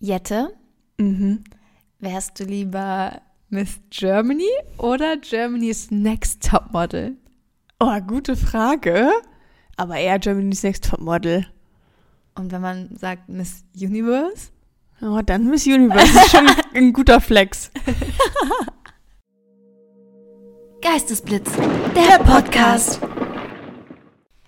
Jette, 0.00 0.54
Mhm. 0.98 1.44
wärst 1.98 2.40
du 2.40 2.44
lieber 2.44 3.20
Miss 3.50 3.80
Germany 3.90 4.48
oder 4.78 5.16
Germany's 5.18 5.90
Next 5.90 6.48
Topmodel? 6.48 7.16
Oh, 7.78 7.98
gute 8.06 8.36
Frage. 8.36 9.10
Aber 9.76 9.96
eher 9.96 10.18
Germany's 10.18 10.62
Next 10.62 10.84
Top 10.90 11.00
Model. 11.00 11.46
Und 12.34 12.52
wenn 12.52 12.60
man 12.62 12.96
sagt 12.96 13.28
Miss 13.28 13.64
Universe? 13.78 14.48
Oh, 15.02 15.20
dann 15.24 15.48
Miss 15.48 15.66
Universe 15.66 16.18
ist 16.18 16.30
schon 16.30 16.46
ein 16.74 16.92
guter 16.92 17.20
Flex. 17.20 17.70
Geistesblitz, 20.82 21.50
der 21.94 22.18
Podcast. 22.24 23.00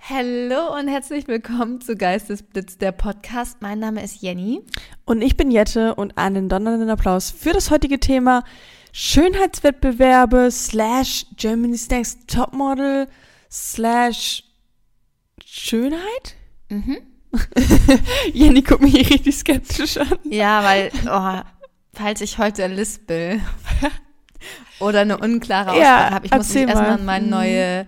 Hallo 0.09 0.77
und 0.77 0.89
herzlich 0.89 1.29
willkommen 1.29 1.80
zu 1.80 1.95
Geistesblitz, 1.96 2.77
der 2.77 2.91
Podcast. 2.91 3.59
Mein 3.61 3.79
Name 3.79 4.03
ist 4.03 4.21
Jenny. 4.21 4.61
Und 5.05 5.23
ich 5.23 5.36
bin 5.36 5.50
Jette 5.53 5.95
und 5.95 6.18
einen 6.18 6.48
donnernden 6.48 6.91
Applaus 6.91 7.30
für 7.30 7.53
das 7.53 7.71
heutige 7.71 8.00
Thema 8.00 8.43
Schönheitswettbewerbe 8.93 10.50
slash 10.50 11.27
Germany's 11.36 11.89
Next 11.89 12.27
Topmodel 12.29 13.07
slash 13.50 14.43
Schönheit? 15.44 16.35
Mhm. 16.69 16.99
Jenny 18.32 18.63
guckt 18.63 18.82
mich 18.82 19.08
richtig 19.08 19.36
skeptisch 19.36 19.99
an. 19.99 20.19
Ja, 20.25 20.64
weil, 20.64 20.91
oh, 21.08 21.49
falls 21.94 22.21
ich 22.21 22.39
heute 22.39 22.66
lispel 22.66 23.41
oder 24.80 25.00
eine 25.03 25.16
unklare 25.16 25.79
Ja, 25.79 25.94
Aussprache 26.08 26.14
habe, 26.14 26.27
ich 26.27 26.32
muss 26.32 26.49
mich 26.55 26.63
erstmal 26.64 26.89
mal. 26.89 26.94
an 26.99 27.05
meine 27.05 27.25
Mhm. 27.25 27.30
neue, 27.30 27.86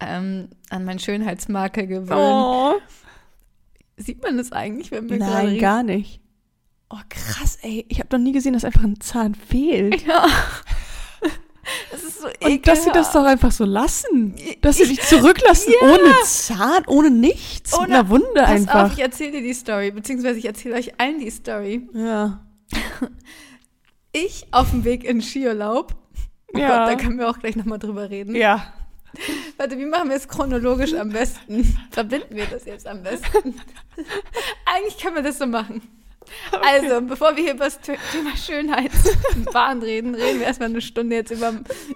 ähm, 0.00 0.48
an 0.70 0.84
meine 0.84 1.00
Schönheitsmarke 1.00 1.86
gewöhnen. 1.86 2.20
Oh. 2.20 2.74
Sieht 3.96 4.22
man 4.22 4.36
das 4.36 4.52
eigentlich, 4.52 4.90
wenn 4.90 5.08
wir 5.08 5.18
gerade 5.18 5.46
Nein, 5.48 5.58
gar 5.58 5.82
nicht. 5.82 6.20
Oh, 6.90 6.98
krass, 7.08 7.58
ey. 7.62 7.84
Ich 7.88 7.98
habe 7.98 8.16
noch 8.16 8.22
nie 8.22 8.32
gesehen, 8.32 8.52
dass 8.52 8.64
einfach 8.64 8.84
ein 8.84 9.00
Zahn 9.00 9.34
fehlt. 9.34 10.06
Ja. 10.06 10.26
Das 11.90 12.04
ist 12.04 12.20
so 12.20 12.28
ekelhaft. 12.28 12.46
Und 12.52 12.66
dass 12.68 12.84
sie 12.84 12.92
das 12.92 13.10
doch 13.12 13.24
einfach 13.24 13.50
so 13.50 13.64
lassen. 13.64 14.36
Dass 14.60 14.76
sie 14.76 14.84
Ich- 14.84 14.88
dich 14.90 15.02
zurücklassen 15.02 15.72
Ja. 15.82 15.88
ohne 15.88 16.12
Zahn, 16.22 16.84
ohne 16.86 17.10
nichts. 17.10 17.74
Ohne- 17.74 17.86
einer 17.86 18.08
Wunde 18.08 18.24
Pass 18.36 18.50
einfach. 18.50 18.84
auf, 18.84 18.92
ich 18.92 19.00
erzähle 19.00 19.32
dir 19.32 19.42
die 19.42 19.52
Story, 19.52 19.90
beziehungsweise 19.90 20.38
ich 20.38 20.44
erzähle 20.44 20.76
euch 20.76 21.00
allen 21.00 21.18
die 21.18 21.28
Story. 21.30 21.88
ja. 21.92 22.40
Ich 24.12 24.46
auf 24.52 24.70
dem 24.70 24.84
Weg 24.84 25.02
in 25.04 25.20
Skiurlaub. 25.20 25.94
Oh 26.54 26.58
Ja. 26.58 26.68
Gott, 26.86 26.92
da 26.92 27.02
können 27.02 27.18
wir 27.18 27.28
auch 27.28 27.38
gleich 27.40 27.56
nochmal 27.56 27.78
drüber 27.80 28.10
reden. 28.10 28.34
Ja. 28.36 28.72
Warte, 29.56 29.78
wie 29.78 29.86
machen 29.86 30.08
wir 30.08 30.16
es 30.16 30.28
chronologisch 30.28 30.94
am 30.94 31.10
besten? 31.10 31.76
Verbinden 31.90 32.34
wir 32.36 32.46
das 32.46 32.64
jetzt 32.64 32.86
am 32.86 33.02
besten? 33.02 33.60
Eigentlich 34.64 34.98
können 34.98 35.16
wir 35.16 35.22
das 35.22 35.38
so 35.38 35.46
machen. 35.46 35.82
Also, 36.60 37.00
bevor 37.02 37.36
wir 37.36 37.44
hier 37.44 37.54
über 37.54 37.66
das 37.66 37.78
Thema 37.80 38.36
Schönheitswahn 38.36 39.80
reden, 39.80 40.14
reden 40.14 40.40
wir 40.40 40.46
erstmal 40.46 40.68
eine 40.70 40.80
Stunde 40.80 41.14
jetzt 41.16 41.30
über, 41.30 41.50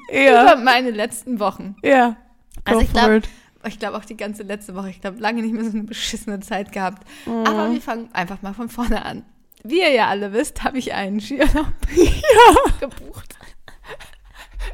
über 0.08 0.16
Ja. 0.20 0.56
meine 0.56 0.90
letzten 0.92 1.40
Wochen. 1.40 1.74
Ja. 1.82 2.16
Also 2.64 2.78
Go 2.80 2.84
ich 2.86 2.92
glaube, 2.92 3.22
ich 3.66 3.78
glaube 3.78 3.96
auch 3.98 4.04
die 4.04 4.16
ganze 4.16 4.44
letzte 4.44 4.74
Woche, 4.76 4.90
ich 4.90 5.00
glaube 5.00 5.18
lange 5.18 5.42
nicht 5.42 5.52
mehr 5.52 5.64
so 5.64 5.70
eine 5.70 5.82
beschissene 5.82 6.38
Zeit 6.40 6.70
gehabt. 6.72 7.06
Mhm. 7.26 7.44
Aber 7.44 7.72
wir 7.72 7.80
fangen 7.80 8.08
einfach 8.12 8.40
mal 8.42 8.54
von 8.54 8.68
vorne 8.68 9.04
an. 9.04 9.24
Wie 9.64 9.80
ihr 9.80 9.90
ja 9.90 10.06
alle 10.08 10.32
wisst, 10.32 10.62
habe 10.62 10.78
ich 10.78 10.94
einen 10.94 11.20
Skiurlaub 11.20 11.66
Ja. 11.96 12.72
gebucht. 12.80 13.34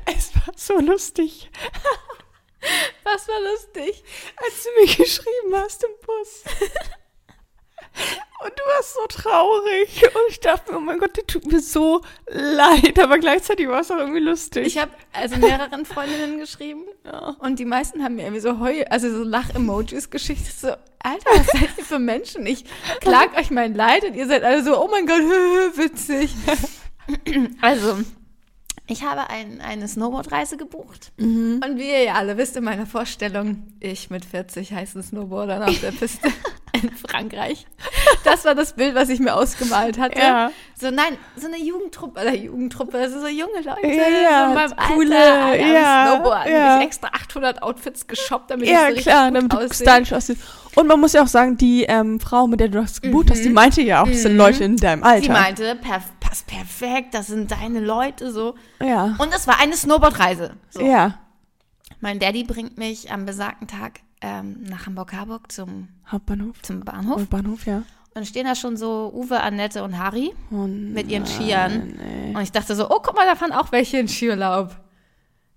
Es 0.05 0.34
war 0.36 0.53
so 0.56 0.78
lustig, 0.81 1.50
Das 3.06 3.28
war 3.28 3.40
lustig. 3.40 4.02
als 4.36 4.64
du 4.64 4.68
mir 4.80 5.04
geschrieben 5.04 5.54
hast 5.54 5.84
im 5.84 5.90
Bus. 6.04 6.42
Und 8.44 8.50
du 8.50 8.62
warst 8.64 8.94
so 8.94 9.06
traurig. 9.06 10.02
Und 10.02 10.28
ich 10.28 10.40
dachte 10.40 10.72
mir, 10.72 10.78
oh 10.78 10.80
mein 10.80 10.98
Gott, 10.98 11.16
der 11.16 11.24
tut 11.24 11.46
mir 11.46 11.60
so 11.60 12.02
leid. 12.26 12.98
Aber 12.98 13.18
gleichzeitig 13.18 13.68
war 13.68 13.80
es 13.80 13.90
auch 13.92 13.98
irgendwie 13.98 14.20
lustig. 14.20 14.66
Ich 14.66 14.78
habe 14.78 14.90
also 15.12 15.36
mehreren 15.36 15.86
Freundinnen 15.86 16.38
geschrieben 16.40 16.84
ja. 17.04 17.36
und 17.38 17.60
die 17.60 17.64
meisten 17.64 18.02
haben 18.02 18.16
mir 18.16 18.22
irgendwie 18.22 18.41
so 18.41 18.58
Heu, 18.58 18.84
also 18.91 19.08
so 19.10 19.22
Lach-Emojis 19.22 20.10
geschickt. 20.10 20.44
So, 20.44 20.69
Alter, 20.98 21.31
was 21.31 21.47
seid 21.47 21.78
ihr 21.78 21.84
für 21.84 22.00
Menschen? 22.00 22.44
Ich 22.44 22.64
klag 23.00 23.38
euch 23.38 23.50
mein 23.50 23.75
Leid 23.75 24.04
und 24.04 24.14
ihr 24.14 24.26
seid 24.26 24.42
alle 24.42 24.64
so, 24.64 24.82
oh 24.82 24.88
mein 24.88 25.06
Gott, 25.06 25.20
witzig. 25.76 26.34
Also, 27.60 27.98
ich 28.88 29.02
habe 29.04 29.28
ein, 29.30 29.60
eine 29.60 29.88
Snowboardreise 29.88 30.56
gebucht. 30.56 31.12
Mhm. 31.16 31.60
Und 31.64 31.76
wie 31.78 31.88
ihr 31.91 32.04
ja 32.04 32.14
alle 32.14 32.36
wisst, 32.36 32.56
in 32.56 32.64
meiner 32.64 32.86
Vorstellung, 32.86 33.64
ich 33.80 34.10
mit 34.10 34.24
40 34.24 34.72
heißen 34.72 35.02
Snowboardern 35.02 35.62
auf 35.64 35.80
der 35.80 35.91
Piste 35.92 36.28
in 36.72 36.91
Frankreich. 36.92 37.66
Das 38.25 38.44
war 38.44 38.54
das 38.54 38.75
Bild, 38.75 38.94
was 38.94 39.08
ich 39.08 39.19
mir 39.19 39.34
ausgemalt 39.34 39.98
hatte. 39.98 40.19
Ja. 40.20 40.50
So, 40.78 40.91
nein, 40.91 41.16
so 41.36 41.46
eine 41.46 41.58
Jugendtruppe, 41.58 42.20
oder 42.20 42.34
Jugendtruppe, 42.34 42.98
also 42.98 43.19
so 43.20 43.26
junge 43.26 43.60
Leute, 43.64 43.86
Ja, 43.88 44.48
so 44.48 44.54
meinem 44.54 44.94
coole, 44.94 45.16
Alter, 45.16 45.66
ja, 45.66 46.06
Snowboarden. 46.14 46.52
ja. 46.52 46.78
Ich 46.78 46.84
extra 46.86 47.08
800 47.08 47.62
Outfits 47.62 48.06
geshoppt, 48.06 48.50
damit 48.50 48.69
Ja, 48.69 48.88
ich 48.91 48.98
so 48.98 49.10
klar, 49.10 49.32
richtig 49.32 49.48
gut 49.58 49.75
stylisch 49.75 50.12
aussiehst. 50.12 50.41
Und 50.76 50.86
man 50.86 51.00
muss 51.00 51.14
ja 51.14 51.22
auch 51.22 51.26
sagen, 51.28 51.56
die 51.56 51.84
ähm, 51.84 52.20
Frau, 52.20 52.46
mit 52.46 52.60
der 52.60 52.69
du 52.69 52.80
das 52.82 53.00
gebucht 53.00 53.30
hast, 53.30 53.42
die 53.42 53.48
meinte 53.48 53.80
ja 53.80 54.02
auch, 54.02 54.08
das 54.08 54.22
sind 54.22 54.32
Mhm. 54.32 54.38
Leute 54.38 54.64
in 54.64 54.76
deinem 54.76 55.02
Alter. 55.02 55.22
Sie 55.22 55.30
meinte, 55.30 55.75
perf 55.76 56.02
passt 56.36 56.47
perfekt, 56.47 57.14
das 57.14 57.28
sind 57.28 57.50
deine 57.50 57.80
Leute, 57.80 58.32
so. 58.32 58.54
Ja. 58.80 59.16
Und 59.19 59.32
es 59.34 59.47
war 59.47 59.58
eine 59.60 59.76
Snowboardreise. 59.76 60.54
So. 60.70 60.80
Ja. 60.82 61.19
Mein 62.00 62.19
Daddy 62.19 62.44
bringt 62.44 62.76
mich 62.78 63.10
am 63.12 63.24
besagten 63.24 63.69
Tag 63.69 64.00
ähm, 64.20 64.62
nach 64.62 64.86
Hamburg-Harburg 64.86 65.50
zum, 65.50 65.88
Hauptbahnhof. 66.10 66.60
zum 66.62 66.80
Bahnhof. 66.80 67.26
Bahnhof, 67.28 67.66
ja. 67.66 67.82
Und 68.14 68.26
stehen 68.26 68.46
da 68.46 68.54
schon 68.54 68.76
so 68.76 69.12
Uwe, 69.14 69.41
Annette 69.42 69.82
und 69.84 69.98
Harry 69.98 70.32
Oh, 70.50 70.66
mit 70.66 71.08
ihren 71.10 71.26
Skiern. 71.26 71.98
ey. 72.00 72.34
Und 72.34 72.42
ich 72.42 72.52
dachte 72.52 72.75
so, 72.75 72.88
oh, 72.91 72.98
guck 73.02 73.14
mal, 73.14 73.26
da 73.26 73.34
fahren 73.34 73.52
auch 73.52 73.72
welche 73.72 73.98
in 73.98 74.08
Skiurlaub. 74.08 74.75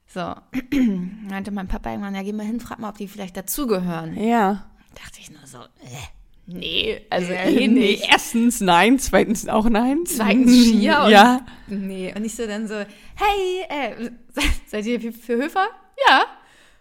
So, 0.08 0.34
meinte 1.30 1.52
mein 1.52 1.68
Papa 1.68 1.90
irgendwann, 1.92 2.16
ja, 2.16 2.24
geh 2.24 2.34
mal 2.34 2.46
hin, 2.46 2.60
frag 2.60 2.80
mal, 2.80 2.90
ob 2.90 2.98
die 2.98 3.08
vielleicht 3.08 3.38
dazugehören. 3.38 4.16
Ja. 4.18 4.66
Dachte 4.96 5.20
ich 5.20 5.30
nur 5.32 5.46
so, 5.46 5.60
äh, 5.60 6.08
nee, 6.50 7.02
also 7.10 7.32
Äh, 7.32 7.50
eh 7.64 7.68
nee, 7.68 7.80
nicht. 7.92 8.08
Erstens 8.12 8.62
nein, 8.62 9.00
zweitens 9.00 9.48
auch 9.48 9.70
nein. 9.70 10.00
Zweitens 10.06 10.52
Skier 10.68 11.02
und- 11.06 11.12
Ja. 11.12 11.46
Nee, 11.68 12.14
und 12.16 12.26
ich 12.26 12.36
so 12.36 12.46
dann 12.48 12.68
so, 12.68 12.76
hey, 12.76 13.66
äh, 13.70 14.06
se- 14.34 14.42
seid 14.68 14.86
ihr 14.86 15.00
für- 15.00 15.36
Höfer? 15.36 15.68
Ja. 16.08 16.24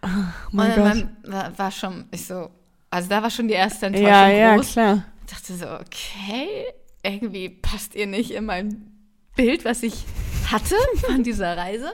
Oh 0.03 0.07
mein 0.51 0.71
und 0.71 1.09
Gott. 1.23 1.31
war, 1.33 1.57
war 1.59 1.71
schon, 1.71 2.05
ich 2.11 2.25
so, 2.25 2.49
also 2.89 3.09
da 3.09 3.21
war 3.21 3.29
schon 3.29 3.47
die 3.47 3.53
erste 3.53 3.87
Enttäuschung 3.87 4.07
Ja, 4.09 4.29
ja, 4.29 4.55
groß. 4.55 4.71
klar. 4.71 5.05
Ich 5.27 5.33
dachte 5.33 5.53
so, 5.53 5.65
okay, 5.65 6.47
irgendwie 7.03 7.49
passt 7.49 7.95
ihr 7.95 8.07
nicht 8.07 8.31
in 8.31 8.45
mein 8.45 8.91
Bild, 9.35 9.63
was 9.65 9.83
ich 9.83 9.93
hatte 10.51 10.75
von 11.05 11.23
dieser 11.23 11.55
Reise. 11.55 11.91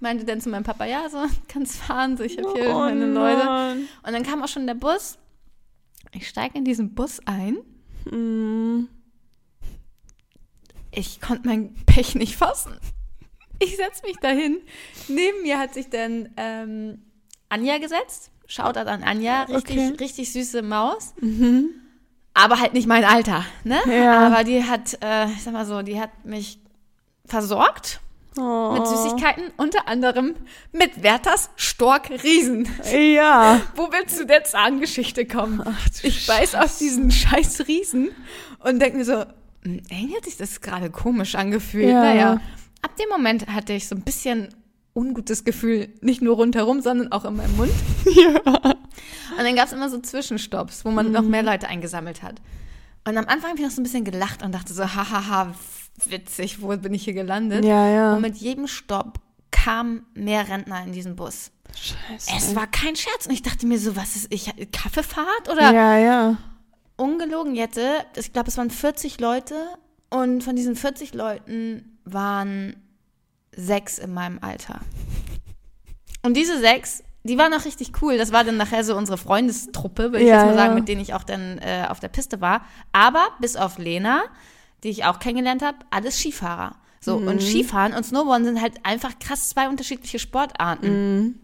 Meinte 0.00 0.24
dann 0.26 0.42
zu 0.42 0.50
meinem 0.50 0.64
Papa, 0.64 0.84
ja, 0.84 1.08
so, 1.08 1.18
kannst 1.48 1.76
fahren, 1.76 2.16
so, 2.18 2.22
ich 2.24 2.36
habe 2.36 2.52
hier 2.54 2.68
Oh 2.74 2.80
meine 2.80 3.06
Leute. 3.06 3.78
Und 4.02 4.12
dann 4.12 4.22
kam 4.24 4.42
auch 4.42 4.48
schon 4.48 4.66
der 4.66 4.74
Bus. 4.74 5.16
Ich 6.16 6.28
steige 6.28 6.56
in 6.58 6.64
diesen 6.64 6.94
Bus 6.94 7.20
ein. 7.26 7.58
Mm. 8.10 8.88
Ich 10.92 11.20
konnte 11.20 11.46
mein 11.46 11.74
Pech 11.86 12.14
nicht 12.14 12.36
fassen. 12.36 12.78
Ich 13.58 13.76
setze 13.76 14.02
mich 14.06 14.16
dahin. 14.16 14.58
Neben 15.08 15.42
mir 15.42 15.58
hat 15.58 15.74
sich 15.74 15.90
dann 15.90 16.30
ähm, 16.36 17.02
Anja 17.48 17.78
gesetzt. 17.78 18.30
Shoutout 18.46 18.88
an 18.88 19.02
Anja. 19.02 19.42
Richtig, 19.44 19.76
Okay. 19.78 19.94
richtig 20.00 20.32
süße 20.32 20.62
Maus. 20.62 21.14
Mhm. 21.20 21.70
Aber 22.32 22.60
halt 22.60 22.74
nicht 22.74 22.86
mein 22.86 23.04
Alter, 23.04 23.44
ne? 23.64 23.78
Ja. 23.88 24.26
Aber 24.26 24.44
die 24.44 24.62
hat, 24.64 24.98
äh, 25.02 25.26
ich 25.32 25.42
sag 25.42 25.52
mal 25.52 25.66
so, 25.66 25.82
die 25.82 25.98
hat 26.00 26.24
mich 26.24 26.60
versorgt 27.24 28.00
Oh. 28.38 28.72
mit 28.72 28.86
Süßigkeiten, 28.86 29.44
unter 29.56 29.88
anderem 29.88 30.34
mit 30.72 31.02
Werthers 31.02 31.50
Stork 31.56 32.10
Riesen. 32.22 32.68
Ja. 32.92 33.60
Wo 33.74 33.90
wir 33.90 34.06
zu 34.06 34.26
der 34.26 34.44
Zahngeschichte 34.44 35.26
kommen? 35.26 35.62
Ach, 35.64 35.88
du 35.88 36.06
ich 36.06 36.26
beiß 36.26 36.54
auf 36.54 36.62
Scheiße. 36.62 36.78
diesen 36.84 37.10
scheiß 37.10 37.66
Riesen 37.66 38.10
und 38.60 38.78
denke 38.80 38.98
mir 38.98 39.04
so, 39.04 39.24
hm, 39.62 39.82
irgendwie 39.88 40.16
hat 40.16 40.24
sich 40.24 40.36
das 40.36 40.60
gerade 40.60 40.90
komisch 40.90 41.34
angefühlt. 41.34 41.88
Ja. 41.88 42.00
Naja, 42.02 42.40
ab 42.82 42.96
dem 42.96 43.08
Moment 43.08 43.46
hatte 43.46 43.72
ich 43.72 43.88
so 43.88 43.94
ein 43.94 44.02
bisschen 44.02 44.48
ungutes 44.92 45.44
Gefühl, 45.44 45.88
nicht 46.00 46.22
nur 46.22 46.36
rundherum, 46.36 46.80
sondern 46.80 47.12
auch 47.12 47.24
in 47.24 47.36
meinem 47.36 47.56
Mund. 47.56 47.72
Ja. 48.14 48.40
Und 49.38 49.44
dann 49.44 49.56
gab 49.56 49.66
es 49.66 49.72
immer 49.72 49.90
so 49.90 49.98
Zwischenstopps, 49.98 50.84
wo 50.84 50.90
man 50.90 51.12
noch 51.12 51.22
mehr 51.22 51.42
Leute 51.42 51.68
eingesammelt 51.68 52.22
hat. 52.22 52.40
Und 53.04 53.18
am 53.18 53.26
Anfang 53.26 53.50
habe 53.50 53.58
ich 53.58 53.64
noch 53.64 53.70
so 53.70 53.80
ein 53.80 53.84
bisschen 53.84 54.04
gelacht 54.04 54.42
und 54.42 54.54
dachte 54.54 54.72
so, 54.72 54.84
hahaha, 54.84 55.54
witzig, 56.08 56.60
wo 56.62 56.68
bin 56.76 56.94
ich 56.94 57.04
hier 57.04 57.14
gelandet? 57.14 57.64
Ja, 57.64 57.88
ja. 57.88 58.14
Und 58.14 58.22
mit 58.22 58.36
jedem 58.36 58.66
Stopp 58.66 59.18
kamen 59.50 60.06
mehr 60.14 60.48
Rentner 60.48 60.82
in 60.84 60.92
diesen 60.92 61.16
Bus. 61.16 61.50
Scheiße. 61.74 62.30
Es 62.36 62.54
war 62.54 62.66
kein 62.66 62.96
Scherz. 62.96 63.26
Und 63.26 63.32
ich 63.32 63.42
dachte 63.42 63.66
mir 63.66 63.78
so, 63.78 63.96
was 63.96 64.16
ist 64.16 64.32
ich? 64.32 64.52
Kaffeefahrt? 64.72 65.48
Oder 65.50 65.72
Ja, 65.72 65.98
ja. 65.98 66.36
ungelogen, 66.96 67.54
Jette, 67.54 68.04
ich 68.16 68.32
glaube, 68.32 68.48
es 68.48 68.56
waren 68.56 68.70
40 68.70 69.20
Leute. 69.20 69.54
Und 70.08 70.44
von 70.44 70.54
diesen 70.56 70.76
40 70.76 71.14
Leuten 71.14 71.98
waren 72.04 72.76
sechs 73.54 73.98
in 73.98 74.14
meinem 74.14 74.38
Alter. 74.40 74.80
Und 76.22 76.34
diese 76.36 76.58
sechs, 76.60 77.02
die 77.24 77.38
waren 77.38 77.52
auch 77.54 77.64
richtig 77.64 77.90
cool. 78.02 78.16
Das 78.18 78.32
war 78.32 78.44
dann 78.44 78.56
nachher 78.56 78.84
so 78.84 78.96
unsere 78.96 79.18
Freundestruppe, 79.18 80.04
würde 80.12 80.20
ich 80.20 80.28
Ja, 80.28 80.36
jetzt 80.36 80.46
mal 80.46 80.54
sagen, 80.54 80.70
ja. 80.74 80.78
mit 80.78 80.88
denen 80.88 81.00
ich 81.00 81.14
auch 81.14 81.24
dann 81.24 81.58
äh, 81.58 81.86
auf 81.88 81.98
der 82.00 82.08
Piste 82.08 82.40
war. 82.40 82.62
Aber 82.92 83.26
bis 83.40 83.56
auf 83.56 83.78
Lena, 83.78 84.22
die 84.86 84.92
ich 84.92 85.04
auch 85.04 85.18
kennengelernt 85.18 85.62
habe, 85.62 85.78
alles 85.90 86.16
Skifahrer. 86.16 86.76
So, 87.00 87.16
und 87.16 87.42
Skifahren 87.42 87.92
und 87.92 88.04
Snowboarden 88.04 88.44
sind 88.46 88.62
halt 88.62 88.84
einfach 88.84 89.18
krass 89.18 89.48
zwei 89.50 89.68
unterschiedliche 89.68 90.18
Sportarten. 90.20 91.40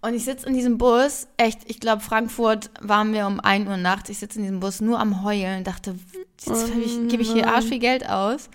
Und 0.00 0.14
ich 0.14 0.24
sitze 0.24 0.46
in 0.46 0.54
diesem 0.54 0.78
Bus, 0.78 1.26
echt, 1.36 1.60
ich 1.66 1.80
glaube, 1.80 2.00
Frankfurt 2.02 2.70
waren 2.80 3.12
wir 3.12 3.26
um 3.26 3.40
1 3.40 3.68
Uhr 3.68 3.76
nachts. 3.76 4.08
Ich 4.08 4.18
sitze 4.18 4.38
in 4.38 4.44
diesem 4.44 4.60
Bus 4.60 4.80
nur 4.80 4.98
am 5.00 5.24
Heulen, 5.24 5.64
dachte, 5.64 5.96
jetzt 6.44 6.70
ich, 6.76 7.08
gebe 7.08 7.22
ich 7.22 7.32
hier 7.32 7.48
arsch 7.48 7.66
viel 7.66 7.78
Geld 7.78 8.08
aus 8.08 8.50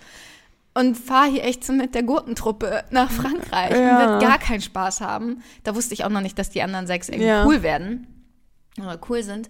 und 0.74 0.96
fahre 0.96 1.30
hier 1.30 1.44
echt 1.44 1.64
so 1.64 1.72
mit 1.72 1.94
der 1.94 2.02
Gurkentruppe 2.02 2.84
nach 2.90 3.10
Frankreich 3.10 3.70
Ja. 3.72 3.92
und 3.92 3.98
wird 3.98 4.22
gar 4.22 4.38
keinen 4.38 4.60
Spaß 4.62 5.00
haben. 5.02 5.42
Da 5.64 5.74
wusste 5.74 5.92
ich 5.94 6.04
auch 6.04 6.10
noch 6.10 6.20
nicht, 6.22 6.38
dass 6.38 6.50
die 6.50 6.62
anderen 6.62 6.86
sechs 6.86 7.08
irgendwie 7.08 7.28
Ja. 7.28 7.44
cool 7.46 7.62
werden 7.62 8.06
oder 8.78 8.98
cool 9.08 9.22
sind. 9.22 9.48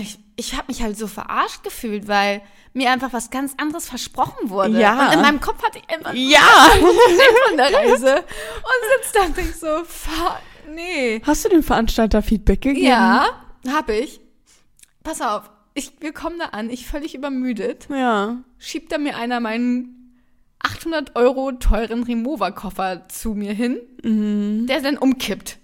Ich, 0.00 0.18
ich 0.36 0.54
habe 0.54 0.64
mich 0.68 0.82
halt 0.82 0.96
so 0.96 1.06
verarscht 1.06 1.62
gefühlt, 1.64 2.08
weil 2.08 2.40
mir 2.72 2.90
einfach 2.90 3.12
was 3.12 3.28
ganz 3.30 3.54
anderes 3.58 3.86
versprochen 3.88 4.48
wurde. 4.48 4.80
Ja. 4.80 5.08
Und 5.08 5.14
in 5.14 5.20
meinem 5.20 5.40
Kopf 5.40 5.62
hatte 5.62 5.78
ich 5.78 5.94
einfach 5.94 6.14
Ja! 6.14 6.40
von 7.48 7.56
der 7.58 7.72
Reise 7.72 8.16
und 8.16 9.02
sitze 9.02 9.12
da 9.14 9.22
und 9.26 9.36
denk 9.36 9.52
so, 9.54 9.84
fuck, 9.84 10.38
nee. 10.70 11.20
Hast 11.26 11.44
du 11.44 11.50
dem 11.50 11.62
Veranstalter 11.62 12.22
Feedback 12.22 12.62
gegeben? 12.62 12.86
Ja, 12.86 13.26
hab 13.68 13.90
ich. 13.90 14.20
Pass 15.04 15.20
auf, 15.20 15.50
ich, 15.74 15.92
wir 16.00 16.12
kommen 16.12 16.38
da 16.38 16.46
an, 16.46 16.70
ich 16.70 16.86
völlig 16.86 17.14
übermüdet. 17.14 17.88
Ja. 17.90 18.38
Schiebt 18.58 18.92
da 18.92 18.96
mir 18.98 19.16
einer 19.18 19.40
meinen 19.40 20.18
800 20.60 21.16
Euro 21.16 21.52
teuren 21.52 22.04
Remover-Koffer 22.04 23.08
zu 23.08 23.34
mir 23.34 23.52
hin, 23.52 23.78
Mhm. 24.02 24.66
der 24.68 24.80
dann 24.80 24.96
umkippt 24.96 25.58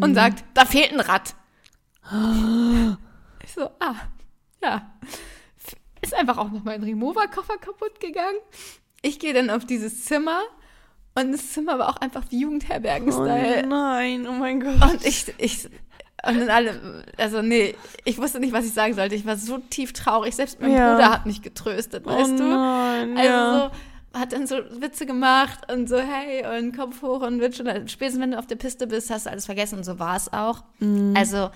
und 0.00 0.14
sagt, 0.14 0.42
da 0.54 0.64
fehlt 0.64 0.92
ein 0.92 1.00
Rad. 1.00 1.34
So, 3.54 3.70
ah, 3.80 3.94
ja. 4.62 4.90
Ist 6.00 6.14
einfach 6.14 6.38
auch 6.38 6.50
noch 6.50 6.64
mein 6.64 6.82
Remover-Koffer 6.82 7.58
kaputt 7.58 8.00
gegangen. 8.00 8.38
Ich 9.02 9.18
gehe 9.18 9.32
dann 9.34 9.50
auf 9.50 9.64
dieses 9.64 10.04
Zimmer 10.04 10.40
und 11.14 11.32
das 11.32 11.52
Zimmer 11.52 11.78
war 11.78 11.88
auch 11.90 11.96
einfach 11.96 12.24
wie 12.30 12.36
Oh 12.36 12.40
Jugendherbergen-Style. 12.48 13.66
nein, 13.66 14.26
oh 14.28 14.32
mein 14.32 14.60
Gott. 14.60 14.80
Und 14.82 15.04
ich, 15.04 15.32
ich, 15.38 15.66
und 16.26 16.38
dann 16.40 16.50
alle, 16.50 17.04
also 17.18 17.42
nee, 17.42 17.74
ich 18.04 18.18
wusste 18.18 18.40
nicht, 18.40 18.52
was 18.52 18.64
ich 18.64 18.72
sagen 18.72 18.94
sollte. 18.94 19.14
Ich 19.14 19.26
war 19.26 19.36
so 19.36 19.58
tief 19.58 19.92
traurig. 19.92 20.34
Selbst 20.34 20.60
mein 20.60 20.72
Ja. 20.72 20.92
Bruder 20.94 21.10
hat 21.12 21.26
mich 21.26 21.42
getröstet, 21.42 22.06
weißt 22.06 22.32
oh 22.34 22.36
du? 22.38 22.44
nein, 22.44 23.16
Also 23.16 23.28
ja. 23.30 23.70
so, 24.14 24.18
hat 24.20 24.32
dann 24.32 24.46
so 24.46 24.56
Witze 24.80 25.06
gemacht 25.06 25.70
und 25.72 25.88
so, 25.88 25.98
hey, 25.98 26.44
und 26.58 26.76
Kopf 26.76 27.02
hoch 27.02 27.22
und 27.22 27.40
wird 27.40 27.56
schon, 27.56 27.66
spätestens 27.88 28.22
wenn 28.22 28.32
du 28.32 28.38
auf 28.38 28.46
der 28.46 28.56
Piste 28.56 28.86
bist, 28.86 29.10
hast 29.10 29.26
du 29.26 29.30
alles 29.30 29.46
vergessen 29.46 29.78
und 29.78 29.84
so 29.84 29.98
war 29.98 30.16
es 30.16 30.32
auch. 30.32 30.64
Mhm. 30.80 31.14
Also, 31.16 31.50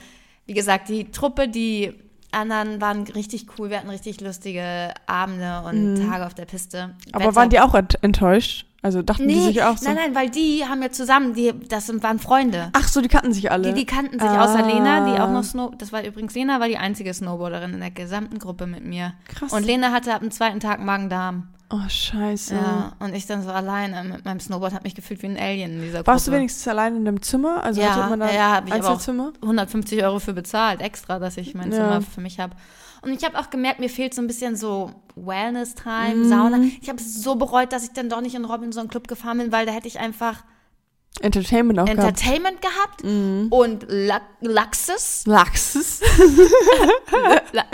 wie 0.46 0.54
gesagt, 0.54 0.88
die 0.88 1.10
Truppe, 1.10 1.48
die 1.48 1.92
anderen 2.32 2.80
waren 2.80 3.02
richtig 3.04 3.46
cool. 3.58 3.70
Wir 3.70 3.78
hatten 3.78 3.88
richtig 3.90 4.20
lustige 4.20 4.92
Abende 5.06 5.62
und 5.66 6.08
Tage 6.10 6.26
auf 6.26 6.34
der 6.34 6.44
Piste. 6.44 6.88
Mhm. 6.88 6.92
Aber 7.12 7.24
Wetter- 7.26 7.36
waren 7.36 7.50
die 7.50 7.60
auch 7.60 7.74
ent 7.74 8.02
enttäuscht? 8.02 8.66
Also 8.82 9.02
dachten 9.02 9.26
die 9.26 9.34
Nee, 9.34 9.46
sich 9.46 9.62
auch 9.64 9.76
so. 9.76 9.86
nein, 9.86 9.96
nein, 9.96 10.14
weil 10.14 10.30
die 10.30 10.64
haben 10.68 10.80
ja 10.80 10.92
zusammen, 10.92 11.34
die, 11.34 11.52
das 11.68 11.86
sind- 11.86 12.04
waren 12.04 12.20
Freunde. 12.20 12.70
Ach 12.72 12.86
so, 12.86 13.00
die 13.00 13.08
kannten 13.08 13.32
sich 13.32 13.50
alle. 13.50 13.72
Die, 13.72 13.80
die 13.80 13.86
kannten 13.86 14.20
sich, 14.20 14.28
Ah. 14.28 14.44
außer 14.44 14.64
Lena, 14.64 15.12
die 15.12 15.20
auch 15.20 15.30
noch 15.32 15.42
Snow, 15.42 15.72
das 15.76 15.92
war 15.92 16.04
übrigens 16.04 16.34
Lena, 16.34 16.60
war 16.60 16.68
die 16.68 16.76
einzige 16.76 17.12
Snowboarderin 17.12 17.74
in 17.74 17.80
der 17.80 17.90
gesamten 17.90 18.38
Gruppe 18.38 18.66
mit 18.68 18.84
mir. 18.84 19.14
Krass. 19.26 19.52
Und 19.52 19.64
Lena 19.66 19.90
hatte 19.90 20.14
ab 20.14 20.20
dem 20.20 20.30
zweiten 20.30 20.60
Tag 20.60 20.80
Magen-Darm. 20.84 21.48
Oh, 21.68 21.88
scheiße. 21.88 22.54
Ja, 22.54 22.92
und 23.00 23.12
ich 23.14 23.26
dann 23.26 23.42
so 23.42 23.50
alleine 23.50 24.04
mit 24.04 24.24
meinem 24.24 24.38
Snowboard, 24.38 24.72
habe 24.72 24.84
mich 24.84 24.94
gefühlt 24.94 25.20
wie 25.22 25.26
ein 25.26 25.36
Alien 25.36 25.72
in 25.72 25.80
dieser 25.82 25.98
Gruppe. 25.98 26.06
Warst 26.12 26.28
du 26.28 26.32
wenigstens 26.32 26.66
allein 26.68 26.94
in 26.94 27.08
einem 27.08 27.20
Zimmer? 27.22 27.64
Also 27.64 27.80
Ja, 27.80 27.96
hatte 27.96 28.10
man 28.10 28.20
da 28.20 28.26
ja, 28.28 28.34
ja, 28.34 28.52
hab 28.56 28.66
ich 28.68 28.72
aber 28.72 28.84
auch. 28.84 28.90
Einzelzimmer? 28.90 29.32
150 29.42 30.04
Euro 30.04 30.20
für 30.20 30.32
bezahlt, 30.32 30.80
extra, 30.80 31.18
dass 31.18 31.36
ich 31.36 31.54
mein 31.54 31.72
Ja. 31.72 31.76
Zimmer 31.78 32.02
für 32.02 32.20
mich 32.20 32.38
habe. 32.38 32.54
Und 33.02 33.12
ich 33.12 33.24
habe 33.24 33.38
auch 33.38 33.50
gemerkt, 33.50 33.80
mir 33.80 33.90
fehlt 33.90 34.14
so 34.14 34.22
ein 34.22 34.26
bisschen 34.28 34.54
so 34.56 34.92
Wellness-Time, 35.16 36.14
Mhm. 36.14 36.28
Sauna. 36.28 36.58
Ich 36.80 36.88
habe 36.88 36.98
es 37.00 37.22
so 37.22 37.34
bereut, 37.34 37.72
dass 37.72 37.82
ich 37.84 37.92
dann 37.92 38.08
doch 38.08 38.20
nicht 38.20 38.34
in 38.36 38.44
Robinson 38.44 38.88
Club 38.88 39.08
gefahren 39.08 39.38
bin, 39.38 39.50
weil 39.52 39.66
da 39.66 39.72
hätte 39.72 39.88
ich 39.88 39.98
einfach 39.98 40.44
Entertainment 41.20 41.78
auch 41.78 41.84
gehabt. 41.86 42.00
Entertainment 42.00 42.60
gehabt 42.62 43.04
Mhm. 43.04 43.48
und 43.50 43.86
Lu 43.88 44.14
Luxus. 44.42 45.24
Luxus. 45.26 46.00
La-? 47.52 47.64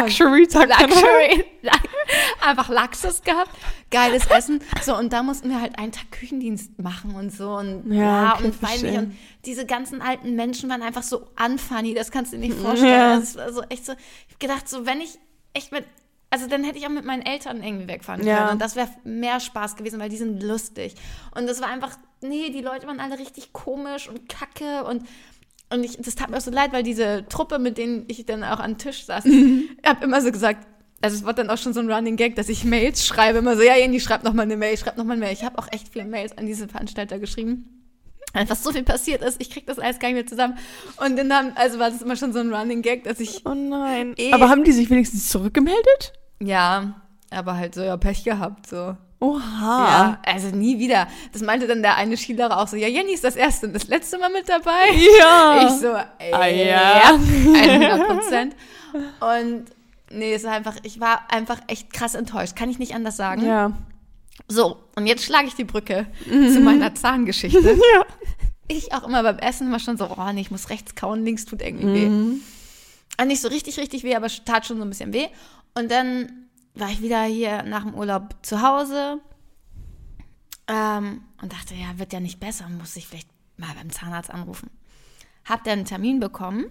Luxury, 0.00 0.46
sagt. 0.48 0.68
Luxury. 0.80 1.44
Einfach 2.40 2.68
Luxus 2.68 3.22
gehabt. 3.22 3.50
Geiles 3.90 4.26
Essen. 4.26 4.60
So, 4.82 4.96
und 4.96 5.12
da 5.12 5.22
mussten 5.22 5.48
wir 5.50 5.60
halt 5.60 5.78
einen 5.78 5.92
Tag 5.92 6.10
Küchendienst 6.10 6.78
machen 6.78 7.14
und 7.14 7.30
so. 7.32 7.50
Und 7.56 7.90
Ja, 7.92 8.02
ja, 8.02 8.36
und 8.38 8.46
ich 8.46 8.60
peinlich. 8.60 8.80
verstehen. 8.80 9.04
Und 9.06 9.16
diese 9.46 9.66
ganzen 9.66 10.02
alten 10.02 10.34
Menschen 10.34 10.68
waren 10.70 10.82
einfach 10.82 11.02
so 11.02 11.26
unfunny. 11.44 11.94
Das 11.94 12.10
kannst 12.10 12.32
du 12.32 12.36
dir 12.38 12.48
nicht 12.48 12.58
vorstellen. 12.58 12.90
Ja. 12.90 13.18
Das 13.18 13.36
war 13.36 13.52
so 13.52 13.62
echt 13.62 13.84
so. 13.86 13.92
Ich 13.92 14.32
hab 14.34 14.40
gedacht, 14.40 14.68
so, 14.68 14.86
wenn 14.86 15.00
ich 15.00 15.18
echt 15.52 15.72
mit. 15.72 15.84
Also 16.30 16.48
dann 16.48 16.64
hätte 16.64 16.78
ich 16.78 16.86
auch 16.86 16.90
mit 16.90 17.04
meinen 17.04 17.22
Eltern 17.22 17.62
irgendwie 17.62 17.86
wegfahren 17.86 18.26
Ja. 18.26 18.38
können. 18.38 18.50
Und 18.52 18.58
das 18.60 18.74
wäre 18.74 18.88
mehr 19.04 19.38
Spaß 19.38 19.76
gewesen, 19.76 20.00
weil 20.00 20.08
die 20.08 20.16
sind 20.16 20.42
lustig. 20.42 20.96
Und 21.36 21.46
das 21.46 21.60
war 21.60 21.68
einfach, 21.68 21.90
nee, 22.24 22.50
die 22.50 22.60
Leute 22.60 22.86
waren 22.86 23.00
alle 23.00 23.18
richtig 23.18 23.52
komisch 23.52 24.08
und 24.08 24.28
kacke 24.28 24.84
und 24.84 25.04
und 25.70 25.82
ich, 25.82 25.96
das 25.96 26.14
tat 26.14 26.30
mir 26.30 26.36
auch 26.36 26.40
so 26.42 26.50
leid, 26.50 26.72
weil 26.72 26.82
diese 26.82 27.24
Truppe, 27.28 27.58
mit 27.58 27.78
denen 27.78 28.04
ich 28.08 28.24
dann 28.26 28.44
auch 28.44 28.60
am 28.60 28.76
Tisch 28.78 29.06
saß, 29.06 29.24
Mhm. 29.24 29.64
ich 29.82 29.88
habe 29.88 30.04
immer 30.04 30.20
so 30.20 30.30
gesagt, 30.30 30.66
also 31.00 31.16
es 31.16 31.24
wird 31.24 31.38
dann 31.38 31.50
auch 31.50 31.58
schon 31.58 31.72
so 31.72 31.80
ein 31.80 31.90
Running 31.90 32.16
Gag, 32.16 32.36
dass 32.36 32.48
ich 32.48 32.64
Mails 32.64 33.04
schreibe, 33.06 33.38
immer 33.38 33.56
so, 33.56 33.62
ja, 33.62 33.76
Jenny, 33.76 33.98
schreib 33.98 34.24
noch 34.24 34.34
mal 34.34 34.42
eine 34.42 34.56
Mail, 34.56 34.76
schreib 34.76 34.96
noch 34.98 35.04
mal 35.04 35.14
eine 35.14 35.24
Mail. 35.24 35.32
Ich 35.32 35.42
habe 35.42 35.58
auch 35.58 35.66
echt 35.72 35.88
viele 35.88 36.04
Mails 36.04 36.36
an 36.38 36.46
diese 36.46 36.68
Veranstalter 36.68 37.18
geschrieben. 37.18 37.70
Einfach 38.34 38.56
so 38.56 38.72
viel 38.72 38.82
passiert 38.84 39.22
ist, 39.22 39.40
ich 39.40 39.50
krieg 39.50 39.66
das 39.66 39.78
alles 39.78 39.98
gar 39.98 40.08
nicht 40.08 40.16
mehr 40.16 40.26
zusammen. 40.26 40.58
Und 41.04 41.16
dann, 41.16 41.52
also 41.56 41.78
war 41.78 41.90
das 41.90 42.02
immer 42.02 42.16
schon 42.16 42.32
so 42.32 42.38
ein 42.40 42.52
Running 42.54 42.82
Gag, 42.82 43.04
dass 43.04 43.18
ich, 43.20 43.44
Oh 43.46 43.54
nein. 43.54 44.14
Eh. 44.16 44.32
Aber 44.32 44.48
haben 44.50 44.64
die 44.64 44.72
sich 44.72 44.90
wenigstens 44.90 45.28
zurückgemeldet? 45.30 46.12
ja, 46.40 47.00
aber 47.30 47.56
halt 47.56 47.74
so, 47.74 47.82
ja, 47.82 47.96
Pech 47.96 48.22
gehabt, 48.22 48.66
so. 48.68 48.96
Oha. 49.20 49.38
Ja, 49.88 50.18
also 50.26 50.48
nie 50.48 50.78
wieder. 50.78 51.08
Das 51.32 51.42
meinte 51.42 51.66
dann 51.66 51.82
der 51.82 51.96
eine 51.96 52.16
Skilehrer 52.16 52.60
auch 52.60 52.68
so, 52.68 52.76
ja, 52.76 52.88
Jenny 52.88 53.12
ist 53.12 53.24
das 53.24 53.36
erste 53.36 53.66
und 53.66 53.72
das 53.74 53.88
letzte 53.88 54.18
Mal 54.18 54.30
mit 54.30 54.48
dabei. 54.48 54.90
Ja. 55.18 55.66
Ich 55.66 55.80
so, 55.80 55.88
äh, 56.18 56.32
Ah, 56.32 56.46
ja. 56.46 57.14
100 57.14 58.06
Prozent. 58.08 58.56
Und 59.20 59.64
nee, 60.10 60.34
es 60.34 60.44
war 60.44 60.52
einfach, 60.52 60.76
ich 60.82 61.00
war 61.00 61.22
einfach 61.30 61.60
echt 61.68 61.92
krass 61.92 62.14
enttäuscht. 62.14 62.54
Kann 62.56 62.70
ich 62.70 62.78
nicht 62.78 62.94
anders 62.94 63.16
sagen. 63.16 63.46
Ja. 63.46 63.72
So, 64.48 64.78
und 64.96 65.06
jetzt 65.06 65.24
schlage 65.24 65.46
ich 65.46 65.54
die 65.54 65.64
Brücke 65.64 66.06
zu 66.28 66.60
meiner 66.60 66.94
Zahngeschichte. 66.94 67.60
Ja. 67.94 68.04
Ich 68.66 68.94
auch 68.94 69.06
immer 69.06 69.22
beim 69.22 69.38
Essen 69.38 69.70
war 69.70 69.78
schon 69.78 69.98
so, 69.98 70.08
oh 70.10 70.32
nee, 70.32 70.40
ich 70.40 70.50
muss 70.50 70.70
rechts 70.70 70.94
kauen, 70.94 71.22
links 71.22 71.44
tut 71.44 71.60
irgendwie 71.60 71.92
weh. 71.94 72.06
Und 73.20 73.26
nicht 73.28 73.42
so 73.42 73.48
richtig, 73.48 73.78
richtig 73.78 74.04
weh, 74.04 74.14
aber 74.16 74.28
tat 74.28 74.64
schon 74.66 74.78
so 74.78 74.84
ein 74.84 74.88
bisschen 74.88 75.12
weh. 75.12 75.26
Und 75.74 75.90
dann 75.90 76.43
war 76.74 76.90
ich 76.90 77.02
wieder 77.02 77.22
hier 77.24 77.62
nach 77.62 77.84
dem 77.84 77.94
Urlaub 77.94 78.34
zu 78.42 78.62
Hause 78.62 79.20
ähm, 80.66 81.22
und 81.40 81.52
dachte, 81.52 81.74
ja, 81.74 81.98
wird 81.98 82.12
ja 82.12 82.20
nicht 82.20 82.40
besser, 82.40 82.68
muss 82.68 82.96
ich 82.96 83.06
vielleicht 83.06 83.28
mal 83.56 83.72
beim 83.76 83.90
Zahnarzt 83.90 84.30
anrufen. 84.30 84.70
Hab 85.44 85.62
dann 85.64 85.74
einen 85.80 85.84
Termin 85.84 86.20
bekommen. 86.20 86.64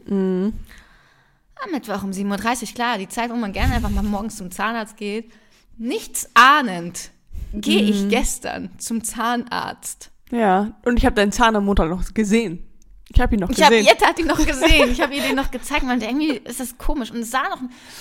Am 1.64 1.72
Mittwoch 1.72 2.04
um 2.04 2.10
7.30 2.12 2.62
Uhr, 2.70 2.74
klar, 2.74 2.98
die 2.98 3.08
Zeit, 3.08 3.30
wo 3.30 3.36
man 3.36 3.54
gerne 3.54 3.76
einfach 3.76 3.90
mal 3.92 4.04
morgens 4.04 4.38
zum 4.38 4.52
Zahnarzt 4.52 4.98
geht. 4.98 5.32
Nichts 5.78 6.30
ahnend 6.34 7.12
gehe 7.54 7.84
ich 7.84 8.10
gestern 8.10 8.72
zum 8.80 9.04
Zahnarzt. 9.04 10.10
Ja. 10.32 10.72
Und 10.84 10.98
ich 10.98 11.06
habe 11.06 11.16
deinen 11.16 11.32
Zahn 11.32 11.56
am 11.56 11.66
Montag 11.66 11.90
noch 11.90 12.14
gesehen. 12.14 12.68
Ich 13.10 13.22
habe 13.22 13.36
ihn 13.36 13.42
noch 13.42 13.50
Ich 13.52 13.62
habe 13.62 13.76
gesehen. 13.78 13.94
jetzt 13.94 14.06
hat 14.06 14.18
ihn 14.20 14.26
noch 14.26 14.44
gesehen. 14.44 14.90
Ich 14.92 15.00
habe 15.00 15.14
ihr 15.14 15.22
den 15.22 15.36
noch 15.36 15.52
gezeigt. 15.52 15.84
Man 15.84 16.02
irgendwie 16.02 16.32
ist 16.32 16.60
das 16.60 16.78
komisch 16.80 17.12
und 17.12 17.20
es 17.20 17.30
sah 17.30 17.48
noch. 17.50 17.60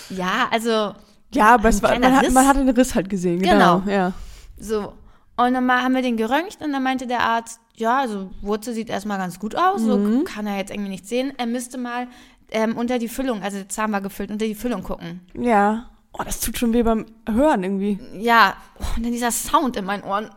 Ja, 0.09 0.49
also 0.51 0.95
ja, 1.35 1.55
aber 1.55 1.69
es 1.69 1.83
war, 1.83 1.99
man, 1.99 2.17
hat, 2.17 2.31
man 2.31 2.47
hat 2.47 2.57
den 2.57 2.69
Riss 2.69 2.95
halt 2.95 3.09
gesehen. 3.11 3.41
Genau. 3.41 3.81
Genau. 3.81 3.91
Ja. 3.91 4.13
so. 4.59 4.93
Und 5.35 5.55
dann 5.55 5.65
mal 5.65 5.83
haben 5.83 5.95
wir 5.95 6.03
den 6.03 6.19
geröntgt 6.19 6.59
und 6.61 6.73
dann 6.73 6.83
meinte 6.83 7.07
der 7.07 7.21
Arzt, 7.21 7.59
ja, 7.75 8.01
also 8.01 8.31
Wurzel 8.43 8.75
sieht 8.75 8.91
erstmal 8.91 9.17
ganz 9.19 9.39
gut 9.41 9.57
aus, 9.57 9.81
Mhm. 9.81 9.87
so 10.19 10.25
kann 10.25 10.47
er 10.47 10.59
jetzt 10.59 10.71
irgendwie 10.71 10.91
nicht 10.91 11.07
sehen. 11.09 11.33
Er 11.39 11.47
müsste 11.47 11.79
mal 11.79 12.07
ähm, 12.51 12.77
unter 12.77 12.99
die 12.99 13.09
Füllung, 13.09 13.43
also 13.43 13.57
der 13.57 13.69
Zahn 13.71 13.91
war 13.93 14.03
gefüllt, 14.03 14.31
unter 14.31 14.45
die 14.47 14.55
Füllung 14.55 14.83
gucken. 14.83 15.21
Ja. 15.35 15.89
Oh, 16.13 16.23
das 16.23 16.41
tut 16.41 16.59
schon 16.59 16.75
weh 16.75 16.83
beim 16.83 17.07
Hören 17.27 17.63
irgendwie. 17.65 17.99
Ja, 18.15 18.55
oh, 18.79 18.85
und 18.97 19.05
dann 19.07 19.13
dieser 19.13 19.31
Sound 19.33 19.77
in 19.79 19.87
meinen 19.87 20.03
Ohren. 20.05 20.29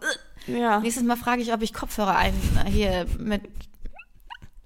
Ja. 0.47 0.79
Nächstes 0.79 1.03
Mal 1.03 1.17
frage 1.17 1.41
ich, 1.41 1.51
ob 1.53 1.61
ich 1.61 1.73
Kopfhörer 1.73 2.15
ein 2.15 2.33
hier 2.67 3.05
mit 3.19 3.41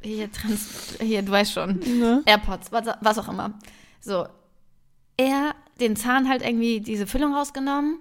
hier 0.02 0.32
trans 0.32 0.96
hier 1.02 1.24
du 1.24 1.32
weißt 1.32 1.54
schon 1.54 1.80
Ne? 1.80 2.22
AirPods 2.26 2.72
was, 2.72 2.86
was 3.02 3.18
auch 3.18 3.28
immer. 3.30 3.54
So 4.00 4.28
er 5.18 5.56
den 5.80 5.96
Zahn 5.96 6.30
halt 6.30 6.42
irgendwie 6.42 6.82
diese 6.82 7.08
Füllung 7.08 7.34
rausgenommen 7.34 8.00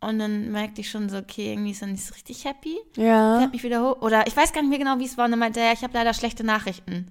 und 0.00 0.18
dann 0.18 0.50
merkte 0.50 0.80
ich 0.80 0.90
schon 0.90 1.08
so 1.08 1.18
okay 1.18 1.52
irgendwie 1.52 1.70
ist 1.70 1.82
er 1.82 1.88
nicht 1.88 2.04
so 2.04 2.14
richtig 2.14 2.44
happy. 2.44 2.76
Ja. 2.96 3.40
hab 3.40 3.52
mich 3.52 3.62
wieder 3.62 3.82
hoch 3.82 4.02
oder 4.02 4.26
ich 4.26 4.36
weiß 4.36 4.52
gar 4.52 4.62
nicht 4.62 4.70
mehr 4.70 4.78
genau 4.78 4.98
wie 4.98 5.04
es 5.04 5.16
war 5.16 5.26
und 5.26 5.32
dann 5.32 5.40
meinte 5.40 5.60
er 5.60 5.66
ja 5.66 5.72
ich 5.72 5.82
habe 5.82 5.94
leider 5.94 6.14
schlechte 6.14 6.44
Nachrichten 6.44 7.10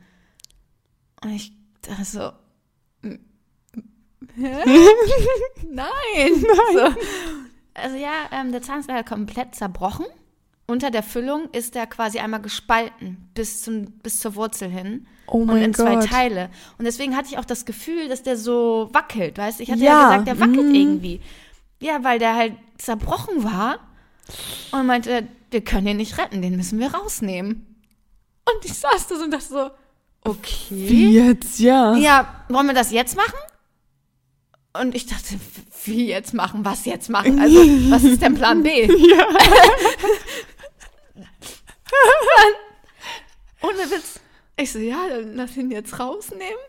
und 1.24 1.30
ich 1.30 1.52
dachte 1.82 2.06
so 2.06 2.32
hä? 3.04 3.20
Nein. 5.68 6.46
So. 6.74 6.96
Also 7.74 7.96
ja, 7.96 8.30
ähm, 8.32 8.52
der 8.52 8.62
Zahn 8.62 8.80
ist 8.82 8.88
leider 8.88 9.04
komplett 9.04 9.56
zerbrochen 9.56 10.06
unter 10.72 10.92
der 10.92 11.04
Füllung 11.04 11.50
ist 11.52 11.76
der 11.76 11.88
quasi 11.88 12.20
einmal 12.20 12.42
gespalten 12.42 13.30
bis, 13.34 13.62
zum, 13.62 13.92
bis 14.04 14.20
zur 14.20 14.36
Wurzel 14.36 14.70
hin. 14.70 15.08
Oh 15.28 15.38
und 15.38 15.48
mein 15.48 15.64
in 15.64 15.74
zwei 15.74 15.96
Gott. 15.96 16.08
Teile. 16.10 16.50
Und 16.78 16.86
deswegen 16.86 17.16
hatte 17.16 17.30
ich 17.30 17.38
auch 17.38 17.46
das 17.46 17.66
Gefühl, 17.66 18.10
dass 18.10 18.24
der 18.24 18.38
so 18.38 18.90
wackelt, 18.92 19.38
weißt 19.38 19.60
du? 19.60 19.64
Ich 19.64 19.72
hatte 19.72 19.82
ja, 19.82 19.92
Ja, 19.92 20.10
gesagt, 20.10 20.28
der 20.28 20.40
wackelt 20.40 20.68
mhm. 20.68 20.76
irgendwie. 20.76 21.22
Ja, 21.80 22.04
weil 22.04 22.20
der 22.20 22.36
halt 22.36 22.54
zerbrochen 22.78 23.44
war 23.44 23.80
und 24.72 24.86
meinte, 24.86 25.28
wir 25.52 25.62
können 25.62 25.86
den 25.86 25.98
nicht 25.98 26.18
retten, 26.18 26.42
den 26.42 26.56
müssen 26.56 26.80
wir 26.80 26.94
rausnehmen. 26.94 27.66
Und 28.46 28.66
ich 28.66 28.74
saß 28.74 29.08
da 29.08 29.16
so 29.16 29.24
und 29.24 29.32
dachte 29.32 29.46
so, 29.46 29.70
okay. 30.24 30.70
Wie 30.70 31.18
jetzt, 31.18 31.60
ja. 31.60 31.96
Ja, 31.96 32.44
wollen 32.50 32.68
wir 32.68 32.74
das 32.74 32.92
jetzt 32.92 33.16
machen? 33.16 33.38
Und 34.74 34.96
ich 34.96 35.06
dachte, 35.06 35.36
wie 35.84 36.08
jetzt 36.08 36.34
machen? 36.34 36.64
Was 36.64 36.86
jetzt 36.86 37.10
machen? 37.10 37.40
Also, 37.40 37.60
was 37.90 38.04
ist 38.04 38.22
denn 38.22 38.36
Plan 38.36 38.64
B? 38.64 38.88
Ja. 38.88 39.28
Ohne 43.62 43.92
Witz. 43.92 44.20
Ich 44.58 44.72
so, 44.72 44.80
ja, 44.80 45.08
dann 45.10 45.36
lass 45.36 45.56
ihn 45.58 45.72
jetzt 45.72 46.00
rausnehmen. 46.00 46.60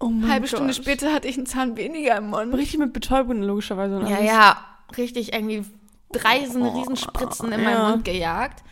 Oh 0.00 0.06
mein 0.06 0.30
Halbe 0.30 0.46
Stunde 0.46 0.66
Gott. 0.66 0.76
später 0.76 1.12
hatte 1.12 1.28
ich 1.28 1.36
einen 1.36 1.46
Zahn 1.46 1.76
weniger 1.76 2.16
im 2.16 2.30
Mund. 2.30 2.54
Richtig 2.54 2.78
mit 2.78 2.92
Betäubung 2.92 3.42
logischerweise. 3.42 4.00
Ja, 4.08 4.20
ja, 4.20 4.64
richtig 4.96 5.32
irgendwie 5.32 5.64
drei 6.12 6.46
so 6.46 6.58
eine 6.58 6.74
Riesenspritzen 6.74 7.52
in 7.52 7.64
meinen 7.64 7.76
ja. 7.76 7.90
Mund 7.90 8.04
gejagt. 8.04 8.62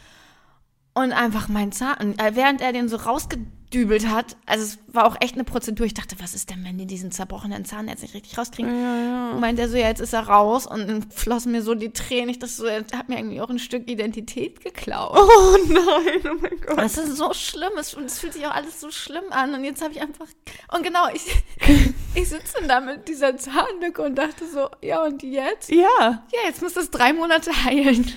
Und 0.97 1.13
einfach 1.13 1.49
mein 1.49 1.73
Zahn, 1.73 2.19
äh, 2.19 2.31
während 2.37 2.63
er 2.63 2.73
den 2.73 2.89
so 2.89 2.97
rausgedübelt 2.97 4.09
hat, 4.09 4.39
also 4.47 4.65
es 4.65 4.79
war 4.87 5.05
auch 5.05 5.17
echt 5.21 5.35
eine 5.35 5.45
Prozedur. 5.45 5.85
Ich 5.85 5.93
dachte, 5.93 6.17
was 6.21 6.33
ist 6.33 6.49
denn, 6.49 6.65
wenn 6.65 6.79
die 6.79 6.87
diesen 6.87 7.11
zerbrochenen 7.11 7.67
Zahn 7.67 7.87
jetzt 7.87 8.01
nicht 8.01 8.15
richtig 8.15 8.39
rauskriegen? 8.39 8.73
Ja, 8.75 8.97
ja. 8.97 9.31
Und 9.33 9.41
meinte 9.41 9.61
er 9.61 9.69
so, 9.69 9.77
ja, 9.77 9.89
jetzt 9.89 10.01
ist 10.01 10.15
er 10.15 10.27
raus 10.27 10.67
und 10.67 10.89
dann 10.89 11.03
flossen 11.11 11.53
mir 11.53 11.61
so 11.61 11.75
die 11.75 11.91
Tränen. 11.91 12.31
Ich 12.31 12.39
dachte 12.39 12.55
so, 12.55 12.65
er 12.65 12.83
hat 12.97 13.11
mir 13.11 13.19
irgendwie 13.19 13.43
auch 13.43 13.51
ein 13.51 13.59
Stück 13.59 13.91
Identität 13.91 14.63
geklaut. 14.65 15.19
Oh 15.39 15.57
nein, 15.69 16.33
oh 16.33 16.39
mein 16.41 16.61
Gott. 16.65 16.79
Das 16.79 16.97
ist 16.97 17.19
so 17.19 17.35
schlimm 17.35 17.73
es, 17.79 17.93
und 17.93 18.05
es 18.05 18.19
fühlt 18.19 18.33
sich 18.33 18.47
auch 18.47 18.55
alles 18.55 18.81
so 18.81 18.91
schlimm 18.91 19.25
an. 19.31 19.53
Und 19.53 19.65
jetzt 19.65 19.83
habe 19.83 19.93
ich 19.93 20.01
einfach. 20.01 20.27
Und 20.73 20.83
genau, 20.83 21.09
ich, 21.13 21.45
ich 22.15 22.29
sitze 22.29 22.55
da 22.67 22.81
mit 22.81 23.07
dieser 23.07 23.37
Zahnlücke 23.37 24.01
und 24.01 24.15
dachte 24.15 24.49
so, 24.49 24.71
ja, 24.81 25.05
und 25.05 25.23
jetzt? 25.23 25.69
Ja. 25.69 25.99
Ja, 26.01 26.41
jetzt 26.47 26.63
muss 26.63 26.73
das 26.73 26.91
drei 26.91 27.13
Monate 27.13 27.51
heilen. 27.65 28.11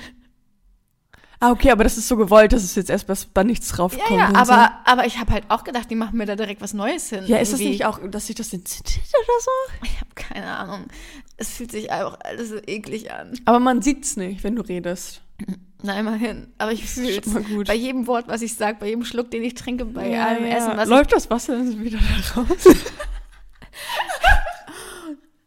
Ah, 1.41 1.51
okay, 1.51 1.71
aber 1.71 1.85
das 1.85 1.97
ist 1.97 2.07
so 2.09 2.17
gewollt, 2.17 2.51
dass 2.51 2.63
es 2.63 2.75
jetzt 2.75 2.89
erst 2.89 3.07
was 3.07 3.27
da 3.33 3.45
nichts 3.45 3.69
Ja, 3.69 3.75
draufkommt. 3.77 4.09
ja, 4.19 4.27
und 4.27 4.35
aber, 4.35 4.71
aber 4.83 5.05
ich 5.05 5.19
habe 5.19 5.31
halt 5.31 5.45
auch 5.47 5.63
gedacht, 5.63 5.89
die 5.89 5.95
machen 5.95 6.17
mir 6.17 6.25
da 6.25 6.35
direkt 6.35 6.61
was 6.61 6.73
Neues 6.73 7.07
hin. 7.09 7.21
So. 7.25 7.31
Ja, 7.31 7.37
ist 7.37 7.53
das 7.53 7.61
irgendwie. 7.61 7.77
nicht 7.77 7.85
auch, 7.85 7.99
dass 8.09 8.27
sich 8.27 8.35
das 8.35 8.51
entzündet 8.51 8.99
oder 9.13 9.39
so? 9.41 9.51
Ich 9.85 10.01
habe 10.01 10.09
keine 10.15 10.47
Ahnung. 10.57 10.87
Es 11.37 11.49
fühlt 11.49 11.71
sich 11.71 11.91
einfach 11.91 12.17
alles 12.25 12.49
so 12.49 12.57
eklig 12.67 13.11
an. 13.13 13.39
Aber 13.45 13.59
man 13.61 13.81
sieht's 13.81 14.17
nicht, 14.17 14.43
wenn 14.43 14.57
du 14.57 14.61
redest. 14.63 15.21
Na, 15.81 15.97
immerhin. 15.97 16.47
Aber 16.57 16.73
ich 16.73 16.85
fühle 16.85 17.21
gut. 17.21 17.67
Bei 17.67 17.73
jedem 17.73 18.05
Wort, 18.07 18.27
was 18.27 18.41
ich 18.41 18.55
sage, 18.55 18.75
bei 18.81 18.87
jedem 18.87 19.05
Schluck, 19.05 19.31
den 19.31 19.41
ich 19.41 19.53
trinke, 19.53 19.85
bei 19.85 20.09
Ja, 20.09 20.25
allem 20.27 20.45
ja. 20.45 20.57
Essen, 20.57 20.71
was 20.75 20.83
ich 20.83 20.89
Läuft 20.89 21.13
das 21.13 21.29
Wasser 21.29 21.53
dann 21.53 21.81
wieder 21.81 21.99
da 22.35 22.41
raus? 22.41 22.47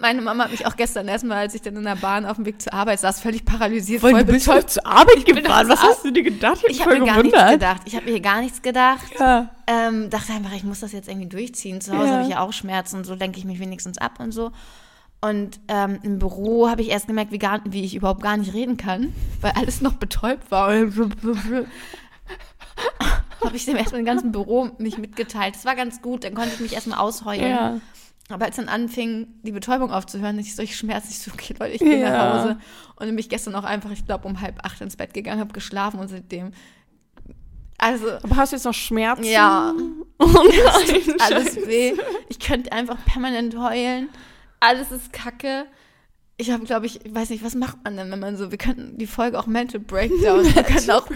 Meine 0.03 0.21
Mama 0.21 0.45
hat 0.45 0.51
mich 0.51 0.67
auch 0.67 0.75
gestern 0.77 1.07
erstmal, 1.07 1.39
als 1.39 1.55
ich 1.55 1.63
dann 1.63 1.77
in 1.77 1.85
der 1.85 1.95
Bahn 1.97 2.27
auf 2.27 2.35
dem 2.37 2.45
Weg 2.45 2.61
zur 2.61 2.75
Arbeit 2.75 2.99
saß, 3.01 3.21
völlig 3.21 3.45
paralysiert, 3.45 4.01
Voll, 4.01 4.11
voll 4.11 4.25
du 4.25 4.33
bist 4.33 4.49
heute 4.49 4.67
zur 4.67 4.85
Arbeit 4.85 5.25
gefahren. 5.25 5.69
Was 5.69 5.81
hast 5.81 6.05
du 6.05 6.11
dir 6.11 6.25
gedacht? 6.25 6.59
Ich, 6.65 6.73
Ich 6.73 6.81
hab 6.81 6.89
habe 6.91 6.99
mir 6.99 7.07
gar 7.07 7.23
nichts 7.23 7.39
gewundert. 7.39 7.61
gedacht. 7.61 7.83
Ich 7.85 7.95
habe 7.97 8.11
mir 8.11 8.21
gar 8.21 8.41
nichts 8.41 8.63
gedacht. 8.63 9.13
Ja. 9.19 9.49
Ähm, 9.69 10.11
dachte 10.11 10.33
einfach, 10.33 10.53
ich 10.55 10.65
muss 10.65 10.81
das 10.81 10.91
jetzt 10.93 11.09
irgendwie 11.09 11.29
durchziehen. 11.29 11.81
Zu 11.81 11.97
Hause 11.97 12.09
Ja. 12.09 12.13
habe 12.15 12.23
ich 12.25 12.31
ja 12.31 12.41
auch 12.41 12.53
Schmerzen, 12.53 13.05
so 13.05 13.15
lenke 13.15 13.39
ich 13.39 13.45
mich 13.45 13.61
wenigstens 13.61 13.97
ab 13.99 14.19
und 14.19 14.33
so. 14.33 14.51
Und 15.21 15.61
ähm, 15.69 16.01
im 16.03 16.19
Büro 16.19 16.69
habe 16.69 16.83
ich 16.83 16.89
erst 16.91 17.07
gemerkt, 17.07 17.31
wie, 17.31 17.39
gar, 17.39 17.61
wie 17.65 17.85
ich 17.85 17.95
überhaupt 17.95 18.23
gar 18.25 18.37
nicht 18.37 18.53
reden 18.55 18.77
kann, 18.77 19.15
weil 19.41 19.53
alles 19.53 19.81
noch 19.81 19.93
betäubt 19.93 20.51
war. 20.51 20.73
habe 23.45 23.57
ich 23.57 23.65
dem 23.67 23.77
erstmal 23.77 24.01
im 24.01 24.07
ganzen 24.07 24.33
Büro 24.33 24.71
nicht 24.79 24.99
mitgeteilt. 24.99 25.55
Das 25.55 25.65
war 25.65 25.77
ganz 25.77 26.03
gut, 26.03 26.25
dann 26.25 26.35
konnte 26.35 26.51
ich 26.55 26.61
mich 26.61 26.73
erstmal 26.73 26.99
ausheulen. 26.99 27.49
Ja. 27.51 27.81
Aber 28.33 28.45
als 28.47 28.57
dann 28.57 28.69
anfing, 28.69 29.27
die 29.43 29.53
Betäubung 29.53 29.91
aufzuhören, 29.91 30.39
ich 30.39 30.55
solche 30.55 30.75
Schmerzen, 30.75 31.09
ich 31.11 31.19
so, 31.19 31.31
okay, 31.33 31.55
Leute, 31.59 31.73
ich 31.75 31.81
gehe 31.81 32.01
Ja. 32.01 32.11
nach 32.11 32.35
Hause. 32.45 32.59
Und 32.97 33.07
bin 33.07 33.19
ich 33.19 33.29
gestern 33.29 33.55
auch 33.55 33.65
einfach, 33.65 33.91
ich 33.91 34.05
glaube, 34.07 34.27
um 34.29 34.41
halb 34.41 34.65
acht 34.65 34.81
ins 34.81 34.97
Bett 34.97 35.13
gegangen, 35.15 35.41
habe 35.41 35.53
geschlafen 35.53 36.01
und 36.01 36.09
seitdem. 36.09 36.53
Also, 37.79 38.07
Aber 38.23 38.37
hast 38.37 38.53
du 38.53 38.57
jetzt 38.57 38.65
noch 38.65 38.75
Schmerzen? 38.75 39.25
ja, 39.25 39.75
Oh 40.19 40.27
nein. 40.27 41.17
alles 41.21 41.57
weh. 41.67 41.95
Ich 42.29 42.39
könnte 42.39 42.71
einfach 42.73 42.97
permanent 43.05 43.57
heulen. 43.59 44.09
Alles 44.61 44.93
ist 44.93 45.13
kacke. 45.13 45.65
Ich 46.37 46.51
habe, 46.53 46.65
glaube 46.65 46.87
ich, 46.87 47.05
ich 47.05 47.13
weiß 47.15 47.31
nicht, 47.31 47.45
was 47.45 47.55
macht 47.57 47.79
man 47.85 47.97
denn, 47.97 48.11
wenn 48.11 48.21
man 48.21 48.37
so, 48.37 48.51
wir 48.53 48.59
könnten 48.59 48.99
die 48.99 49.07
Folge 49.09 49.39
auch 49.39 49.47
Mental 49.47 49.81
Breakdown, 49.81 50.45
wir 50.55 50.63
könnten 50.63 50.91
auch 50.93 51.07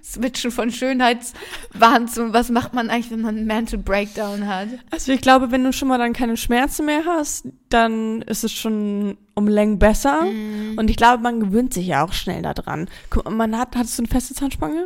umswitchen 0.00 0.50
von 0.50 0.70
Schönheitswahn 0.70 2.08
zu, 2.08 2.32
was 2.32 2.50
macht 2.50 2.74
man 2.74 2.90
eigentlich, 2.90 3.10
wenn 3.10 3.20
man 3.20 3.36
einen 3.36 3.46
Mental 3.46 3.78
Breakdown 3.78 4.46
hat? 4.46 4.68
Also 4.90 5.12
ich 5.12 5.20
glaube, 5.20 5.50
wenn 5.50 5.64
du 5.64 5.72
schon 5.72 5.88
mal 5.88 5.98
dann 5.98 6.12
keine 6.12 6.36
Schmerzen 6.36 6.86
mehr 6.86 7.04
hast, 7.06 7.46
dann 7.68 8.22
ist 8.22 8.44
es 8.44 8.52
schon 8.52 9.16
um 9.34 9.46
Längen 9.46 9.78
besser. 9.78 10.22
Mhm. 10.22 10.76
Und 10.76 10.90
ich 10.90 10.96
glaube, 10.96 11.22
man 11.22 11.40
gewöhnt 11.40 11.72
sich 11.72 11.86
ja 11.86 12.04
auch 12.04 12.12
schnell 12.12 12.42
daran. 12.42 12.88
Guck, 13.10 13.24
mal, 13.24 13.48
man 13.48 13.58
hat, 13.58 13.76
hattest 13.76 13.98
du 13.98 14.02
eine 14.02 14.08
feste 14.08 14.34
Zahnspange? 14.34 14.84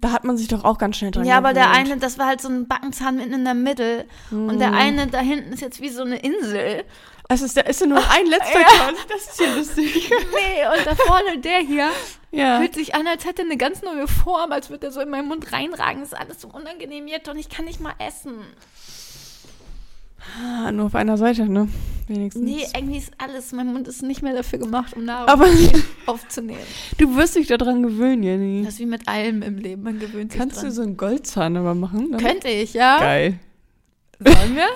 Da 0.00 0.12
hat 0.12 0.24
man 0.24 0.36
sich 0.36 0.48
doch 0.48 0.64
auch 0.64 0.78
ganz 0.78 0.96
schnell 0.96 1.10
dran. 1.10 1.24
Ja, 1.24 1.36
aber 1.36 1.52
der 1.52 1.66
gewöhnt. 1.66 1.90
eine, 1.90 2.00
das 2.00 2.18
war 2.18 2.26
halt 2.26 2.40
so 2.40 2.48
ein 2.48 2.66
Backenzahn 2.66 3.16
mitten 3.16 3.34
in 3.34 3.44
der 3.44 3.54
Mitte. 3.54 4.06
Und 4.30 4.58
der 4.58 4.72
eine 4.72 5.06
da 5.06 5.18
hinten 5.18 5.52
ist 5.52 5.60
jetzt 5.60 5.80
wie 5.80 5.90
so 5.90 6.02
eine 6.02 6.16
Insel. 6.16 6.84
Es 7.28 7.42
ist, 7.42 7.58
ist 7.58 7.80
ja 7.80 7.86
nur 7.88 7.98
ein 8.10 8.26
letzter 8.26 8.60
Ja. 8.60 8.66
quasi. 8.66 8.96
Das 9.08 9.20
ist 9.28 9.40
ja 9.40 9.54
lustig. 9.54 10.10
Nee, 10.10 10.78
und 10.78 10.86
da 10.86 10.94
vorne 10.94 11.38
der 11.38 11.58
hier 11.58 11.88
Ja. 12.30 12.58
fühlt 12.60 12.74
sich 12.74 12.94
an, 12.94 13.06
als 13.06 13.24
hätte 13.24 13.42
eine 13.42 13.56
ganz 13.56 13.82
neue 13.82 14.06
Form, 14.06 14.52
als 14.52 14.70
würde 14.70 14.86
er 14.86 14.92
so 14.92 15.00
in 15.00 15.08
meinen 15.10 15.26
Mund 15.28 15.50
reinragen. 15.52 16.00
Das 16.00 16.12
ist 16.12 16.18
alles 16.18 16.40
so 16.40 16.48
unangenehm 16.48 17.08
jetzt 17.08 17.28
und 17.28 17.36
ich 17.36 17.48
kann 17.48 17.64
nicht 17.64 17.80
mal 17.80 17.94
essen. 17.98 18.34
Ah, 20.40 20.72
nur 20.72 20.86
auf 20.86 20.94
einer 20.94 21.16
Seite, 21.16 21.48
ne? 21.48 21.68
Wenigstens. 22.08 22.42
Nee, 22.44 22.64
irgendwie 22.76 22.98
ist 22.98 23.12
alles, 23.18 23.52
mein 23.52 23.66
Mund 23.72 23.86
ist 23.88 24.02
nicht 24.02 24.22
mehr 24.22 24.34
dafür 24.34 24.58
gemacht, 24.58 24.94
um 24.94 25.04
Nahrung 25.04 25.44
aufzunehmen. 26.06 26.60
du 26.98 27.16
wirst 27.16 27.36
dich 27.36 27.46
daran 27.48 27.82
gewöhnen, 27.82 28.22
Jenny. 28.22 28.62
Das 28.64 28.74
ist 28.74 28.80
wie 28.80 28.86
mit 28.86 29.08
allem 29.08 29.42
im 29.42 29.56
Leben, 29.58 29.82
man 29.82 29.98
gewöhnt 29.98 30.32
sich 30.32 30.40
Kannst 30.40 30.58
du 30.58 30.62
dran. 30.62 30.72
so 30.72 30.82
einen 30.82 30.96
Goldzahn 30.96 31.56
aber 31.56 31.74
machen? 31.74 32.10
Dann? 32.12 32.20
Könnte 32.20 32.48
ich, 32.48 32.74
ja? 32.74 32.98
Geil. 32.98 33.38
Sollen 34.20 34.56
wir? 34.56 34.66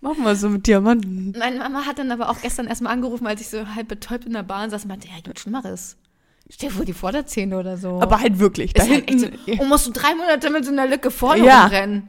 Machen 0.00 0.24
wir 0.24 0.34
so 0.34 0.48
mit 0.48 0.66
Diamanten. 0.66 1.34
Meine 1.38 1.58
Mama 1.58 1.84
hat 1.84 1.98
dann 1.98 2.10
aber 2.10 2.30
auch 2.30 2.40
gestern 2.40 2.66
erstmal 2.66 2.92
angerufen, 2.92 3.26
als 3.26 3.40
ich 3.40 3.48
so 3.48 3.66
halb 3.74 3.88
betäubt 3.88 4.24
in 4.24 4.32
der 4.32 4.42
Bahn 4.42 4.70
saß 4.70 4.82
und 4.84 4.88
meinte, 4.88 5.08
ja, 5.08 5.14
gibt 5.22 5.38
Schlimmeres. 5.38 5.96
Stell 6.48 6.70
dir 6.70 6.74
vor, 6.74 6.84
die 6.84 6.92
Vorderzähne 6.94 7.58
oder 7.58 7.76
so. 7.76 8.00
Aber 8.00 8.18
halt 8.20 8.38
wirklich. 8.38 8.72
Da 8.72 8.86
halt 8.86 9.08
so, 9.20 9.26
und 9.60 9.68
musst 9.68 9.86
du 9.86 9.92
drei 9.92 10.14
Monate 10.14 10.50
mit 10.50 10.64
so 10.64 10.72
einer 10.72 10.86
Lücke 10.86 11.10
vorne 11.10 11.44
Ja. 11.44 11.64
rumrennen. 11.64 12.08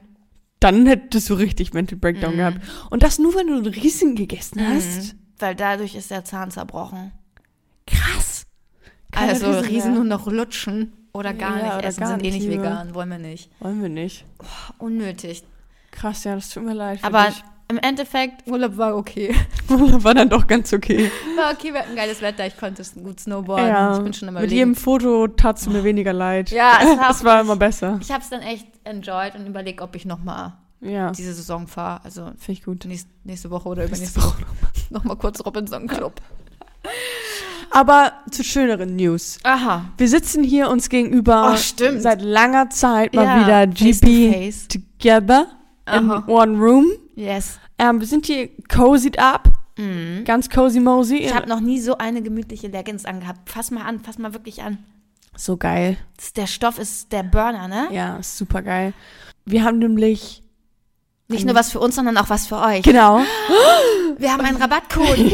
dann 0.60 0.86
hättest 0.86 1.30
du 1.30 1.34
richtig 1.34 1.74
Mental 1.74 1.96
Mhm. 1.98 2.02
Breakdown 2.02 2.36
gehabt. 2.38 2.60
Und 2.92 3.04
das 3.04 3.20
nur, 3.20 3.36
wenn 3.36 3.48
du 3.48 3.56
einen 3.56 3.66
Riesen 3.66 4.16
gegessen 4.16 4.62
hast. 4.68 5.16
Weil 5.40 5.56
dadurch 5.56 5.96
ist 5.96 6.12
der 6.12 6.24
Zahn 6.24 6.50
zerbrochen. 6.52 7.12
Krass. 7.88 8.46
Keine 9.12 9.32
also 9.32 9.48
Riesen 9.48 9.66
Riesen, 9.66 9.94
nur 9.96 10.04
noch 10.04 10.28
lutschen 10.28 10.94
oder 11.14 11.34
gar 11.34 11.58
Ja, 11.58 11.64
nicht 11.66 11.76
oder 11.76 11.84
essen, 11.86 12.00
gar 12.00 12.10
sind 12.10 12.24
eh 12.24 12.32
nicht 12.32 12.48
vegan, 12.48 12.94
wollen 12.96 13.10
wir 13.10 13.18
nicht. 13.18 13.50
Wollen 13.60 13.82
wir 13.82 13.90
nicht. 13.90 14.24
Unnötig. 14.78 15.44
Krass, 15.92 16.24
ja, 16.24 16.36
das 16.36 16.50
tut 16.50 16.64
mir 16.64 16.74
leid. 16.74 17.00
Aber 17.04 17.26
dich. 17.26 17.44
Im 17.72 17.80
Endeffekt, 17.80 18.48
Urlaub 18.48 18.78
war 18.78 18.96
okay. 18.96 19.34
war 19.68 20.14
dann 20.14 20.30
doch 20.30 20.46
ganz 20.46 20.72
okay. 20.74 21.10
War 21.36 21.52
okay, 21.54 21.74
wir 21.74 21.80
hatten 21.82 21.96
geiles 21.96 22.22
Wetter, 22.22 22.46
ich 22.46 22.56
konnte 22.58 22.84
gut 23.04 23.20
snowboarden. 23.20 23.68
Ja, 23.68 23.98
Ich 23.98 24.04
bin 24.04 24.14
schon 24.14 24.28
immer 24.28 24.42
mit 24.42 24.52
jedem 24.52 24.76
Foto 24.76 25.28
tat 25.28 25.58
es 25.58 25.68
mir 25.68 25.84
weniger 25.84 26.14
leid. 26.14 26.52
Ja, 26.52 26.74
es 26.82 26.98
war, 27.00 27.10
es 27.10 27.24
war 27.24 27.42
immer 27.42 27.56
besser. 27.56 27.98
Ich 28.02 28.12
habe 28.12 28.22
es 28.24 28.30
dann 28.30 28.42
echt 28.42 28.68
enjoyed 28.84 29.34
und 29.36 29.48
überlege, 29.48 29.84
ob 29.84 29.96
ich 29.96 30.06
nochmal 30.06 30.54
Ja, 30.82 31.12
diese 31.12 31.34
Saison 31.34 31.68
fahre. 31.68 32.04
Also 32.06 32.26
finde 32.38 32.52
ich 32.52 32.64
gut. 32.64 32.86
nächste, 32.86 33.10
nächste 33.24 33.50
Woche 33.50 33.70
oder 33.70 33.84
Nächste 33.88 34.20
übernächste 34.20 34.22
Woche. 34.24 34.46
Nochmal 34.92 35.16
kurz 35.18 35.44
Robinson 35.46 35.88
Club. 35.88 36.22
Aber 37.70 38.12
zu 38.30 38.44
schöneren 38.44 38.96
News. 38.98 39.38
Aha. 39.44 39.86
Wir 39.98 40.10
sitzen 40.10 40.44
hier 40.44 40.70
uns 40.70 40.90
gegenüber 40.90 41.52
Oh, 41.54 41.58
stimmt. 41.58 42.02
seit 42.02 42.22
langer 42.22 42.70
Zeit 42.70 43.14
mal 43.14 43.24
Ja, 43.24 43.40
wieder 43.66 43.78
face 43.78 44.00
to 44.02 44.08
GP 44.08 44.34
face. 44.34 44.68
together 44.68 45.46
in 45.88 46.12
Aha. 46.12 46.24
one 46.28 46.58
room. 46.58 46.88
Yes. 47.16 47.60
Ähm, 47.82 48.00
wir 48.00 48.08
sind 48.08 48.26
hier 48.28 48.50
cozied 48.74 49.20
up. 49.20 49.50
Ganz 50.26 50.50
cozy 50.52 50.80
mosey. 50.80 51.18
Mhm. 51.22 51.26
Ich 51.26 51.34
habe 51.34 51.50
noch 51.50 51.60
nie 51.60 51.80
so 51.80 51.98
eine 51.98 52.22
gemütliche 52.22 52.68
Leggings 52.68 53.04
angehabt. 53.06 53.50
Fass 53.50 53.72
mal 53.72 53.82
an, 53.84 54.00
fass 54.00 54.20
mal 54.20 54.32
wirklich 54.34 54.62
an. 54.62 54.78
so 55.36 55.58
geil. 55.58 55.98
Der 56.36 56.46
Stoff 56.46 56.78
ist 56.78 57.12
der 57.12 57.24
Burner, 57.24 57.68
ne? 57.68 57.88
Ja, 57.92 58.20
super 58.22 58.62
geil. 58.62 58.94
Wir 59.46 59.64
haben 59.64 59.80
nämlich 59.80 60.44
Nicht 61.30 61.46
nur 61.46 61.56
was 61.56 61.72
für 61.72 61.80
uns, 61.80 61.96
sondern 61.96 62.16
auch 62.18 62.30
was 62.30 62.46
für 62.46 62.60
euch. 62.60 62.84
genau. 62.84 63.22
Wir 64.18 64.32
haben 64.32 64.42
einen 64.42 64.58
Rabattcode 64.58 65.18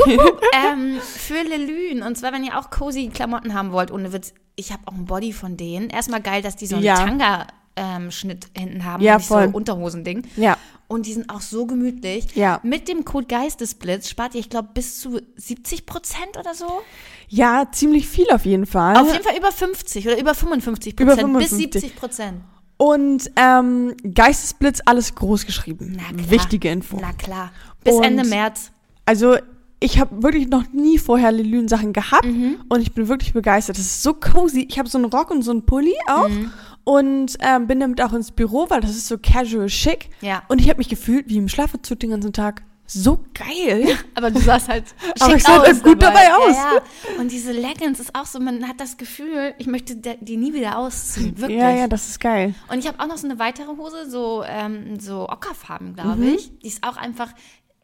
ähm, 0.54 0.98
für 1.02 1.42
Lelün. 1.44 2.02
Und 2.04 2.18
zwar, 2.18 2.32
wenn 2.32 2.46
ihr 2.46 2.58
auch 2.58 2.70
cozy 2.70 3.10
Klamotten 3.14 3.54
haben 3.54 3.74
wollt, 3.74 3.92
ohne 3.92 4.14
Witz. 4.14 4.34
Ich 4.56 4.72
habe 4.72 4.84
auch 4.86 4.94
einen 4.94 5.06
Body 5.06 5.34
von 5.34 5.58
denen. 5.58 5.90
Erstmal 5.90 6.22
geil, 6.22 6.42
dass 6.42 6.56
die 6.56 6.68
so 6.68 6.78
einen 6.78 6.86
Ja. 6.86 6.96
Tanga-Schnitt 6.96 8.48
hinten 8.58 8.86
haben 8.86 9.04
Ja, 9.04 9.14
und 9.16 9.18
nicht 9.20 9.28
voll. 9.28 9.50
so 9.50 9.58
Unterhosending. 9.58 10.24
Ja, 10.38 10.56
und 10.88 11.06
die 11.06 11.14
sind 11.14 11.30
auch 11.30 11.42
so 11.42 11.66
gemütlich. 11.66 12.28
Ja. 12.36 12.60
Mit 12.64 12.88
dem 12.88 13.04
Code 13.06 13.28
Geistesblitz 13.28 14.10
spart 14.10 14.36
ihr, 14.36 14.40
ich 14.42 14.50
glaube, 14.50 14.70
bis 14.74 15.00
zu 15.00 15.20
70 15.36 15.86
Prozent 15.86 16.38
oder 16.40 16.54
so. 16.54 16.82
Ja, 17.30 17.66
ziemlich 17.72 18.08
viel 18.08 18.30
auf 18.32 18.46
jeden 18.46 18.66
Fall. 18.66 18.96
Auf 18.98 19.12
jeden 19.12 19.24
Fall 19.24 19.38
über 19.38 19.52
50 19.52 20.08
oder 20.08 20.20
über 20.20 20.34
55 20.34 21.00
Über 21.00 21.16
Prozent 21.16 21.38
bis 21.38 21.50
55. 21.50 21.82
70 21.82 21.96
Prozent. 22.00 22.42
Und 22.78 23.32
ähm, 23.36 23.96
Geistesblitz 24.14 24.82
alles 24.86 25.16
groß 25.16 25.46
geschrieben. 25.46 25.98
Na 25.98 26.04
klar. 26.16 26.30
Wichtige 26.32 26.70
Info. 26.70 26.98
Na 27.02 27.12
klar. 27.14 27.52
Bis 27.84 27.96
Und- 27.96 28.04
Ende 28.04 28.24
März. 28.24 28.72
Also 29.06 29.38
ich 29.80 30.00
habe 30.00 30.24
wirklich 30.24 30.48
noch 30.48 30.64
nie 30.74 30.98
vorher 30.98 31.32
Lilün-Sachen 31.32 31.94
gehabt 31.94 32.26
Mhm. 32.26 32.58
und 32.70 32.82
ich 32.82 32.94
bin 32.94 33.08
wirklich 33.08 33.34
begeistert. 33.34 33.78
Das 33.78 33.86
ist 33.86 34.04
so 34.04 34.14
cozy. 34.14 34.68
Ich 34.70 34.80
habe 34.80 34.90
so 34.90 34.98
einen 34.98 35.06
Rock 35.06 35.32
und 35.32 35.42
so 35.44 35.52
einen 35.52 35.66
Pulli 35.66 35.94
auch 36.08 36.30
Mhm. 36.30 36.52
Und 36.88 37.36
ähm, 37.42 37.68
bin 37.68 37.82
damit 37.82 38.02
auch 38.02 38.14
ins 38.14 38.32
Büro, 38.32 38.70
weil 38.70 38.80
das 38.80 38.92
ist 38.92 39.10
so 39.10 39.18
casual 39.18 39.68
schick. 39.68 40.10
Ja. 40.22 40.44
Und 40.48 40.62
ich 40.62 40.70
habe 40.70 40.78
mich 40.78 40.88
gefühlt 40.88 41.28
wie 41.28 41.36
im 41.36 41.50
Schlafanzug 41.50 42.00
den 42.00 42.12
ganzen 42.12 42.32
Tag. 42.32 42.64
So 42.86 43.20
geil. 43.34 43.98
Aber 44.16 44.32
du 44.32 44.40
sahst 44.40 44.70
halt 44.70 44.86
schick 44.88 44.96
Aber 45.22 45.36
ich 45.36 45.44
sah 45.44 45.62
halt 45.62 45.84
gut 45.84 46.02
dabei 46.02 46.34
aus. 46.34 46.56
Ja, 46.56 46.76
ja. 46.76 47.20
Und 47.20 47.30
diese 47.34 47.52
Leggings 47.52 48.00
ist 48.00 48.16
auch 48.16 48.26
so, 48.26 48.40
man 48.40 48.66
hat 48.70 48.80
das 48.80 48.96
Gefühl, 48.96 49.54
ich 49.58 49.68
möchte 49.68 49.98
die 49.98 50.38
nie 50.38 50.54
wieder 50.54 50.78
ausziehen. 50.78 51.38
Wirklich. 51.42 51.60
Ja, 51.60 51.72
ja, 51.72 51.88
das 51.90 52.08
ist 52.08 52.22
geil. 52.22 52.56
Und 52.72 52.80
ich 52.80 52.88
habe 52.88 53.02
auch 53.02 53.08
noch 53.08 53.18
so 53.18 53.28
eine 53.28 53.38
weitere 53.38 53.76
Hose, 53.76 54.10
so, 54.10 54.44
ähm, 54.48 54.98
so 54.98 55.28
Ockerfarben, 55.28 55.94
glaube 55.94 56.22
Mhm. 56.22 56.36
ich. 56.36 56.58
Die 56.60 56.68
ist 56.68 56.88
auch 56.88 56.96
einfach, 56.96 57.34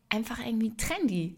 einfach 0.08 0.40
irgendwie 0.40 0.78
trendy. 0.78 1.36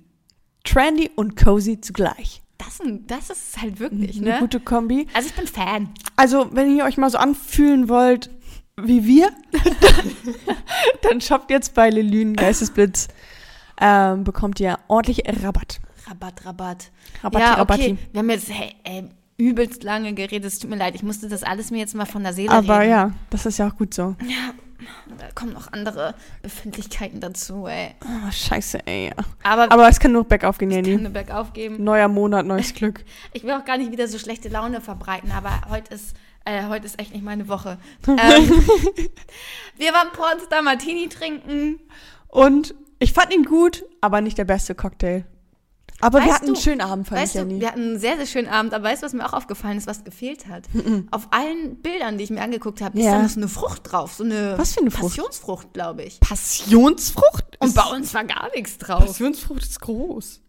Trendy 0.64 1.10
und 1.16 1.36
cozy 1.36 1.82
zugleich. 1.82 2.44
Das, 2.58 2.80
das 3.08 3.30
ist 3.30 3.62
halt 3.62 3.80
wirklich, 3.80 4.18
Eine 4.18 4.32
ne? 4.32 4.40
gute 4.40 4.60
Kombi. 4.60 5.08
Also 5.14 5.28
ich 5.30 5.36
bin 5.36 5.48
Fan. 5.48 5.90
Also, 6.16 6.48
wenn 6.54 6.76
ihr 6.76 6.86
euch 6.86 6.98
mal 6.98 7.10
so 7.10 7.18
anfühlen 7.18 7.90
wollt 7.90 8.30
wie 8.82 9.06
wir, 9.06 9.30
dann 11.02 11.22
shoppt 11.22 11.50
jetzt 11.50 11.74
bei 11.74 11.90
Lelün 11.90 12.36
Geistesblitz. 12.36 13.08
Ähm, 13.80 14.24
bekommt 14.24 14.60
ihr 14.60 14.80
ordentlich 14.88 15.24
Rabatt. 15.44 15.80
Rabatt, 16.08 16.46
Rabatt. 16.46 16.92
Rabatti, 17.24 17.44
ja, 17.44 17.52
okay. 17.52 17.60
Rabatti. 17.60 17.98
Wir 18.12 18.20
haben 18.20 18.30
jetzt 18.30 18.50
hey, 18.50 18.76
ey, 18.84 19.10
übelst 19.38 19.84
lange 19.84 20.14
geredet. 20.14 20.46
Es 20.46 20.60
tut 20.60 20.70
mir 20.70 20.78
leid, 20.78 20.96
ich 20.96 21.04
musste 21.04 21.28
das 21.28 21.44
alles 21.44 21.72
mir 21.72 21.80
jetzt 21.80 21.96
mal 21.96 22.06
von 22.06 22.24
der 22.24 22.34
Seele 22.34 22.52
Aber 22.52 22.80
reden. 22.80 22.92
ja, 22.92 23.12
das 23.30 23.46
ist 23.46 23.58
ja 23.58 23.68
auch 23.68 23.76
gut 23.76 23.94
so. 23.94 24.16
Da 25.18 25.28
kommen 25.34 25.54
noch 25.54 25.72
andere 25.72 26.16
Befindlichkeiten 26.42 27.20
dazu, 27.20 27.68
ey. 27.68 27.96
Oh, 28.04 28.32
scheiße, 28.32 28.86
ey. 28.86 29.12
Aber, 29.44 29.72
Aber 29.72 29.88
es 29.88 30.00
kann 30.00 30.12
nur 30.12 30.24
bergauf 30.26 30.58
gehen, 30.58 30.72
Jenny. 30.72 30.94
kann 30.94 31.04
nur 31.04 31.12
bergauf 31.12 31.54
geben. 31.54 31.84
Neuer 31.84 32.08
Monat, 32.08 32.46
neues 32.46 32.74
Glück. 32.76 33.04
Ich 33.34 33.44
will 33.44 33.52
auch 33.52 33.66
gar 33.66 33.78
nicht 33.78 33.92
wieder 33.92 34.08
so 34.08 34.18
schlechte 34.18 34.50
Laune 34.50 34.82
verbreiten, 34.82 35.32
aber 35.32 35.62
heute 35.70 35.94
ist, 35.94 36.16
äh, 36.44 36.66
heute 36.68 36.86
ist 36.86 37.00
echt 37.00 37.14
nicht 37.14 37.24
meine 37.24 37.48
Woche. 37.48 37.78
ähm, 38.08 38.18
wir 39.78 39.94
waren 39.94 40.12
Pornstar 40.14 40.62
Martini 40.62 41.08
trinken. 41.10 41.80
Und 42.28 42.76
ich 43.00 43.14
fand 43.14 43.34
ihn 43.34 43.46
gut, 43.46 43.84
aber 44.02 44.22
nicht 44.22 44.38
der 44.38 44.46
beste 44.46 44.76
Cocktail. 44.76 45.26
Aber 46.02 46.20
wir 46.20 46.26
Weißt 46.26 46.34
hatten 46.36 46.46
einen 46.48 46.56
du- 46.56 46.62
schönen 46.62 46.82
Abend, 46.82 47.08
fand 47.08 47.22
Weißt 47.22 47.36
ich, 47.36 47.42
du, 47.42 47.48
Jenny. 47.48 47.62
wir 47.62 47.68
hatten 47.70 47.82
einen 47.82 48.00
sehr, 48.00 48.18
sehr 48.18 48.26
schönen 48.26 48.48
Abend, 48.50 48.74
aber 48.74 48.84
weißt 48.84 49.02
du, 49.02 49.06
was 49.06 49.14
mir 49.14 49.26
auch 49.26 49.34
aufgefallen 49.34 49.78
ist, 49.78 49.88
was 49.88 50.04
gefehlt 50.04 50.48
hat? 50.48 50.66
Auf 51.12 51.28
allen 51.32 51.78
Bildern, 51.82 52.18
die 52.18 52.26
ich 52.26 52.30
mir 52.30 52.42
angeguckt 52.42 52.82
habe, 52.82 53.00
ist 53.00 53.06
Ja. 53.06 53.12
da 53.14 53.24
noch 53.24 53.30
so 53.30 53.40
eine 53.40 53.48
Frucht 53.48 53.92
drauf. 53.92 54.14
So 54.14 54.24
eine, 54.26 54.58
Was 54.58 54.74
für 54.74 54.82
eine 54.82 54.92
Frucht? 54.92 55.16
Passionsfrucht, 55.16 55.74
glaube 55.74 56.04
ich. 56.04 56.20
Passionsfrucht? 56.20 57.58
Und 57.60 57.70
Ist- 57.70 57.76
bei 57.76 57.84
uns 57.96 58.14
war 58.14 58.26
gar 58.26 58.50
nichts 58.56 58.78
drauf. 58.78 59.06
Passionsfrucht 59.06 59.64
ist 59.64 59.80
groß. 59.82 60.42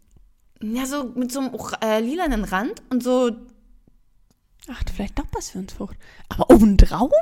Ja, 0.63 0.85
so 0.87 1.05
mit 1.15 1.31
so 1.31 1.41
einem 1.41 1.55
äh, 1.83 2.01
lilanen 2.01 2.45
Rand 2.45 2.83
und 2.91 3.03
so, 3.03 3.31
Ach, 4.69 4.83
vielleicht 4.95 5.17
doch 5.17 5.31
Passionsfrucht. 5.31 5.97
Aber 6.29 6.51
obendrauf? 6.51 7.13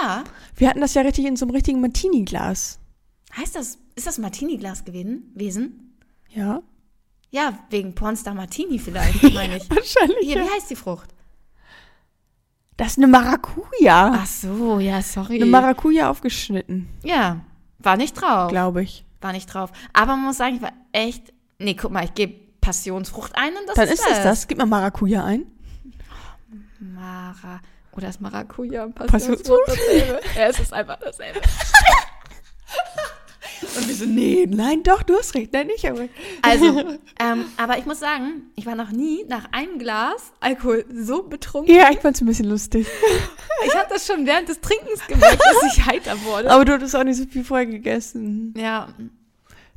ja. 0.00 0.22
Wir 0.54 0.68
hatten 0.68 0.80
das 0.80 0.94
ja 0.94 1.02
richtig 1.02 1.24
in 1.24 1.34
so 1.36 1.44
einem 1.46 1.54
richtigen 1.54 1.80
Martini-Glas. 1.80 2.78
Heißt 3.36 3.56
das, 3.56 3.78
ist 3.96 4.06
das 4.06 4.18
Martini-Glas 4.18 4.84
gewesen? 4.84 5.32
Wesen? 5.34 5.96
Ja? 6.28 6.62
Ja, 7.34 7.58
wegen 7.70 7.94
Pornstar 7.94 8.34
Martini 8.34 8.78
vielleicht, 8.78 9.22
meine 9.34 9.56
ich. 9.56 9.68
Wahrscheinlich. 9.70 10.18
Hier, 10.20 10.36
ja. 10.36 10.44
wie 10.44 10.50
heißt 10.50 10.70
die 10.70 10.76
Frucht? 10.76 11.08
Das 12.76 12.88
ist 12.88 12.98
eine 12.98 13.06
Maracuja. 13.06 14.12
Ach 14.14 14.26
so, 14.26 14.78
ja, 14.78 15.00
sorry. 15.02 15.36
Eine 15.36 15.46
Maracuja 15.46 16.10
aufgeschnitten, 16.10 16.88
ja, 17.02 17.40
war 17.78 17.96
nicht 17.96 18.14
drauf. 18.20 18.50
glaube 18.50 18.82
ich. 18.82 19.04
War 19.22 19.32
nicht 19.32 19.46
drauf. 19.46 19.70
Aber 19.92 20.16
man 20.16 20.26
muss 20.26 20.36
sagen, 20.36 20.56
ich 20.56 20.62
war 20.62 20.72
echt. 20.92 21.32
Nee, 21.58 21.74
guck 21.74 21.90
mal, 21.90 22.04
ich 22.04 22.14
gebe 22.14 22.34
Passionsfrucht 22.60 23.32
ein 23.34 23.56
und 23.56 23.66
das 23.68 23.76
Dann 23.76 23.88
ist 23.88 23.94
ist 24.00 24.08
es 24.10 24.22
das. 24.22 24.46
Gib 24.46 24.58
mal 24.58 24.66
Maracuja 24.66 25.24
ein. 25.24 25.46
Mara. 26.80 27.60
Oder 27.92 28.08
ist 28.08 28.20
Maracuja 28.20 28.84
und 28.84 28.94
Passionsfrucht? 28.94 29.60
dasselbe? 29.68 30.20
ja, 30.36 30.46
es 30.48 30.58
ist 30.58 30.72
einfach 30.72 30.98
dasselbe. 30.98 31.40
Und 33.76 33.88
wir 33.88 33.94
so, 33.94 34.04
nee, 34.04 34.46
nein, 34.48 34.82
doch, 34.82 35.02
du 35.02 35.16
hast 35.16 35.34
recht. 35.34 35.52
Nein, 35.52 35.68
ich 35.74 35.86
habe 35.86 36.00
recht. 36.00 36.14
Also, 36.42 36.80
ähm, 37.20 37.44
aber 37.56 37.78
ich 37.78 37.86
muss 37.86 38.00
sagen, 38.00 38.50
ich 38.56 38.66
war 38.66 38.74
noch 38.74 38.90
nie 38.90 39.24
nach 39.28 39.52
einem 39.52 39.78
Glas 39.78 40.32
Alkohol 40.40 40.84
so 40.92 41.22
betrunken. 41.22 41.74
Ja, 41.74 41.90
ich 41.90 42.00
fand's 42.00 42.20
ein 42.20 42.26
bisschen 42.26 42.48
lustig. 42.48 42.86
Ich 43.64 43.76
habe 43.76 43.86
das 43.90 44.04
schon 44.08 44.26
während 44.26 44.48
des 44.48 44.60
Trinkens 44.60 45.06
gemerkt, 45.06 45.40
dass 45.40 45.72
ich 45.72 45.86
heiter 45.86 46.20
wurde. 46.24 46.50
Aber 46.50 46.64
du 46.64 46.72
hattest 46.72 46.96
auch 46.96 47.04
nicht 47.04 47.16
so 47.16 47.26
viel 47.26 47.44
vorher 47.44 47.66
gegessen. 47.66 48.52
Ja, 48.56 48.88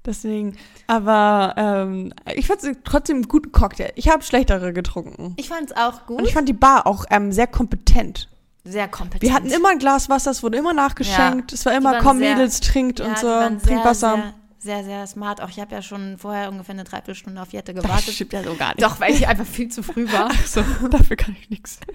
Deswegen. 0.05 0.55
Aber 0.87 1.53
ähm, 1.57 2.13
ich 2.35 2.47
fand 2.47 2.63
es 2.63 2.77
trotzdem 2.83 3.17
einen 3.17 3.27
guten 3.27 3.51
Cocktail. 3.51 3.91
Ich 3.95 4.09
habe 4.09 4.23
schlechtere 4.23 4.71
getrunken. 4.71 5.33
ich 5.37 5.49
fand 5.49 5.71
es 5.71 5.77
auch 5.77 6.05
gut. 6.05 6.19
Und 6.19 6.25
ich 6.27 6.33
fand 6.33 6.47
die 6.47 6.53
Bar 6.53 6.85
auch 6.85 7.05
ähm, 7.09 7.31
sehr 7.31 7.47
kompetent. 7.47 8.29
Sehr 8.65 8.87
kompetent. 8.87 9.21
Wir 9.21 9.33
hatten 9.33 9.49
immer 9.51 9.69
ein 9.69 9.79
Glas 9.79 10.09
Wasser, 10.09 10.31
es 10.31 10.41
wurde 10.43 10.57
immer 10.57 10.73
nachgeschenkt. 10.73 11.53
Es 11.53 11.65
war 11.65 11.73
immer, 11.75 11.99
komm 11.99 12.17
sehr- 12.17 12.33
Mädels, 12.35 12.59
trinkt 12.59 12.99
ja, 12.99 13.05
und 13.05 13.17
so, 13.19 13.27
sehr, 13.67 13.83
Wasser. 13.85 14.33
Sehr, 14.57 14.77
sehr, 14.77 14.83
sehr 14.83 15.07
smart. 15.07 15.41
Auch 15.41 15.49
ich 15.49 15.59
habe 15.59 15.73
ja 15.75 15.81
schon 15.83 16.17
vorher 16.17 16.49
ungefähr 16.49 16.73
eine 16.73 16.83
Dreiviertelstunde 16.83 17.39
auf 17.41 17.53
Jette 17.53 17.73
das 17.75 17.83
gewartet. 17.83 18.13
stimmt 18.15 18.33
ja 18.33 18.43
so 18.43 18.55
gar 18.55 18.69
nicht. 18.69 18.81
Doch, 18.81 18.99
weil 18.99 19.13
ich 19.13 19.27
einfach 19.27 19.45
viel 19.45 19.69
zu 19.69 19.83
früh 19.83 20.11
war. 20.11 20.31
So, 20.45 20.63
dafür 20.89 21.15
kann 21.15 21.35
ich 21.39 21.49
nichts. 21.51 21.79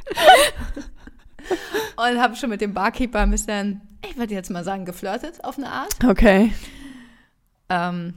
Und 1.96 2.20
habe 2.20 2.36
schon 2.36 2.50
mit 2.50 2.60
dem 2.60 2.74
Barkeeper 2.74 3.20
ein 3.20 3.30
bisschen, 3.30 3.80
ich 4.08 4.16
würde 4.16 4.34
jetzt 4.34 4.50
mal 4.50 4.64
sagen, 4.64 4.84
geflirtet 4.84 5.42
auf 5.44 5.58
eine 5.58 5.70
Art. 5.70 5.94
Okay, 6.06 6.52
Ähm, 7.68 8.14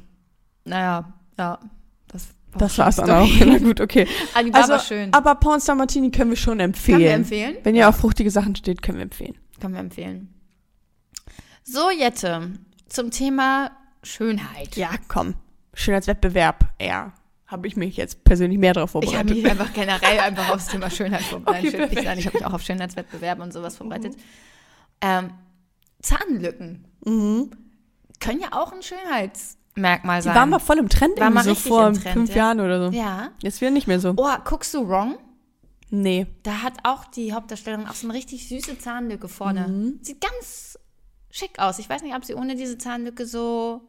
naja, 0.66 1.14
ja, 1.38 1.60
das 2.58 2.78
war's 2.78 2.96
dann 2.98 3.10
auch. 3.10 3.30
Na 3.46 3.58
gut, 3.58 3.82
okay. 3.82 4.08
Aber 4.34 4.44
die 4.44 4.54
war 4.54 4.62
Also, 4.70 4.80
schön. 4.80 5.14
aber 5.14 5.36
Pornstar 5.36 5.76
Martini 5.76 6.12
können 6.12 6.32
wir 6.32 6.38
schon 6.38 6.60
empfehlen. 6.60 6.98
Können 6.98 7.08
wir 7.08 7.14
empfehlen? 7.14 7.58
Wenn 7.64 7.76
ihr 7.76 7.90
auf 7.90 7.98
fruchtige 7.98 8.32
Sachen 8.32 8.56
steht, 8.56 8.82
können 8.82 8.98
wir 8.98 9.04
empfehlen. 9.04 9.38
Können 9.60 9.74
wir 9.74 9.82
empfehlen. 9.82 10.34
So, 11.64 11.90
Jette, 11.90 12.52
zum 12.88 13.12
Thema 13.12 13.72
Schönheit. 14.04 14.76
Ja, 14.76 14.90
komm. 15.08 15.36
Schönheitswettbewerb, 15.74 16.74
eher. 16.78 17.14
Habe 17.48 17.68
ich 17.68 17.76
mich 17.76 17.98
jetzt 17.98 18.24
persönlich 18.24 18.58
mehr 18.58 18.74
darauf 18.74 18.90
Ich 19.02 19.16
habe 19.16 19.30
vorbereitet. 19.30 19.44
mich 19.44 19.52
einfach 19.52 19.74
generell 19.74 20.20
einfach 20.20 20.50
aufs 20.50 20.68
Thema 20.68 20.90
Schönheit 20.92 21.22
vorbereitet. 21.22 21.76
Okay. 21.76 22.02
Nein, 22.04 22.18
ich 22.20 22.26
habe 22.26 22.38
mich 22.38 22.46
auch 22.46 22.54
auf 22.54 22.62
Schönheitswettbewerbe 22.64 23.42
und 23.44 23.54
sowas 23.54 23.78
vorbereitet. 23.78 24.16
Ähm, 25.02 25.32
Zahnlücken 26.02 26.86
mhm. 27.06 27.52
können 28.20 28.42
ja 28.42 28.50
auch 28.52 28.72
ein 28.74 28.82
Schönheitsmerkmal 28.82 29.63
Die 29.76 29.82
sein. 29.82 30.36
waren 30.36 30.50
mal 30.50 30.60
voll 30.60 30.78
im 30.78 30.90
Trend, 30.90 31.20
War 31.20 31.30
irgendwie 31.30 31.50
so 31.50 31.56
vor 31.56 31.94
Trend, 31.94 32.08
fünf 32.10 32.30
ja. 32.32 32.36
Jahren 32.36 32.60
oder 32.60 32.86
so. 32.92 32.96
ja. 32.98 33.30
Jetzt 33.42 33.60
wieder 33.62 33.72
nicht 33.72 33.88
mehr 33.88 34.00
so. 34.00 34.14
Oh, 34.16 34.30
guckst 34.46 34.74
du 34.74 34.88
wrong? 34.88 35.18
Nee. 35.90 36.28
Da 36.44 36.62
hat 36.64 36.74
auch 36.84 37.06
die 37.06 37.34
Hauptdarstellerin 37.34 37.88
auch 37.88 37.94
so 37.94 38.08
eine 38.08 38.16
richtig 38.18 38.48
süße 38.48 38.78
Zahnlücke 38.80 39.28
vorne. 39.28 39.68
Mhm. 39.68 40.00
Sieht 40.02 40.22
ganz 40.22 40.78
schick 41.30 41.60
aus. 41.60 41.80
Ich 41.80 41.90
weiß 41.90 42.02
nicht, 42.04 42.16
ob 42.16 42.26
sie 42.26 42.34
ohne 42.36 42.56
diese 42.56 42.78
Zahnlücke 42.78 43.26
so. 43.26 43.82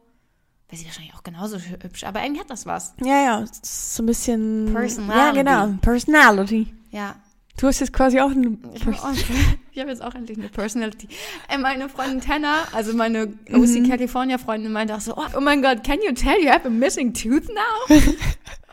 Wäre 0.69 0.79
sie 0.79 0.85
wahrscheinlich 0.85 1.13
auch 1.15 1.23
genauso 1.23 1.57
hü- 1.57 1.83
hübsch, 1.83 2.03
aber 2.03 2.21
irgendwie 2.23 2.41
hat 2.41 2.49
das 2.49 2.65
was. 2.65 2.93
Ja, 3.03 3.21
ja, 3.23 3.45
so 3.61 4.01
ein 4.03 4.05
bisschen. 4.07 4.71
Personality. 4.73 5.37
Ja, 5.37 5.43
genau. 5.65 5.77
Personality. 5.81 6.73
Ja. 6.91 7.15
Du 7.57 7.67
hast 7.67 7.79
jetzt 7.79 7.93
quasi 7.93 8.19
auch 8.19 8.31
eine. 8.31 8.57
Ich 8.73 8.85
habe 8.85 8.97
habe 9.77 9.89
jetzt 9.89 10.01
auch 10.01 10.13
endlich 10.13 10.37
eine 10.37 10.49
Personality. 10.49 11.07
Äh, 11.47 11.57
meine 11.57 11.87
Freundin 11.89 12.21
Tanner, 12.21 12.67
also 12.73 12.93
meine 12.93 13.27
Mhm. 13.49 13.55
OC 13.61 13.87
California 13.87 14.37
Freundin, 14.37 14.71
meinte 14.71 14.93
auch 14.95 14.99
so, 15.01 15.15
oh, 15.15 15.25
oh 15.37 15.39
mein 15.41 15.61
Gott, 15.61 15.83
can 15.83 15.99
you 16.05 16.11
tell 16.13 16.37
you 16.41 16.49
have 16.49 16.65
a 16.67 16.69
missing 16.69 17.13
tooth 17.13 17.47
now? 17.47 17.95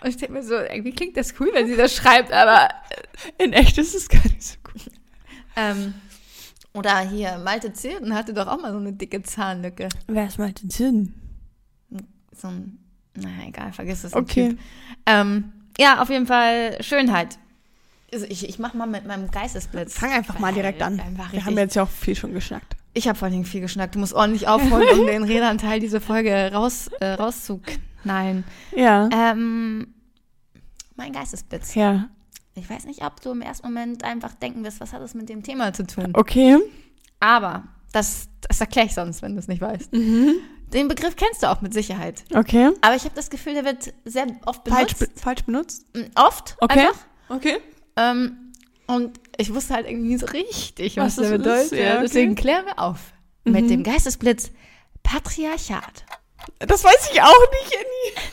Und 0.03 0.09
ich 0.09 0.16
denke 0.16 0.33
mir 0.35 0.42
so, 0.42 0.55
irgendwie 0.55 0.90
klingt 0.92 1.16
das 1.16 1.35
cool, 1.38 1.51
wenn 1.53 1.68
sie 1.68 1.77
das 1.77 1.95
schreibt, 1.95 2.33
aber 2.33 2.68
In 3.38 3.53
echt 3.53 3.79
ist 3.79 3.95
es 3.95 4.09
gar 4.09 4.23
nicht 4.25 4.42
so 4.42 4.57
gut. 4.64 4.83
ähm, 5.55 5.95
oder 6.75 6.99
hier, 7.01 7.38
Malte 7.38 7.73
Zirden 7.73 8.14
hatte 8.14 8.33
doch 8.35 8.49
auch 8.49 8.61
mal 8.61 8.73
so 8.73 8.79
eine 8.79 8.92
dicke 8.92 9.23
Zahnlücke. 9.23 9.90
Wer 10.09 10.27
ist 10.27 10.38
mal 10.38 10.51
den 10.53 10.71
Sinn? 10.71 11.14
So 12.35 12.49
ein, 12.49 12.79
naja, 13.14 13.47
egal, 13.47 13.73
vergiss 13.73 14.03
es. 14.03 14.14
Okay. 14.14 14.57
Ähm, 15.07 15.53
ja, 15.79 16.01
auf 16.03 16.09
jeden 16.11 16.27
Fall 16.27 16.83
Schönheit. 16.83 17.38
Also 18.12 18.27
ich, 18.29 18.48
ich 18.48 18.59
mach 18.59 18.75
mal 18.75 18.87
mit 18.87 19.07
meinem 19.07 19.31
Geistesblitz. 19.31 19.94
Fang 19.94 20.12
einfach 20.12 20.38
mal 20.38 20.53
direkt 20.53 20.83
an. 20.83 21.01
Wir 21.31 21.44
haben 21.44 21.57
jetzt 21.57 21.75
ja 21.77 21.85
auch 21.85 21.88
viel 21.88 22.14
schon 22.14 22.35
geschnackt. 22.35 22.77
Ich 22.94 23.09
habe 23.09 23.18
vor 23.18 23.25
allen 23.27 23.33
Dingen 23.33 23.44
viel 23.46 23.62
geschnackt. 23.62 23.94
Du 23.94 23.98
musst 23.98 24.12
ordentlich 24.12 24.48
aufholen, 24.48 25.01
um 25.01 25.07
den 25.07 25.22
Redanteil 25.25 25.81
dieser 25.81 26.01
Folge 26.01 26.51
raus, 26.53 26.88
äh, 27.01 27.12
rauszuknallen. 27.12 28.44
Ja. 28.77 29.09
Ähm, 29.12 29.94
mein 30.96 31.12
Geistesblitz. 31.12 31.75
Ja. 31.75 32.09
Ich 32.55 32.68
weiß 32.68 32.85
nicht, 32.85 33.03
ob 33.03 33.18
du 33.22 33.31
im 33.31 33.40
ersten 33.40 33.66
Moment 33.66 34.05
einfach 34.05 34.35
denken 34.35 34.62
wirst, 34.62 34.81
was 34.81 34.92
hat 34.92 35.01
das 35.01 35.14
mit 35.14 35.31
dem 35.31 35.42
Thema 35.42 35.72
zu 35.72 35.87
tun. 35.87 36.11
Okay. 36.12 36.59
Aber 37.18 37.62
das, 37.92 38.29
das 38.46 38.61
erkläre 38.61 38.88
ich 38.88 38.94
sonst, 38.94 39.22
wenn 39.22 39.33
du 39.33 39.38
es 39.38 39.48
nicht 39.48 39.62
weißt. 39.62 39.90
Den 39.92 40.88
Begriff 40.88 41.16
kennst 41.16 41.42
du 41.42 41.51
auch 41.51 41.62
mit 41.62 41.72
Sicherheit. 41.72 42.25
Okay. 42.35 42.70
Aber 42.83 42.94
ich 42.94 43.05
habe 43.05 43.14
das 43.14 43.31
Gefühl, 43.31 43.55
der 43.55 43.64
wird 43.64 43.94
sehr 44.05 44.27
oft 44.44 44.68
Falsch, 44.68 44.96
benutzt. 44.96 45.14
be 45.14 45.20
falsch 45.20 45.44
benutzt? 45.44 45.87
Mm, 45.96 46.01
Oft 46.14 46.57
Okay. 46.61 46.81
einfach. 46.81 46.98
Okay. 47.31 47.57
Ähm, 47.96 48.52
und 48.87 49.18
ich 49.37 49.55
wusste 49.55 49.74
halt 49.74 49.87
irgendwie 49.88 50.09
nie 50.09 50.18
so 50.18 50.26
richtig, 50.26 50.96
was, 50.96 51.16
Was 51.16 51.24
das 51.24 51.31
bedeutet. 51.31 51.64
ist, 51.64 51.72
ja, 51.72 51.92
okay. 51.94 52.02
Deswegen 52.02 52.35
klären 52.35 52.66
wir 52.66 52.78
auf. 52.78 52.98
Mhm. 53.44 53.52
Mit 53.52 53.70
dem 53.70 53.83
Geistesblitz 53.83 54.50
Patriarchat. 55.02 56.05
Das 56.59 56.85
weiß 56.85 57.11
ich 57.12 57.22
auch 57.22 57.50
nicht, 57.50 57.76
Annie. 57.76 58.26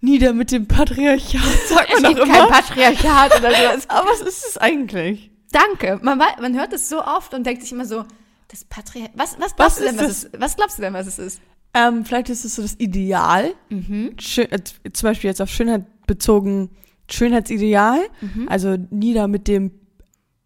Nieder 0.00 0.32
mit 0.32 0.52
dem 0.52 0.66
Patriarchat, 0.68 1.40
sagt 1.68 1.92
Es 1.92 2.00
man 2.00 2.14
gibt 2.14 2.22
doch 2.24 2.32
kein 2.32 2.46
immer. 2.46 2.48
Patriarchat 2.50 3.38
oder 3.40 3.50
sowas. 3.50 3.84
Aber 3.88 4.08
was 4.10 4.20
ist 4.20 4.44
es 4.48 4.56
eigentlich? 4.58 5.30
Danke. 5.50 5.98
Man, 6.02 6.18
man 6.18 6.56
hört 6.56 6.72
es 6.72 6.88
so 6.88 7.02
oft 7.02 7.34
und 7.34 7.44
denkt 7.44 7.62
sich 7.62 7.72
immer 7.72 7.84
so, 7.84 8.04
das 8.48 8.64
Patriarchat. 8.64 9.12
Was, 9.16 9.36
was 9.40 9.56
glaubst 9.56 9.58
Was 9.58 9.76
du 9.78 9.84
denn, 9.84 9.98
was 9.98 10.08
es, 10.08 10.30
was 10.38 10.56
glaubst 10.56 10.78
du 10.78 10.82
denn, 10.82 10.94
was 10.94 11.06
es 11.06 11.18
ist? 11.18 11.40
Ähm, 11.74 12.04
vielleicht 12.04 12.28
ist 12.30 12.44
es 12.44 12.54
so 12.54 12.62
das 12.62 12.74
Ideal. 12.78 13.54
Mhm. 13.68 14.14
Schön, 14.18 14.50
äh, 14.52 14.62
zum 14.92 15.08
Beispiel 15.08 15.28
jetzt 15.28 15.42
auf 15.42 15.50
Schönheit 15.50 15.84
bezogen, 16.06 16.70
Schönheitsideal. 17.10 18.00
Mhm. 18.20 18.48
Also 18.48 18.76
nieder 18.90 19.28
mit 19.28 19.48
dem, 19.48 19.72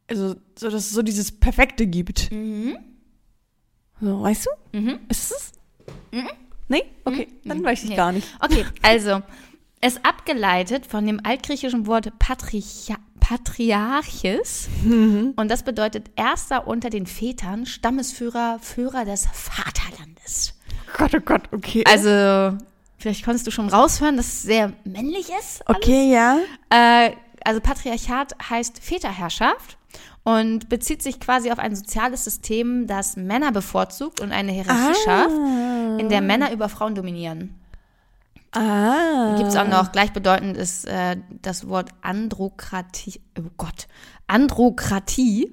also 0.08 0.34
so, 0.58 0.66
dass 0.70 0.84
es 0.86 0.90
so 0.90 1.02
dieses 1.02 1.32
Perfekte 1.32 1.86
gibt. 1.86 2.30
Mhm. 2.32 2.76
So, 4.00 4.22
weißt 4.22 4.46
du? 4.72 4.78
Mhm. 4.78 4.98
Ist 5.08 5.32
es? 5.32 5.52
Mhm. 6.12 6.28
Nee? 6.68 6.84
Okay, 7.04 7.28
dann 7.44 7.58
Nee. 7.58 7.64
weiß 7.64 7.82
ich 7.84 7.90
Nee. 7.90 7.96
gar 7.96 8.12
nicht. 8.12 8.26
Okay, 8.40 8.64
also, 8.82 9.22
es 9.80 10.04
abgeleitet 10.04 10.86
von 10.86 11.04
dem 11.06 11.20
altgriechischen 11.24 11.86
Wort 11.86 12.18
Patricha 12.18 12.96
Patriarches. 13.20 14.68
Mhm. 14.84 15.34
Und 15.36 15.50
das 15.50 15.62
bedeutet 15.62 16.10
Erster 16.16 16.66
unter 16.66 16.90
den 16.90 17.06
Vätern, 17.06 17.66
Stammesführer, 17.66 18.58
Führer 18.60 19.04
des 19.04 19.26
Vaterlandes. 19.32 20.54
Gott, 20.96 21.14
oh 21.14 21.20
Gott, 21.20 21.42
okay. 21.52 21.84
Also, 21.86 22.58
vielleicht 23.02 23.24
konntest 23.24 23.46
du 23.46 23.50
schon 23.50 23.68
raushören, 23.68 24.16
dass 24.16 24.26
es 24.26 24.42
sehr 24.42 24.72
männlich 24.84 25.28
ist. 25.28 25.66
alles. 25.66 25.76
okay, 25.78 26.12
ja. 26.12 26.38
Äh, 26.70 27.12
also 27.44 27.60
Patriarchat 27.60 28.34
heißt 28.48 28.78
Väterherrschaft 28.78 29.76
und 30.22 30.68
bezieht 30.68 31.02
sich 31.02 31.18
quasi 31.18 31.50
auf 31.50 31.58
ein 31.58 31.74
soziales 31.74 32.22
System, 32.24 32.86
das 32.86 33.16
Männer 33.16 33.50
bevorzugt 33.50 34.20
und 34.20 34.30
eine 34.30 34.52
Hierarchie 34.52 34.94
schafft, 35.04 35.30
Ah. 35.36 35.96
in 35.98 36.08
der 36.08 36.20
Männer 36.20 36.52
über 36.52 36.68
Frauen 36.68 36.94
dominieren. 36.94 37.54
Ah. 38.52 39.34
Gibt 39.36 39.48
es 39.48 39.56
auch 39.56 39.66
noch, 39.66 39.90
gleichbedeutend 39.92 40.56
ist 40.56 40.84
äh, 40.86 41.16
das 41.40 41.66
Wort 41.68 41.90
Androkratie, 42.02 43.20
oh 43.38 43.50
Gott, 43.56 43.88
Androkratie. 44.28 45.52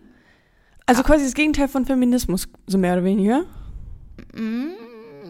Also 0.86 1.04
quasi 1.04 1.24
das 1.24 1.34
Gegenteil 1.34 1.68
von 1.68 1.86
Feminismus, 1.86 2.48
so 2.68 2.78
mehr 2.78 2.94
oder 2.94 3.04
weniger. 3.04 3.46
Mm, 4.34 4.70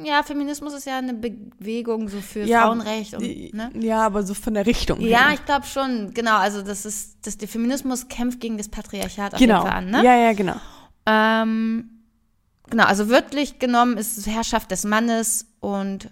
Ja, 0.06 0.24
Feminismus 0.24 0.74
ist 0.74 0.86
ja 0.86 0.98
eine 0.98 1.14
Bewegung 1.14 2.10
so 2.10 2.20
für 2.22 2.44
Ja, 2.44 2.64
Frauenrecht 2.64 3.14
und, 3.14 3.54
ne? 3.54 3.72
Ja, 3.80 4.06
aber 4.06 4.24
so 4.24 4.34
von 4.34 4.54
der 4.54 4.66
Richtung. 4.66 5.02
Ja, 5.02 5.28
her. 5.28 5.34
ich 5.34 5.46
glaube 5.46 5.66
schon, 5.66 6.14
genau, 6.14 6.38
also 6.38 6.62
das 6.62 6.86
ist, 6.86 7.18
das, 7.24 7.38
der 7.38 7.48
Feminismus 7.48 8.08
kämpft 8.08 8.40
gegen 8.40 8.58
das 8.58 8.70
Patriarchat 8.70 9.34
auf 9.34 9.40
genau. 9.40 9.56
jeden 9.56 9.68
Fall 9.68 9.78
an, 9.78 9.90
ne? 9.90 10.04
Ja, 10.04 10.16
ja, 10.16 10.34
genau. 10.34 10.56
Ähm, 11.06 11.90
genau, 12.70 12.86
also 12.86 13.10
wörtlich 13.10 13.60
genommen 13.60 13.98
ist 13.98 14.18
es 14.18 14.28
Herrschaft 14.28 14.72
des 14.72 14.84
Mannes 14.84 15.48
und 15.60 16.10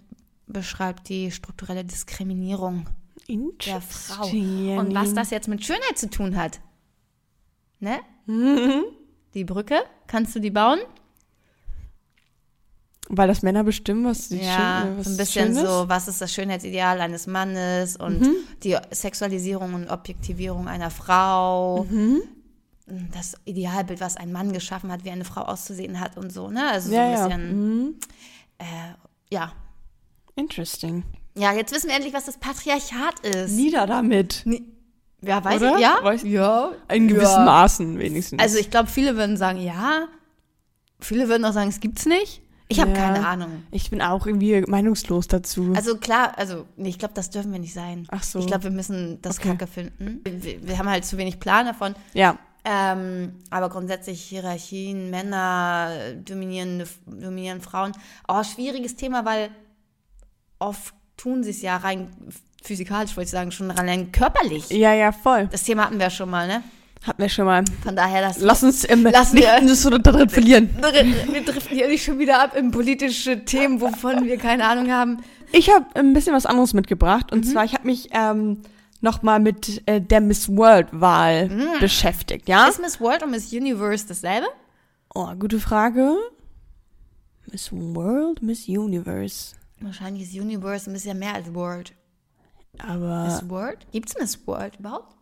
beschreibt 0.48 1.10
die 1.10 1.32
strukturelle 1.32 1.84
Diskriminierung 1.84 2.88
der 3.28 3.82
Frau. 3.82 4.28
Und 4.28 4.94
was 4.94 5.14
das 5.14 5.30
jetzt 5.32 5.48
mit 5.48 5.66
Schönheit 5.66 5.98
zu 5.98 6.10
tun 6.10 6.38
hat. 6.38 6.60
Ne? 7.80 8.00
Mhm. 8.26 8.84
Die 9.34 9.44
Brücke, 9.44 9.76
kannst 10.08 10.36
du 10.36 10.40
die 10.40 10.50
bauen? 10.50 10.80
Weil 13.10 13.28
das 13.30 13.42
Männer 13.42 13.64
bestimmen, 13.64 14.04
was 14.06 14.30
die 14.30 14.38
ja, 14.38 14.82
schön, 14.84 14.98
was 14.98 15.06
so 15.06 15.12
ein 15.12 15.18
bisschen 15.18 15.46
schön 15.56 15.64
ist? 15.64 15.70
so, 15.70 15.86
was 15.88 16.08
ist 16.10 16.20
das 16.22 16.34
Schönheitsideal 16.34 17.00
eines 17.00 17.26
Mannes 17.28 17.96
und 17.96 18.20
Mhm. 18.22 18.36
die 18.64 18.76
Sexualisierung 18.92 19.74
und 19.76 19.90
Objektivierung 19.90 20.68
einer 20.68 20.90
Frau. 20.92 21.86
Mhm. 21.90 22.22
Das 23.14 23.36
Idealbild, 23.46 24.00
was 24.02 24.18
ein 24.18 24.32
Mann 24.32 24.52
geschaffen 24.54 24.92
hat, 24.92 25.04
wie 25.06 25.12
eine 25.12 25.26
Frau 25.26 25.42
auszusehen 25.42 26.00
hat 26.00 26.18
und 26.18 26.32
so, 26.34 26.50
ne? 26.50 26.70
Also 26.72 26.90
so 26.90 26.96
Ja, 26.96 27.04
ein 27.06 27.12
ja. 27.12 27.28
bisschen, 27.28 27.78
Mhm. 27.80 27.96
äh, 28.60 28.64
ja. 29.32 29.52
Interesting. 30.36 31.04
Ja, 31.36 31.54
jetzt 31.54 31.74
wissen 31.74 31.88
wir 31.88 31.96
endlich, 31.96 32.14
was 32.14 32.26
das 32.26 32.38
Patriarchat 32.38 33.20
ist. 33.22 33.52
Nieder 33.54 33.86
damit. 33.88 34.46
Ja, 35.22 35.44
weiß 35.44 35.62
Oder? 35.62 35.76
ich, 35.76 35.82
ja? 35.82 35.98
Weiß- 36.04 36.26
ja. 36.26 36.72
In 36.94 37.08
gewissen 37.08 37.26
ja. 37.40 37.46
Maßen 37.46 38.00
wenigstens. 38.00 38.42
Also 38.42 38.58
ich 38.58 38.70
glaube, 38.70 38.88
viele 38.90 39.16
würden 39.18 39.38
sagen, 39.38 39.60
ja. 39.60 40.08
Viele 41.00 41.28
würden 41.30 41.46
auch 41.46 41.54
sagen, 41.54 41.70
es 41.70 41.80
gibt's 41.80 42.06
nicht. 42.06 42.42
Ich 42.70 42.80
habe 42.82 42.92
Ja. 42.92 42.98
keine 42.98 43.26
Ahnung. 43.26 43.64
ich 43.72 43.90
bin 43.90 44.02
auch 44.02 44.26
irgendwie 44.26 44.62
meinungslos 44.68 45.28
dazu. 45.28 45.72
Also 45.76 45.98
klar, 45.98 46.34
also 46.38 46.66
nee, 46.76 46.90
ich 46.90 47.00
glaube, 47.00 47.14
das 47.14 47.30
dürfen 47.30 47.52
wir 47.54 47.60
nicht 47.60 47.74
sein. 47.74 48.06
Ach 48.12 48.24
so. 48.24 48.40
Ich 48.40 48.48
glaube, 48.48 48.66
wir 48.66 48.72
müssen 48.72 49.22
das 49.22 49.38
Okay. 49.40 49.50
Kacke 49.52 49.68
finden. 49.68 50.22
Wir, 50.26 50.68
wir 50.68 50.78
haben 50.78 50.90
halt 50.90 51.06
zu 51.06 51.18
wenig 51.18 51.40
Plan 51.40 51.66
davon. 51.66 51.96
ja. 52.14 52.38
Ähm, 52.70 53.32
aber 53.50 53.70
grundsätzlich 53.70 54.22
Hierarchien, 54.24 55.10
Männer 55.10 55.90
dominieren, 56.26 56.84
dominieren 57.06 57.62
Frauen. 57.62 57.94
Oh, 58.28 58.44
schwieriges 58.44 58.98
Thema, 58.98 59.24
weil 59.24 59.52
oft 60.60 60.94
tun 61.16 61.44
sie 61.46 61.52
es 61.52 61.62
ja 61.62 61.78
rein 61.78 62.10
physikalisch, 62.62 63.16
wollte 63.16 63.28
ich 63.28 63.32
sagen, 63.32 63.52
schon 63.52 63.72
rein 63.72 64.12
körperlich. 64.12 64.70
Ja, 64.70 64.94
ja, 64.94 65.14
voll. 65.14 65.48
Das 65.50 65.64
Thema 65.64 65.86
hatten 65.86 65.98
wir 65.98 66.10
schon 66.10 66.30
mal, 66.30 66.46
ne? 66.46 66.62
Hatten 67.06 67.22
wir 67.22 67.30
schon 67.30 67.46
mal. 67.46 67.64
Von 67.84 67.96
daher, 67.96 68.22
das 68.22 68.40
Lass 68.40 68.64
uns 68.64 68.90
ähm, 68.90 69.04
Lassen 69.04 69.36
nicht 69.36 69.46
wir- 69.48 69.68
das 69.68 69.82
so 69.82 69.90
da 69.90 69.98
drin 70.00 70.30
verlieren. 70.30 70.70
Wir 71.32 71.44
driften 71.44 71.76
hier 71.76 71.88
nicht 71.88 72.04
schon 72.04 72.20
wieder 72.20 72.42
ab 72.42 72.56
in 72.56 72.72
politische 72.72 73.46
Themen, 73.46 73.80
wovon 73.82 74.26
wir 74.26 74.38
keine 74.38 74.66
Ahnung 74.68 74.92
haben. 74.92 75.24
Ich 75.54 75.70
habe 75.70 75.86
ein 75.96 76.14
bisschen 76.14 76.34
was 76.34 76.46
anderes 76.46 76.74
mitgebracht. 76.74 77.32
Mhm. 77.32 77.38
Und 77.38 77.44
zwar, 77.46 77.64
ich 77.64 77.74
habe 77.74 77.86
mich 77.86 78.10
ähm, 78.12 78.62
nochmal 79.00 79.40
mit 79.40 79.82
äh, 79.86 80.02
der 80.02 80.20
Miss 80.22 80.50
World-Wahl 80.50 81.50
Mhm. 81.50 81.80
beschäftigt, 81.80 82.50
ja? 82.50 82.68
Ist 82.68 82.82
Miss 82.82 83.00
World 83.00 83.24
und 83.24 83.32
Miss 83.32 83.54
Universe 83.54 84.06
dasselbe? 84.08 84.48
Oh, 85.16 85.34
gute 85.40 85.60
Frage. 85.60 86.16
Miss 87.50 87.72
World, 87.72 88.42
Miss 88.42 88.68
Universe. 88.68 89.56
Wahrscheinlich 89.80 90.24
ist 90.24 90.34
Universe 90.42 90.90
ein 90.90 90.94
bisschen 90.94 91.18
mehr 91.20 91.36
als 91.36 91.54
World. 91.54 91.94
Aber 92.80 93.26
Miss 93.26 93.50
World? 93.50 93.88
Gibt's 93.94 94.16
Miss 94.20 94.46
World 94.46 94.78
überhaupt? 94.80 95.16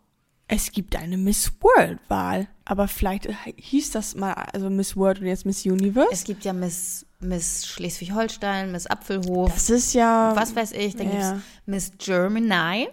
Es 0.48 0.72
gibt 0.72 0.96
eine 0.96 1.18
Miss 1.18 1.52
World-Wahl. 1.60 2.48
Aber 2.68 2.88
vielleicht 2.88 3.28
hieß 3.58 3.92
das 3.92 4.16
mal, 4.16 4.34
also 4.34 4.70
Miss 4.72 4.98
World 4.98 5.20
und 5.20 5.28
jetzt 5.28 5.46
Miss 5.46 5.66
Universe. 5.66 6.10
Es 6.12 6.24
gibt 6.24 6.46
ja 6.46 6.54
Miss, 6.54 7.06
Miss 7.20 7.68
Schleswig-Holstein, 7.68 8.72
Miss 8.72 8.88
Apfelhof, 8.88 9.54
das 9.54 9.70
ist 9.70 9.94
ja. 9.94 10.36
was 10.36 10.56
weiß 10.56 10.72
ich. 10.72 10.96
Dann 10.96 11.14
ja. 11.14 11.34
gibt's 11.34 11.46
Miss 11.68 11.92
Germany. 12.00 12.88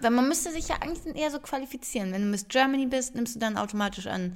Weil 0.00 0.10
man 0.10 0.28
müsste 0.28 0.50
sich 0.50 0.68
ja 0.68 0.76
eigentlich 0.80 1.14
eher 1.14 1.30
so 1.30 1.38
qualifizieren. 1.40 2.12
Wenn 2.12 2.22
du 2.22 2.28
Miss 2.28 2.48
Germany 2.48 2.86
bist, 2.86 3.14
nimmst 3.14 3.36
du 3.36 3.38
dann 3.38 3.58
automatisch 3.58 4.06
an 4.06 4.34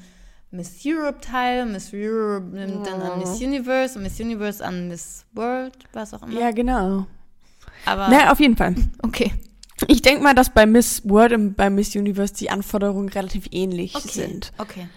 Miss 0.50 0.82
Europe 0.84 1.20
teil. 1.20 1.64
Miss 1.64 1.90
Europe 1.92 2.46
nimmt 2.46 2.86
dann 2.86 3.00
an 3.00 3.18
Miss 3.18 3.40
Universe 3.40 3.96
und 3.96 4.02
Miss 4.02 4.20
Universe 4.20 4.64
an 4.64 4.88
Miss 4.88 5.24
World, 5.32 5.76
was 5.92 6.12
auch 6.12 6.22
immer. 6.22 6.38
Ja, 6.38 6.50
genau. 6.50 7.06
Aber 7.86 8.08
Na, 8.08 8.30
auf 8.30 8.40
jeden 8.40 8.56
Fall. 8.56 8.74
okay. 9.02 9.32
Ich 9.88 10.02
denke 10.02 10.22
mal, 10.22 10.34
dass 10.34 10.50
bei 10.50 10.64
Miss 10.66 11.02
World 11.04 11.32
und 11.32 11.54
bei 11.56 11.68
Miss 11.70 11.94
Universe 11.94 12.32
die 12.34 12.50
Anforderungen 12.50 13.08
relativ 13.08 13.46
ähnlich 13.50 13.94
Okay. 13.94 14.08
sind. 14.08 14.52
Okay. 14.58 14.88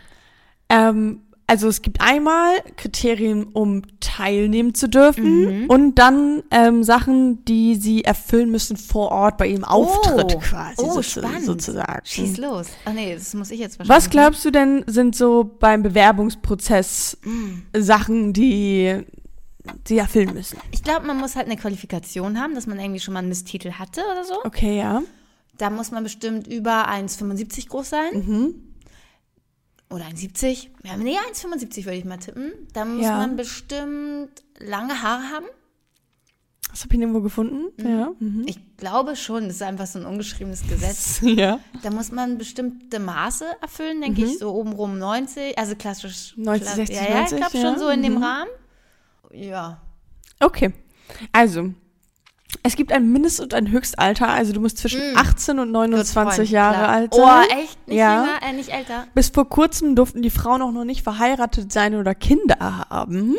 Ähm, 0.70 1.22
also 1.48 1.68
es 1.68 1.82
gibt 1.82 2.00
einmal 2.00 2.52
Kriterien, 2.78 3.46
um 3.46 3.82
teilnehmen 4.02 4.76
zu 4.76 4.88
dürfen 4.88 5.64
Mhm. 5.64 5.66
und 5.68 5.96
dann 5.96 6.44
ähm, 6.52 6.84
Sachen, 6.84 7.44
die 7.46 7.76
sie 7.76 8.04
erfüllen 8.04 8.52
müssen 8.52 8.78
vor 8.78 9.12
Ort 9.12 9.38
bei 9.40 9.48
ihrem 9.48 9.64
Auftritt 9.64 10.40
quasi 10.42 10.76
Oh, 10.78 10.92
so, 10.94 11.02
spannend. 11.02 11.46
sozusagen. 11.46 12.02
Schieß 12.06 12.38
los. 12.38 12.68
Ach 12.86 12.94
nee, 12.94 13.16
das 13.16 13.34
muss 13.34 13.50
ich 13.50 13.60
jetzt 13.60 13.80
wahrscheinlich. 13.80 13.98
Was 14.06 14.10
glaubst 14.12 14.46
du 14.46 14.52
denn 14.52 14.84
sind 14.86 15.16
so 15.16 15.44
beim 15.60 15.82
Bewerbungsprozess 15.82 17.18
Mm. 17.24 17.64
Sachen, 17.76 18.32
die 18.34 19.04
sie 19.88 19.98
erfüllen 19.98 20.34
müssen? 20.34 20.58
Ich 20.72 20.84
glaube, 20.84 21.06
man 21.08 21.18
muss 21.18 21.36
halt 21.36 21.46
eine 21.48 21.58
Qualifikation 21.58 22.40
haben, 22.40 22.56
dass 22.56 22.68
man 22.68 22.80
irgendwie 22.80 23.00
schon 23.00 23.14
mal 23.14 23.20
einen 23.20 23.30
Misstitel 23.30 23.74
hatte 23.74 24.02
oder 24.12 24.24
so. 24.24 24.44
Okay, 24.44 24.78
ja. 24.78 25.02
Da 25.58 25.70
muss 25.70 25.92
man 25.92 26.04
bestimmt 26.04 26.48
über 26.48 26.88
1,75 26.90 27.68
groß 27.70 27.90
sein. 27.90 28.10
Mhm. 28.14 28.54
Oder 29.90 30.06
1,70. 30.06 30.68
Ja, 30.84 30.98
nee, 30.98 31.16
1,75 31.34 31.86
würde 31.86 31.98
ich 31.98 32.06
mal 32.06 32.18
tippen. 32.18 32.52
Da 32.74 32.86
muss 32.86 33.04
Ja. 33.04 33.18
man 33.18 33.36
bestimmt 33.36 34.30
lange 34.60 35.02
Haare 35.02 35.24
haben. 35.34 35.46
Das 36.70 36.84
habe 36.84 36.94
ich 36.94 37.02
irgendwo 37.02 37.22
gefunden. 37.22 37.64
Ja. 37.84 38.12
Mhm. 38.20 38.44
Ich 38.46 38.60
glaube 38.78 39.16
schon, 39.16 39.46
das 39.48 39.56
ist 39.56 39.62
einfach 39.64 39.88
so 39.88 39.98
ein 39.98 40.06
ungeschriebenes 40.06 40.62
Gesetz. 40.70 41.20
Ja. 41.24 41.60
Da 41.82 41.90
muss 41.90 42.12
man 42.12 42.38
bestimmte 42.38 43.00
Maße 43.00 43.46
erfüllen, 43.62 44.02
denke 44.02 44.22
Mhm. 44.22 44.28
ich, 44.28 44.38
so 44.38 44.54
obenrum 44.54 45.00
90, 45.00 45.58
also 45.58 45.76
klassisch. 45.76 46.36
90, 46.38 46.64
klass- 46.68 46.76
60, 46.76 46.96
ja, 46.96 47.04
ja, 47.04 47.16
90, 47.22 47.32
ich 47.32 47.38
glaube 47.44 47.58
ja. 47.58 47.64
schon 47.72 47.80
so 47.80 47.90
in 47.90 48.04
dem 48.04 48.14
Mhm. 48.16 48.24
Rahmen. 48.24 48.50
Ja. 49.32 49.82
Okay. 50.40 50.74
Also, 51.32 51.74
es 52.64 52.76
gibt 52.76 52.92
ein 52.92 53.12
Mindest- 53.12 53.40
und 53.42 53.54
ein 53.54 53.70
Höchstalter. 53.72 54.28
Also 54.30 54.54
du 54.54 54.60
musst 54.62 54.78
zwischen 54.78 55.14
Mm. 55.14 55.18
18 55.18 55.60
und 55.60 55.72
29 55.72 56.36
Freund, 56.36 56.50
Jahre 56.50 56.76
klar. 56.78 56.90
alt 56.90 57.10
Oh, 57.14 57.18
sein. 57.18 57.46
echt? 57.60 57.88
Nicht 57.88 57.98
Ja. 57.98 58.24
jünger, 58.26 58.40
äh, 58.50 58.54
nicht 58.54 58.70
älter? 58.70 59.08
Bis 59.14 59.30
vor 59.30 59.48
kurzem 59.50 59.96
durften 59.96 60.22
die 60.22 60.30
Frauen 60.30 60.62
auch 60.62 60.72
noch 60.72 60.86
nicht 60.86 61.04
verheiratet 61.04 61.72
sein 61.72 61.96
oder 61.96 62.16
Kinder 62.16 62.88
haben. 62.90 63.36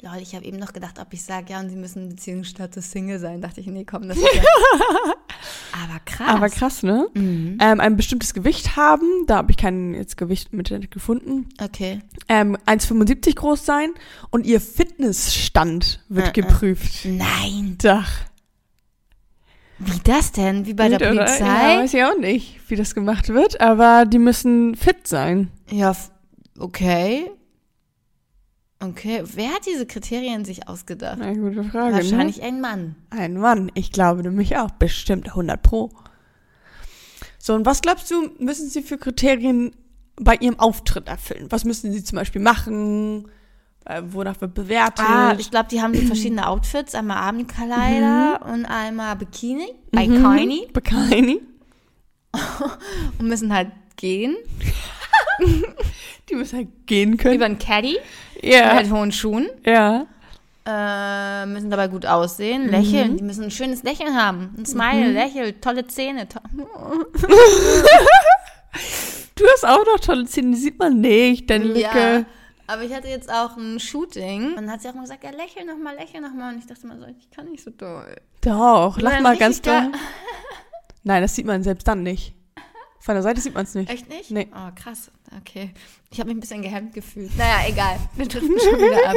Lol, 0.00 0.18
ich 0.22 0.34
habe 0.36 0.44
eben 0.44 0.58
noch 0.58 0.72
gedacht, 0.72 1.00
ob 1.00 1.12
ich 1.12 1.24
sage, 1.24 1.52
ja, 1.52 1.58
und 1.60 1.70
sie 1.70 1.76
müssen 1.76 2.08
Beziehungsstatus 2.08 2.90
Single 2.92 3.18
sein. 3.18 3.40
Dachte 3.40 3.60
ich, 3.60 3.66
nee, 3.66 3.84
komm, 3.84 4.06
das 4.08 4.16
ist 4.16 4.26
ja. 4.32 4.42
Aber 5.72 5.98
krass. 6.04 6.28
Aber 6.28 6.48
krass, 6.48 6.82
ne? 6.84 7.08
Mhm. 7.14 7.58
Ähm, 7.60 7.80
ein 7.80 7.96
bestimmtes 7.96 8.32
Gewicht 8.32 8.76
haben, 8.76 9.26
da 9.26 9.38
habe 9.38 9.50
ich 9.50 9.56
kein 9.56 9.94
jetzt 9.94 10.16
Gewicht 10.16 10.52
im 10.52 10.60
Internet 10.60 10.92
gefunden. 10.92 11.48
Okay. 11.60 12.00
Ähm, 12.28 12.56
1,75 12.66 13.34
groß 13.34 13.66
sein 13.66 13.90
und 14.30 14.46
ihr 14.46 14.60
Fitnessstand 14.60 16.04
wird 16.08 16.26
Äh, 16.26 16.30
äh. 16.30 16.42
geprüft. 16.42 17.04
Nein. 17.04 17.76
Dach. 17.78 18.10
Wie 19.80 19.98
das 20.04 20.30
denn? 20.32 20.66
Wie 20.66 20.74
bei 20.74 20.88
der 20.88 20.98
Gut, 20.98 21.08
oder? 21.08 21.14
Ja, 21.14 21.24
Polizei? 21.26 21.76
weiß 21.78 21.94
ich 21.94 22.04
auch 22.04 22.18
nicht, 22.18 22.60
wie 22.68 22.76
das 22.76 22.94
gemacht 22.94 23.28
wird, 23.30 23.60
aber 23.60 24.06
die 24.06 24.18
müssen 24.18 24.74
fit 24.76 25.06
sein. 25.08 25.50
Ja, 25.70 25.94
okay. 26.58 27.30
Okay. 28.80 29.24
Wer 29.34 29.48
hat 29.48 29.66
diese 29.66 29.86
Kriterien 29.86 30.44
sich 30.44 30.68
ausgedacht? 30.68 31.18
Na, 31.18 31.32
gute 31.34 31.64
Frage. 31.64 31.96
Wahrscheinlich 31.96 32.42
ein 32.42 32.60
Mann. 32.60 32.94
Ne? 33.12 33.20
Ein 33.20 33.36
Mann. 33.36 33.72
Ich 33.74 33.90
glaube 33.90 34.22
nämlich 34.22 34.56
auch. 34.56 34.70
Bestimmt 34.70 35.28
100 35.28 35.60
Pro. 35.62 35.90
So, 37.38 37.54
und 37.54 37.66
was 37.66 37.80
glaubst 37.80 38.10
du, 38.10 38.30
müssen 38.38 38.68
sie 38.68 38.82
für 38.82 38.98
Kriterien 38.98 39.72
bei 40.16 40.34
ihrem 40.36 40.58
Auftritt 40.60 41.08
erfüllen? 41.08 41.46
Was 41.50 41.64
müssen 41.64 41.92
sie 41.92 42.04
zum 42.04 42.16
Beispiel 42.16 42.40
machen? 42.40 43.28
Äh, 43.84 44.02
wonach 44.06 44.40
wird 44.40 44.54
bewertet? 44.54 45.04
Ah, 45.08 45.34
ich 45.36 45.50
glaube, 45.50 45.68
die 45.70 45.80
haben 45.80 45.94
so 45.94 46.02
verschiedene 46.02 46.46
Outfits. 46.46 46.94
Einmal 46.94 47.16
Abendkleider 47.16 48.46
und 48.52 48.66
einmal 48.66 49.16
Bikini. 49.16 49.72
Mhm. 49.92 49.98
Bikini. 49.98 50.68
Bikini. 50.72 51.40
Und 53.18 53.26
müssen 53.26 53.52
halt 53.52 53.70
gehen. 53.96 54.36
Die 56.28 56.34
müssen 56.34 56.56
halt 56.58 56.68
gehen 56.86 57.16
können. 57.16 57.36
Über 57.36 57.46
einen 57.46 57.58
Caddy. 57.58 57.96
Ja. 58.42 58.74
Mit 58.74 58.90
hohen 58.90 59.12
Schuhen. 59.12 59.48
ja. 59.64 60.06
Äh, 60.70 61.46
müssen 61.46 61.70
dabei 61.70 61.88
gut 61.88 62.04
aussehen. 62.04 62.68
Lächeln. 62.70 63.16
Die 63.16 63.22
müssen 63.22 63.44
ein 63.44 63.50
schönes 63.50 63.84
Lächeln 63.84 64.14
haben. 64.14 64.54
Ein 64.58 64.66
Smile, 64.66 65.12
Lächeln, 65.12 65.58
tolle 65.62 65.86
Zähne. 65.86 66.28
To 66.28 66.40
Du 69.34 69.44
hast 69.52 69.64
auch 69.64 69.84
noch 69.86 70.00
tolle 70.00 70.26
Zähne, 70.26 70.50
die 70.50 70.56
sieht 70.60 70.78
man 70.78 71.00
nicht, 71.00 71.48
deine 71.48 71.66
Ja, 71.78 71.92
Lücke. 71.92 72.26
aber 72.66 72.82
ich 72.82 72.92
hatte 72.92 73.08
jetzt 73.08 73.32
auch 73.32 73.56
ein 73.56 73.78
Shooting. 73.80 74.48
Und 74.50 74.56
dann 74.56 74.70
hat 74.70 74.82
sie 74.82 74.88
auch 74.88 74.94
mal 74.94 75.02
gesagt, 75.02 75.24
ja, 75.24 75.30
lächel 75.30 75.64
noch 75.64 75.78
mal, 75.78 75.94
lächel 75.96 76.20
noch 76.20 76.34
mal. 76.34 76.52
Und 76.52 76.58
ich 76.58 76.66
dachte 76.66 76.86
mal 76.86 76.98
so, 76.98 77.06
ich 77.06 77.30
kann 77.30 77.48
nicht 77.50 77.62
so 77.64 77.70
doll. 77.70 78.16
Doch, 78.42 78.98
lach 79.00 79.20
mal 79.20 79.36
ganz 79.36 79.62
doll. 79.62 79.92
Nein, 81.04 81.22
das 81.22 81.34
sieht 81.34 81.46
man 81.46 81.62
selbst 81.62 81.86
dann 81.88 82.02
nicht. 82.02 82.34
Von 83.00 83.14
der 83.14 83.22
Seite 83.22 83.40
sieht 83.40 83.54
man 83.54 83.64
es 83.64 83.74
nicht. 83.74 83.90
Echt 83.90 84.08
nicht? 84.08 84.30
Nee. 84.30 84.48
Oh, 84.52 84.70
krass. 84.74 85.10
Okay. 85.40 85.70
Ich 86.10 86.18
habe 86.20 86.28
mich 86.28 86.36
ein 86.36 86.40
bisschen 86.40 86.62
gehemmt 86.62 86.94
gefühlt. 86.94 87.36
Naja, 87.36 87.68
egal. 87.68 87.98
Wir 88.16 88.26
driften 88.26 88.58
schon 88.58 88.78
wieder 88.78 89.08
ab. 89.08 89.16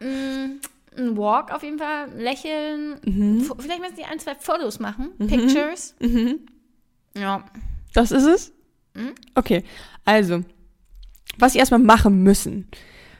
Mm, 0.00 0.60
ein 0.98 1.16
Walk 1.16 1.52
auf 1.52 1.62
jeden 1.62 1.78
Fall. 1.78 2.10
Lächeln. 2.16 3.00
Mhm. 3.04 3.50
Vielleicht 3.58 3.80
müssen 3.80 3.96
die 3.96 4.04
ein, 4.04 4.18
zwei 4.18 4.34
Fotos 4.34 4.78
machen. 4.80 5.10
Pictures. 5.18 5.94
Mhm. 6.00 6.40
Ja. 7.16 7.44
Das 7.92 8.10
ist 8.12 8.24
es? 8.24 8.52
Mhm. 8.94 9.12
Okay, 9.34 9.64
also, 10.04 10.42
was 11.38 11.52
sie 11.52 11.58
erstmal 11.58 11.80
machen 11.80 12.22
müssen. 12.22 12.68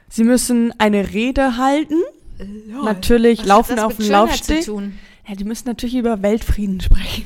Sie 0.08 0.24
müssen 0.24 0.72
eine 0.78 1.12
Rede 1.12 1.56
halten, 1.56 2.00
natürlich 2.82 3.40
Was 3.40 3.46
laufen 3.46 3.78
auf 3.78 3.96
dem 3.96 4.10
Laufsteg. 4.10 4.66
Ja, 4.66 5.34
die 5.36 5.44
müssen 5.44 5.68
natürlich 5.68 5.94
über 5.94 6.22
Weltfrieden 6.22 6.80
sprechen. 6.80 7.24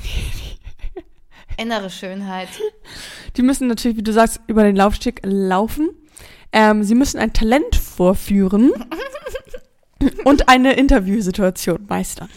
Innere 1.57 1.90
Schönheit. 1.90 2.49
Die 3.37 3.43
müssen 3.43 3.69
natürlich, 3.69 3.97
wie 3.97 4.03
du 4.03 4.12
sagst, 4.12 4.40
über 4.47 4.62
den 4.64 4.77
Laufsteg 4.77 5.21
laufen. 5.25 5.90
Ähm, 6.53 6.85
sie 6.85 6.95
müssen 6.95 7.19
ein 7.19 7.33
Talent 7.33 7.75
vorführen 7.77 8.73
und 10.25 10.49
eine 10.49 10.75
Interviewsituation 10.75 11.87
meistern. 11.88 12.29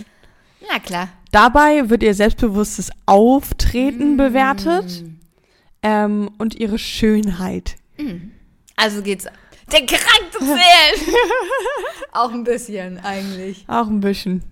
Na 0.72 0.80
klar. 0.80 1.10
Dabei 1.32 1.90
wird 1.90 2.04
ihr 2.04 2.14
selbstbewusstes 2.14 2.90
Auftreten 3.06 4.14
Mm. 4.14 4.18
bewertet 4.18 5.04
ähm, 5.84 6.32
und 6.38 6.56
ihre 6.56 6.80
Schönheit. 6.80 7.76
Also 8.76 9.02
geht's. 9.02 9.26
Der 9.72 9.86
Charakter 9.86 10.40
zählt. 10.40 11.10
Auch 12.14 12.32
ein 12.32 12.44
bisschen 12.46 13.00
eigentlich. 13.00 13.66
Auch 13.68 13.88
ein 13.88 14.00
bisschen. 14.00 14.44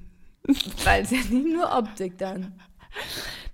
Weil 0.84 1.04
es 1.04 1.12
ja 1.12 1.18
nicht 1.18 1.32
nur 1.48 1.72
Optik 1.76 2.18
dann. 2.18 2.54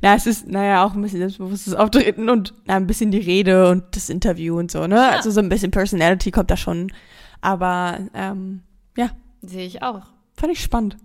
Ja, 0.03 0.15
es 0.15 0.25
ist, 0.25 0.47
naja, 0.47 0.83
auch 0.83 0.95
ein 0.95 1.01
bisschen 1.01 1.19
selbstbewusstes 1.19 1.75
Auftreten 1.75 2.29
und 2.29 2.53
na, 2.65 2.75
ein 2.75 2.87
bisschen 2.87 3.11
die 3.11 3.19
Rede 3.19 3.69
und 3.69 3.83
das 3.95 4.09
Interview 4.09 4.57
und 4.57 4.71
so, 4.71 4.87
ne? 4.87 5.09
Also 5.11 5.29
so 5.29 5.39
ein 5.39 5.49
bisschen 5.49 5.69
Personality 5.71 6.31
kommt 6.31 6.49
da 6.49 6.57
schon. 6.57 6.91
Aber, 7.41 7.99
ähm, 8.13 8.61
ja, 8.97 9.11
Sehe 9.41 9.65
ich 9.65 9.83
auch. 9.83 10.01
fand 10.35 10.51
ich 10.53 10.61
spannend. 10.61 10.97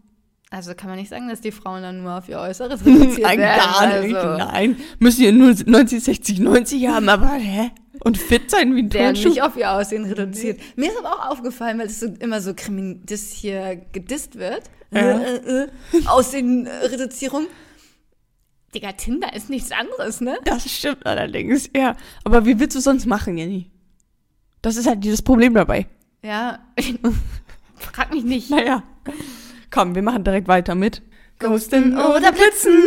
Also 0.51 0.75
kann 0.75 0.89
man 0.89 0.99
nicht 0.99 1.09
sagen, 1.11 1.29
dass 1.29 1.41
die 1.41 1.51
Frauen 1.51 1.83
dann 1.83 2.03
nur 2.03 2.17
auf 2.17 2.29
ihr 2.29 2.39
Äußeres 2.39 2.81
reduziert 2.87 3.23
Nein, 3.23 3.39
werden. 3.39 3.59
gar 3.59 4.01
nicht. 4.01 4.15
Also, 4.17 4.39
Nein. 4.45 4.77
Müssen 4.99 5.25
ja 5.25 5.33
nur 5.33 5.55
90, 5.67 6.03
60, 6.05 6.39
90 6.41 6.87
haben, 6.89 7.09
aber, 7.09 7.33
hä? 7.33 7.71
Und 8.05 8.17
fit 8.17 8.51
sein 8.51 8.75
wie 8.77 8.83
ein 8.83 8.89
der 8.91 9.07
Turnschuh. 9.07 9.29
nicht 9.31 9.43
auf 9.43 9.57
ihr 9.57 9.71
Aussehen 9.73 10.05
reduziert. 10.05 10.61
Mir 10.77 10.91
ist 10.91 10.99
aber 10.99 11.13
auch 11.15 11.31
aufgefallen, 11.33 11.79
weil 11.79 11.87
es 11.87 11.99
so 12.01 12.07
immer 12.21 12.41
so 12.41 12.55
krimin 12.55 13.03
das 13.07 13.23
hier 13.33 13.77
gedisst 13.93 14.39
wird. 14.39 14.63
Ja. 14.93 15.01
Äh, 15.01 15.37
äh, 15.37 15.63
äh, 15.65 16.07
Aussehen-Reduzierung. 16.07 17.47
Digga, 18.77 18.93
Tinder 18.93 19.33
ist 19.35 19.49
nichts 19.49 19.73
anderes, 19.73 20.21
ne? 20.21 20.37
Das 20.45 20.71
stimmt 20.71 21.07
allerdings, 21.07 21.71
ja. 21.75 21.97
Aber 22.25 22.45
wie 22.45 22.59
willst 22.61 22.77
du 22.77 22.81
sonst 22.81 23.07
machen, 23.07 23.39
Jenny? 23.39 23.71
Das 24.61 24.77
ist 24.77 24.87
halt 24.87 25.03
dieses 25.03 25.23
Problem 25.23 25.55
dabei. 25.55 25.87
Ja. 26.23 26.59
Frag 27.77 28.13
mich 28.13 28.25
nicht. 28.25 28.51
Naja. 28.51 28.83
Komm, 29.71 29.95
wir 29.95 30.03
machen 30.03 30.25
direkt 30.25 30.47
weiter 30.47 30.75
mit. 30.75 31.01
Ghosten 31.39 31.97
oder 31.97 32.33
Blitzen. 32.33 32.83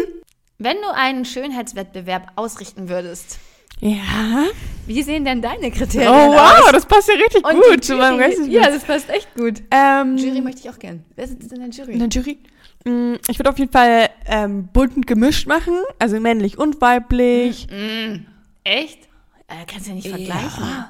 Wenn 0.59 0.77
du 0.77 0.93
einen 0.93 1.25
Schönheitswettbewerb 1.25 2.33
ausrichten 2.35 2.87
würdest, 2.87 3.39
Ja. 3.79 4.45
wie 4.85 5.01
sehen 5.01 5.25
denn 5.25 5.41
deine 5.41 5.71
Kriterien 5.71 6.07
Oh, 6.11 6.33
wow, 6.33 6.65
aus? 6.65 6.71
das 6.71 6.85
passt 6.85 7.07
ja 7.07 7.15
richtig 7.15 7.43
Und 7.47 7.53
gut 7.55 7.73
die 7.77 7.79
zu 7.81 7.95
meinem 7.95 8.13
Jury- 8.19 8.27
Geistesblitz. 8.27 8.53
Ja, 8.63 8.69
das 8.69 8.83
passt 8.83 9.09
echt 9.09 9.33
gut. 9.35 9.63
Ähm, 9.71 10.17
Jury 10.17 10.41
möchte 10.41 10.61
ich 10.61 10.69
auch 10.69 10.77
gern. 10.77 11.03
Wer 11.15 11.27
sitzt 11.27 11.51
in 11.51 11.59
der 11.61 11.69
Jury? 11.69 11.93
in 11.93 11.99
der 11.99 12.09
Jury? 12.09 12.37
Mm, 12.85 13.15
Ich 13.27 13.39
würde 13.39 13.49
auf 13.49 13.59
jeden 13.59 13.71
Fall 13.71 14.09
ähm, 14.25 14.67
bunt 14.71 14.95
und 14.95 15.07
gemischt 15.07 15.47
machen, 15.47 15.73
also 15.99 16.19
männlich 16.19 16.57
und 16.57 16.81
weiblich. 16.81 17.67
Mm, 17.69 18.25
echt? 18.63 19.07
Äh, 19.47 19.65
kannst 19.67 19.85
du 19.87 19.89
ja 19.91 19.95
nicht 19.95 20.07
vergleichen. 20.09 20.85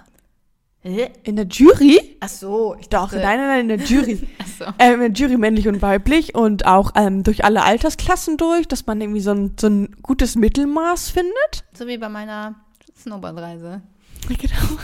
Hä? 0.82 1.10
In 1.24 1.36
der 1.36 1.46
Jury? 1.46 2.18
Ach 2.22 2.30
so, 2.30 2.76
ich 2.80 2.88
Doch, 2.88 3.10
dachte, 3.10 3.18
nein, 3.18 3.38
nein, 3.38 3.48
nein, 3.48 3.70
in 3.70 3.78
der 3.80 3.86
Jury. 3.86 4.20
Ach 4.40 4.48
so. 4.48 4.66
ähm, 4.80 5.02
in 5.02 5.14
der 5.14 5.28
Jury 5.28 5.38
männlich 5.38 5.68
und 5.68 5.82
weiblich 5.82 6.36
und 6.36 6.66
auch 6.66 6.92
ähm, 6.96 7.24
durch 7.24 7.44
alle 7.44 7.64
Altersklassen 7.64 8.38
durch, 8.38 8.66
dass 8.68 8.86
man 8.86 9.02
irgendwie 9.02 9.20
so 9.20 9.32
ein, 9.32 9.56
so 9.60 9.68
ein 9.68 9.96
gutes 10.04 10.36
Mittelmaß 10.38 11.10
findet. 11.10 11.66
So 11.74 11.86
wie 11.88 11.98
bei 11.98 12.08
meiner 12.10 12.56
Snowboardreise. 12.98 13.82
Genau. 14.30 14.78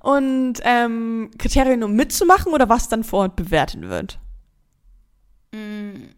Und 0.00 0.54
ähm, 0.62 1.30
Kriterien, 1.38 1.82
um 1.82 1.92
mitzumachen 1.94 2.52
oder 2.52 2.68
was 2.68 2.88
dann 2.88 3.04
vor 3.04 3.20
Ort 3.20 3.36
bewertet 3.36 3.82
wird. 3.82 4.18
Mm, 5.52 6.08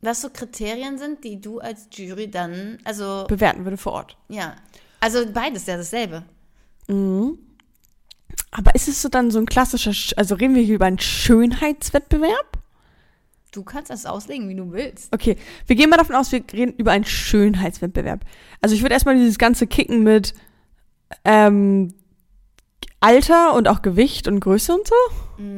Was 0.00 0.20
so 0.22 0.30
Kriterien 0.30 0.96
sind, 0.98 1.24
die 1.24 1.40
du 1.40 1.58
als 1.58 1.88
Jury 1.92 2.30
dann, 2.30 2.78
also, 2.84 3.24
Bewerten 3.28 3.64
würde 3.64 3.76
vor 3.76 3.92
Ort. 3.92 4.16
ja. 4.28 4.54
Also 5.00 5.24
beides 5.32 5.66
ja 5.66 5.76
dasselbe. 5.76 6.24
Mhm. 6.88 7.38
Aber 8.50 8.74
ist 8.74 8.88
es 8.88 9.00
so 9.00 9.08
dann 9.08 9.30
so 9.30 9.38
ein 9.38 9.46
klassischer, 9.46 9.92
Sch- 9.92 10.14
also 10.16 10.34
reden 10.34 10.56
wir 10.56 10.62
hier 10.62 10.74
über 10.74 10.86
einen 10.86 10.98
Schönheitswettbewerb? 10.98 12.58
Du 13.52 13.62
kannst 13.62 13.90
das 13.90 14.06
auslegen, 14.06 14.48
wie 14.48 14.56
du 14.56 14.72
willst. 14.72 15.14
Okay, 15.14 15.36
wir 15.68 15.76
gehen 15.76 15.88
mal 15.88 15.98
davon 15.98 16.16
aus, 16.16 16.32
wir 16.32 16.42
reden 16.52 16.74
über 16.78 16.90
einen 16.90 17.04
Schönheitswettbewerb. 17.04 18.24
Also 18.60 18.74
ich 18.74 18.82
würde 18.82 18.94
erstmal 18.94 19.16
dieses 19.16 19.38
ganze 19.38 19.68
Kicken 19.68 20.02
mit 20.02 20.34
ähm, 21.24 21.94
Alter 23.00 23.54
und 23.54 23.68
auch 23.68 23.82
Gewicht 23.82 24.26
und 24.26 24.40
Größe 24.40 24.74
und 24.74 24.86
so. 24.86 24.94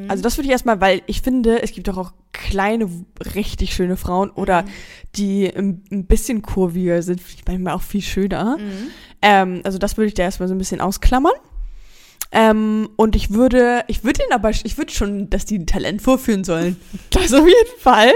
Also 0.09 0.23
das 0.23 0.37
würde 0.37 0.47
ich 0.47 0.53
erstmal, 0.53 0.81
weil 0.83 1.01
ich 1.07 1.23
finde, 1.23 1.63
es 1.63 1.73
gibt 1.73 1.89
doch 1.89 1.97
auch 1.97 2.13
kleine, 2.33 2.87
richtig 3.35 3.75
schöne 3.75 3.97
Frauen 3.97 4.29
oder 4.31 4.67
die 5.17 5.47
ein, 5.47 6.05
bisschen 6.07 6.43
kurviger 6.43 7.01
sind, 7.01 7.23
manchmal 7.47 7.75
auch 7.75 7.83
viel 7.83 8.03
schöner. 8.03 8.59
Ähm, 9.23 9.63
also 9.65 9.79
das 9.79 9.97
würde 9.97 10.09
ich 10.09 10.15
da 10.15 10.25
erstmal 10.25 10.49
so 10.49 10.55
ein 10.55 10.59
bisschen 10.59 10.83
ausklammern. 10.83 11.33
Ähm, 12.33 12.91
und 12.97 13.17
ich 13.17 13.31
würde, 13.33 13.85
ich 13.89 14.05
würde 14.05 14.21
den 14.21 14.33
aber, 14.33 14.51
ich 14.51 14.79
würde 14.79 14.93
schon, 14.93 15.31
dass 15.31 15.47
die 15.47 15.59
ein 15.59 15.67
Talent 15.67 16.03
vorführen 16.03 16.45
sollen. 16.45 16.77
Das 17.11 17.33
auf 17.33 17.47
jeden 17.47 17.79
Fall. 17.79 18.13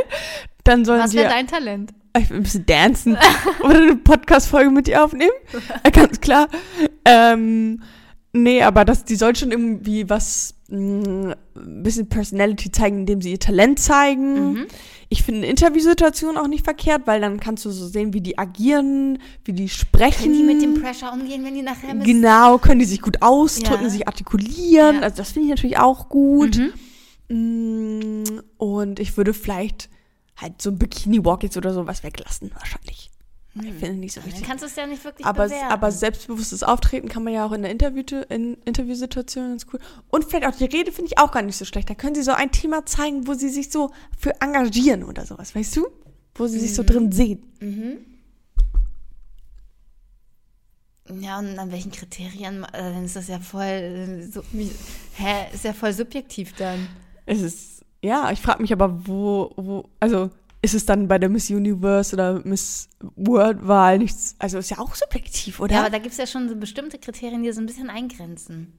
Dann 0.63 0.85
sollen 0.85 1.01
Was 1.01 1.11
sie 1.11 1.19
wäre 1.19 1.31
dein 1.31 1.47
Talent? 1.47 1.93
ich 2.17 2.31
will 2.31 2.37
ein 2.39 2.43
bisschen 2.45 2.67
dancen 2.67 3.19
oder 3.63 3.77
eine 3.77 3.97
Podcast-Folge 3.97 4.71
mit 4.71 4.87
dir 4.87 5.05
aufnehmen. 5.05 5.33
Äh, 5.83 5.91
Ganz 5.91 6.21
klar. 6.21 6.49
Ähm, 7.05 7.83
nee, 8.35 8.63
aber 8.63 8.85
das, 8.85 9.05
die 9.05 9.17
soll 9.17 9.35
schon 9.35 9.51
irgendwie 9.51 10.11
was 10.11 10.55
mh, 10.69 11.35
ein 11.57 11.83
bisschen 11.83 12.09
Personality 12.09 12.71
zeigen, 12.71 12.99
indem 13.01 13.23
sie 13.23 13.31
ihr 13.33 13.39
Talent 13.41 13.79
zeigen. 13.79 14.53
Mhm. 14.53 14.67
Ich 15.09 15.23
finde 15.23 15.41
eine 15.43 15.47
Interviewsituation 15.49 16.37
auch 16.37 16.49
nicht 16.49 16.65
verkehrt, 16.65 17.03
weil 17.07 17.21
dann 17.21 17.39
kannst 17.41 17.65
du 17.65 17.71
so 17.71 17.87
sehen, 17.87 18.13
wie 18.13 18.21
die 18.21 18.37
agieren, 18.39 19.19
wie 19.45 19.53
die 19.53 19.69
sprechen. 19.69 20.23
Können 20.33 20.35
die 20.35 20.43
mit 20.43 20.63
dem 20.63 20.83
Pressure 20.83 21.13
umgehen, 21.13 21.45
wenn 21.45 21.55
die 21.55 21.63
nachher 21.63 21.95
Miss 21.95 22.05
Genau, 22.05 22.59
können 22.59 22.81
die 22.81 22.87
sich 22.87 23.01
gut 23.01 23.23
ausdrücken, 23.23 23.85
Ja. 23.85 23.91
sich 23.91 24.09
artikulieren. 24.09 24.97
Ja. 24.97 25.03
Also 25.03 25.17
das 25.19 25.33
finde 25.33 25.47
ich 25.49 25.51
natürlich 25.55 25.79
auch 25.79 26.09
gut. 26.09 26.59
Mhm. 26.59 26.73
Mm, 27.29 28.41
Und 28.59 28.99
ich 29.01 29.17
würde 29.17 29.33
vielleicht 29.35 29.89
halt 30.37 30.61
so 30.61 30.71
ein 30.71 30.79
Bikini-Walk 30.79 31.43
jetzt 31.45 31.57
oder 31.57 31.73
sowas 31.73 32.03
weglassen, 32.03 32.51
wahrscheinlich. 32.59 33.11
Ich 33.57 33.73
finde 33.75 33.95
nicht 34.01 34.13
so 34.13 34.21
Dann 34.21 34.31
wichtig. 34.31 34.45
kannst 34.47 34.63
du 34.65 34.67
es 34.67 34.75
ja 34.75 34.85
nicht 34.87 35.05
wirklich 35.05 35.25
Aber, 35.25 35.45
bewerten. 35.45 35.71
aber 35.73 35.93
selbstbewusstes 35.93 36.65
Auftreten 36.65 37.09
kann 37.09 37.23
man 37.23 37.33
ja 37.33 37.47
auch 37.47 37.53
in 37.53 37.63
der 37.63 37.71
Interview, 37.71 38.03
in 38.29 38.55
Interviewsituationen 38.65 39.51
ganz 39.53 39.67
cool. 39.73 39.79
Und 40.11 40.25
vielleicht 40.25 40.47
auch 40.47 40.57
die 40.57 40.65
Rede 40.65 40.91
finde 40.91 41.13
ich 41.13 41.19
auch 41.19 41.31
gar 41.31 41.43
nicht 41.43 41.57
so 41.57 41.65
schlecht. 41.65 41.89
Da 41.89 41.95
können 41.95 42.17
sie 42.17 42.23
so 42.25 42.33
ein 42.33 42.51
Thema 42.51 42.85
zeigen, 42.85 43.29
wo 43.29 43.35
sie 43.35 43.49
sich 43.51 43.71
so 43.71 43.93
für 44.19 44.41
engagieren 44.41 45.05
oder 45.05 45.25
sowas, 45.25 45.55
weißt 45.55 45.77
du? 45.77 45.87
Wo 46.35 46.49
sie 46.49 46.59
sich 46.59 46.75
so 46.75 46.83
drin 46.83 47.13
sehen. 47.13 47.45
Mhm. 47.61 47.99
Ja, 51.21 51.39
und 51.39 51.59
an 51.59 51.71
welchen 51.71 51.93
Kriterien, 51.93 52.65
äh, 52.65 52.71
dann 52.93 53.05
ist 53.05 53.15
das 53.15 53.29
ja 53.29 53.39
voll, 53.39 53.63
äh, 53.63 54.23
so, 54.27 54.43
hä, 54.53 55.47
ist 55.53 55.65
ja 55.65 55.75
voll 55.75 55.93
subjektiv 55.93 56.55
dann. 56.55 56.89
Es 57.27 57.43
ist, 57.43 57.85
ja, 58.03 58.31
ich 58.33 58.41
frage 58.41 58.63
mich 58.63 58.73
aber, 58.73 59.07
wo, 59.07 59.53
wo, 59.57 59.85
also 60.01 60.31
ist 60.65 60.75
es 60.75 60.87
dann 60.87 61.07
bei 61.09 61.19
der 61.19 61.29
Miss 61.29 61.51
Universe 61.51 62.15
oder 62.17 62.41
Miss 62.45 62.89
World-Wahl 63.17 63.99
nichts, 63.99 64.35
also 64.39 64.59
ist 64.59 64.71
ja 64.71 64.79
auch 64.79 64.95
subjektiv, 64.95 65.61
oder? 65.61 65.75
Ja, 65.75 65.81
aber 65.83 65.91
da 65.91 65.99
gibt 65.99 66.13
es 66.13 66.19
ja 66.19 66.27
schon 66.27 66.49
so 66.49 66.57
bestimmte 66.57 66.99
Kriterien, 66.99 67.43
die 67.43 67.53
so 67.53 67.61
ein 67.61 67.67
bisschen 67.67 67.91
eingrenzen. 67.91 68.73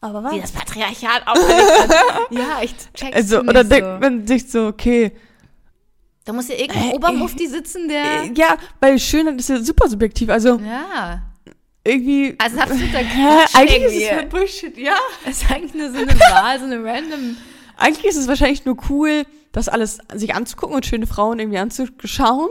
aber 0.00 0.30
Wie 0.32 0.40
das 0.40 0.52
Patriarchat 0.52 1.26
hat. 1.26 1.38
ja, 2.30 2.60
ich 2.62 2.74
check's 2.94 3.16
Also, 3.16 3.40
nicht 3.40 3.48
oder 3.50 3.62
so. 3.64 3.68
denkt 3.68 4.00
man 4.00 4.26
sich 4.26 4.50
so, 4.50 4.66
okay, 4.68 5.12
Da 6.24 6.32
muss 6.32 6.48
ja 6.48 6.54
irgendein 6.54 6.90
Äh, 6.90 6.94
Obermufti 6.94 7.46
sitzen, 7.48 7.88
der... 7.88 8.24
äh, 8.24 8.32
ja, 8.34 8.56
weil 8.80 8.98
Schönheit 8.98 9.38
ist 9.40 9.48
ja 9.48 9.60
super 9.60 9.88
subjektiv, 9.88 10.30
also 10.30 10.58
Ja, 10.60 11.20
irgendwie, 11.84 12.34
also 12.38 12.58
absoluter 12.60 13.02
Quatsch 13.12 13.54
eigentlich 13.56 13.82
ist 13.82 13.92
es 13.92 14.00
irgendwie. 14.02 14.14
nur 14.22 14.24
Bullshit, 14.30 14.78
ja. 14.78 14.96
Es 15.26 15.42
ist 15.42 15.50
eigentlich 15.50 15.74
nur 15.74 15.90
so 15.90 15.98
eine 15.98 16.18
Wahl, 16.20 16.58
so 16.60 16.64
eine 16.66 16.76
random... 16.84 17.36
Eigentlich 17.76 18.04
ist 18.06 18.16
es 18.18 18.28
wahrscheinlich 18.28 18.64
nur 18.64 18.76
cool, 18.88 19.24
das 19.54 19.68
alles 19.70 19.98
sich 20.12 20.34
anzugucken 20.34 20.76
und 20.76 20.84
schöne 20.84 21.06
Frauen 21.06 21.38
irgendwie 21.38 21.58
anzuschauen. 21.58 22.50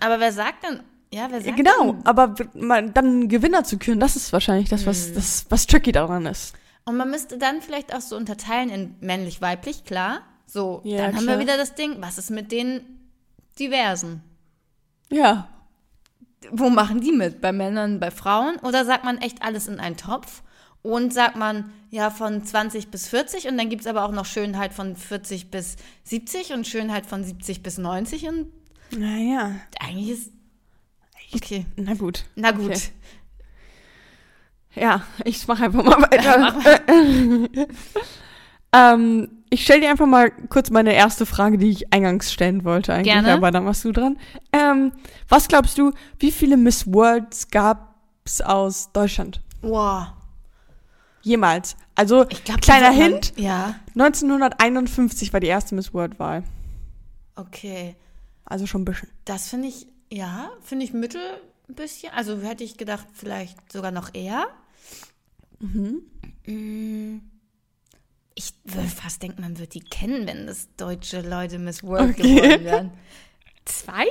Aber 0.00 0.20
wer 0.20 0.32
sagt 0.32 0.64
denn... 0.64 0.80
Ja, 1.12 1.28
wer 1.30 1.38
Ja, 1.38 1.44
sagt 1.44 1.56
genau, 1.56 1.92
denn, 1.92 2.06
aber 2.06 2.34
man, 2.54 2.92
dann 2.92 3.28
Gewinner 3.28 3.64
zu 3.64 3.78
küren, 3.78 4.00
das 4.00 4.16
ist 4.16 4.32
wahrscheinlich 4.32 4.68
das, 4.68 4.86
was, 4.86 5.12
das, 5.12 5.46
was 5.48 5.66
tricky 5.66 5.92
daran 5.92 6.26
ist. 6.26 6.54
Und 6.84 6.96
man 6.96 7.10
müsste 7.10 7.38
dann 7.38 7.62
vielleicht 7.62 7.94
auch 7.94 8.00
so 8.00 8.16
unterteilen 8.16 8.70
in 8.70 8.94
männlich-weiblich, 9.00 9.84
klar. 9.84 10.20
So, 10.46 10.80
Ja, 10.84 10.98
dann 10.98 11.16
haben 11.16 11.24
klar. 11.24 11.38
wir 11.38 11.42
wieder 11.44 11.56
das 11.56 11.74
Ding, 11.74 11.96
was 12.00 12.18
ist 12.18 12.30
mit 12.30 12.52
den 12.52 12.80
Diversen? 13.58 14.22
Ja. 15.10 15.48
Wo 16.50 16.70
machen 16.70 17.00
die 17.00 17.12
mit? 17.12 17.40
Bei 17.40 17.52
Männern, 17.52 17.98
bei 17.98 18.10
Frauen? 18.10 18.56
Oder 18.62 18.84
sagt 18.84 19.04
man 19.04 19.18
echt 19.18 19.42
alles 19.42 19.68
in 19.68 19.80
einen 19.80 19.96
Topf? 19.96 20.42
Und 20.86 21.12
sagt 21.12 21.34
man, 21.34 21.72
ja, 21.90 22.10
von 22.10 22.44
20 22.44 22.92
bis 22.92 23.08
40 23.08 23.48
und 23.48 23.58
dann 23.58 23.68
gibt 23.68 23.80
es 23.80 23.88
aber 23.88 24.04
auch 24.04 24.12
noch 24.12 24.24
Schönheit 24.24 24.72
von 24.72 24.94
40 24.94 25.50
bis 25.50 25.74
70 26.04 26.52
und 26.52 26.64
Schönheit 26.64 27.06
von 27.06 27.24
70 27.24 27.64
bis 27.64 27.76
90 27.76 28.28
und 28.28 28.46
Naja, 28.96 29.56
eigentlich 29.80 30.10
ist. 30.10 30.30
Okay. 31.34 31.66
na 31.74 31.94
gut. 31.94 32.24
Na 32.36 32.52
gut. 32.52 32.70
Okay. 32.70 32.80
Ja, 34.76 35.02
ich 35.24 35.48
mache 35.48 35.64
einfach 35.64 35.82
mal 35.82 36.00
weiter. 36.02 36.54
ähm, 38.72 39.28
ich 39.50 39.64
stelle 39.64 39.80
dir 39.80 39.90
einfach 39.90 40.06
mal 40.06 40.30
kurz 40.50 40.70
meine 40.70 40.94
erste 40.94 41.26
Frage, 41.26 41.58
die 41.58 41.70
ich 41.70 41.92
eingangs 41.92 42.32
stellen 42.32 42.62
wollte 42.64 42.94
eigentlich, 42.94 43.12
Gerne. 43.12 43.32
aber 43.32 43.50
dann 43.50 43.64
warst 43.66 43.84
du 43.84 43.90
dran. 43.90 44.18
Ähm, 44.52 44.92
was 45.28 45.48
glaubst 45.48 45.78
du, 45.78 45.90
wie 46.20 46.30
viele 46.30 46.56
Miss 46.56 46.86
Worlds 46.92 47.50
gab's 47.50 48.40
aus 48.40 48.92
Deutschland? 48.92 49.40
Wow. 49.62 50.12
Jemals. 51.26 51.76
Also, 51.96 52.24
Ich 52.28 52.44
glaube, 52.44 52.60
kleiner 52.60 52.92
Hint, 52.92 53.32
Ja, 53.36 53.74
1951 53.94 55.32
war 55.32 55.40
die 55.40 55.48
erste 55.48 55.74
Miss 55.74 55.92
World-Wahl. 55.92 56.44
okay. 57.34 57.96
Also 58.44 58.66
schon 58.68 58.82
ein 58.82 58.84
bisschen. 58.84 59.08
Das 59.24 59.48
finde 59.48 59.66
ich, 59.66 59.88
ja, 60.08 60.50
finde 60.62 60.84
ich 60.84 60.92
mittel 60.92 61.20
ein 61.68 61.74
bisschen. 61.74 62.12
Also 62.12 62.40
hätte 62.42 62.62
ich 62.62 62.76
gedacht, 62.76 63.08
vielleicht 63.12 63.72
sogar 63.72 63.90
noch 63.90 64.14
eher. 64.14 64.46
Mm. 65.58 67.18
Ich 68.36 68.52
würde 68.64 68.86
fast 68.88 69.20
denken, 69.22 69.40
man 69.42 69.58
wird 69.58 69.74
die 69.74 69.80
kennen, 69.80 70.28
wenn 70.28 70.46
das 70.46 70.68
deutsche 70.76 71.22
Leute 71.22 71.58
Miss 71.58 71.82
World 71.82 72.10
Okay. 72.18 72.36
geworden 72.36 72.64
wären. 72.64 72.90
Zwei? 73.64 74.06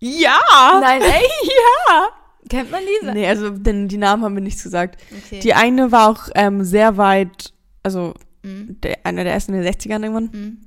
Ja! 0.00 0.40
Nein, 0.80 1.02
echt? 1.02 1.30
Ja! 1.88 2.08
Kennt 2.48 2.70
man 2.70 2.80
diese? 3.00 3.12
Nee, 3.12 3.26
also 3.26 3.50
denn 3.50 3.88
die 3.88 3.96
Namen 3.98 4.22
haben 4.22 4.34
wir 4.34 4.42
nichts 4.42 4.62
gesagt. 4.62 5.00
Okay. 5.26 5.40
Die 5.40 5.54
eine 5.54 5.90
war 5.92 6.08
auch 6.10 6.28
ähm, 6.34 6.64
sehr 6.64 6.96
weit, 6.96 7.52
also 7.82 8.14
Mhm. 8.42 8.80
der, 8.80 8.98
einer 9.04 9.24
der 9.24 9.32
ersten 9.32 9.54
in 9.54 9.62
den 9.62 9.72
60ern 9.72 10.02
irgendwann. 10.04 10.30
Mhm. 10.32 10.58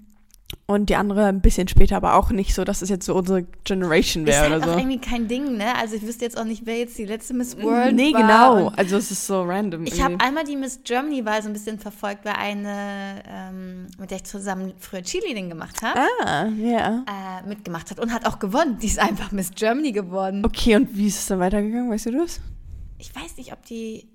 Und 0.65 0.89
die 0.89 0.95
andere 0.95 1.25
ein 1.25 1.41
bisschen 1.41 1.67
später, 1.67 1.95
aber 1.95 2.13
auch 2.15 2.29
nicht 2.31 2.53
so, 2.53 2.63
dass 2.63 2.81
es 2.83 2.89
jetzt 2.89 3.05
so 3.05 3.15
unsere 3.15 3.43
Generation 3.63 4.25
Ist 4.27 4.33
wäre 4.33 4.49
halt 4.51 4.63
oder 4.63 4.73
so. 4.73 4.79
irgendwie 4.79 4.99
kein 4.99 5.27
Ding, 5.27 5.57
ne? 5.57 5.75
Also 5.75 5.95
ich 5.95 6.03
wüsste 6.03 6.25
jetzt 6.25 6.37
auch 6.39 6.43
nicht, 6.43 6.65
wer 6.65 6.77
jetzt 6.77 6.97
die 6.97 7.05
letzte 7.05 7.33
Miss 7.33 7.57
World 7.61 7.95
nee, 7.95 8.13
war. 8.13 8.21
genau. 8.21 8.67
Und 8.67 8.77
Also 8.77 8.97
es 8.97 9.09
ist 9.11 9.25
so 9.25 9.43
random. 9.43 9.85
Ich 9.85 10.01
habe 10.01 10.15
einmal 10.19 10.43
die 10.43 10.55
Miss 10.55 10.79
Germany-Wahl 10.83 11.41
so 11.41 11.49
ein 11.49 11.53
bisschen 11.53 11.79
verfolgt, 11.79 12.23
weil 12.25 12.33
eine, 12.33 13.23
ähm, 13.27 13.87
mit 13.99 14.11
der 14.11 14.17
ich 14.17 14.23
zusammen 14.25 14.73
früher 14.77 15.01
Cheerleading 15.01 15.49
gemacht 15.49 15.81
habe, 15.81 16.01
Ah, 16.23 16.45
ja. 16.47 17.03
äh, 17.07 17.47
mitgemacht 17.47 17.89
hat 17.89 17.99
und 17.99 18.11
hat 18.13 18.25
auch 18.27 18.37
gewonnen. 18.39 18.77
Die 18.79 18.87
ist 18.87 18.99
einfach 18.99 19.31
Miss 19.31 19.51
Germany 19.55 19.91
geworden. 19.91 20.43
Okay, 20.45 20.75
und 20.75 20.95
wie 20.95 21.07
ist 21.07 21.17
es 21.19 21.27
dann 21.27 21.39
weitergegangen? 21.39 21.89
Weißt 21.91 22.07
du 22.07 22.11
das? 22.11 22.41
Ich 22.99 23.15
weiß 23.15 23.37
nicht, 23.37 23.53
ob 23.53 23.63
die. 23.65 24.07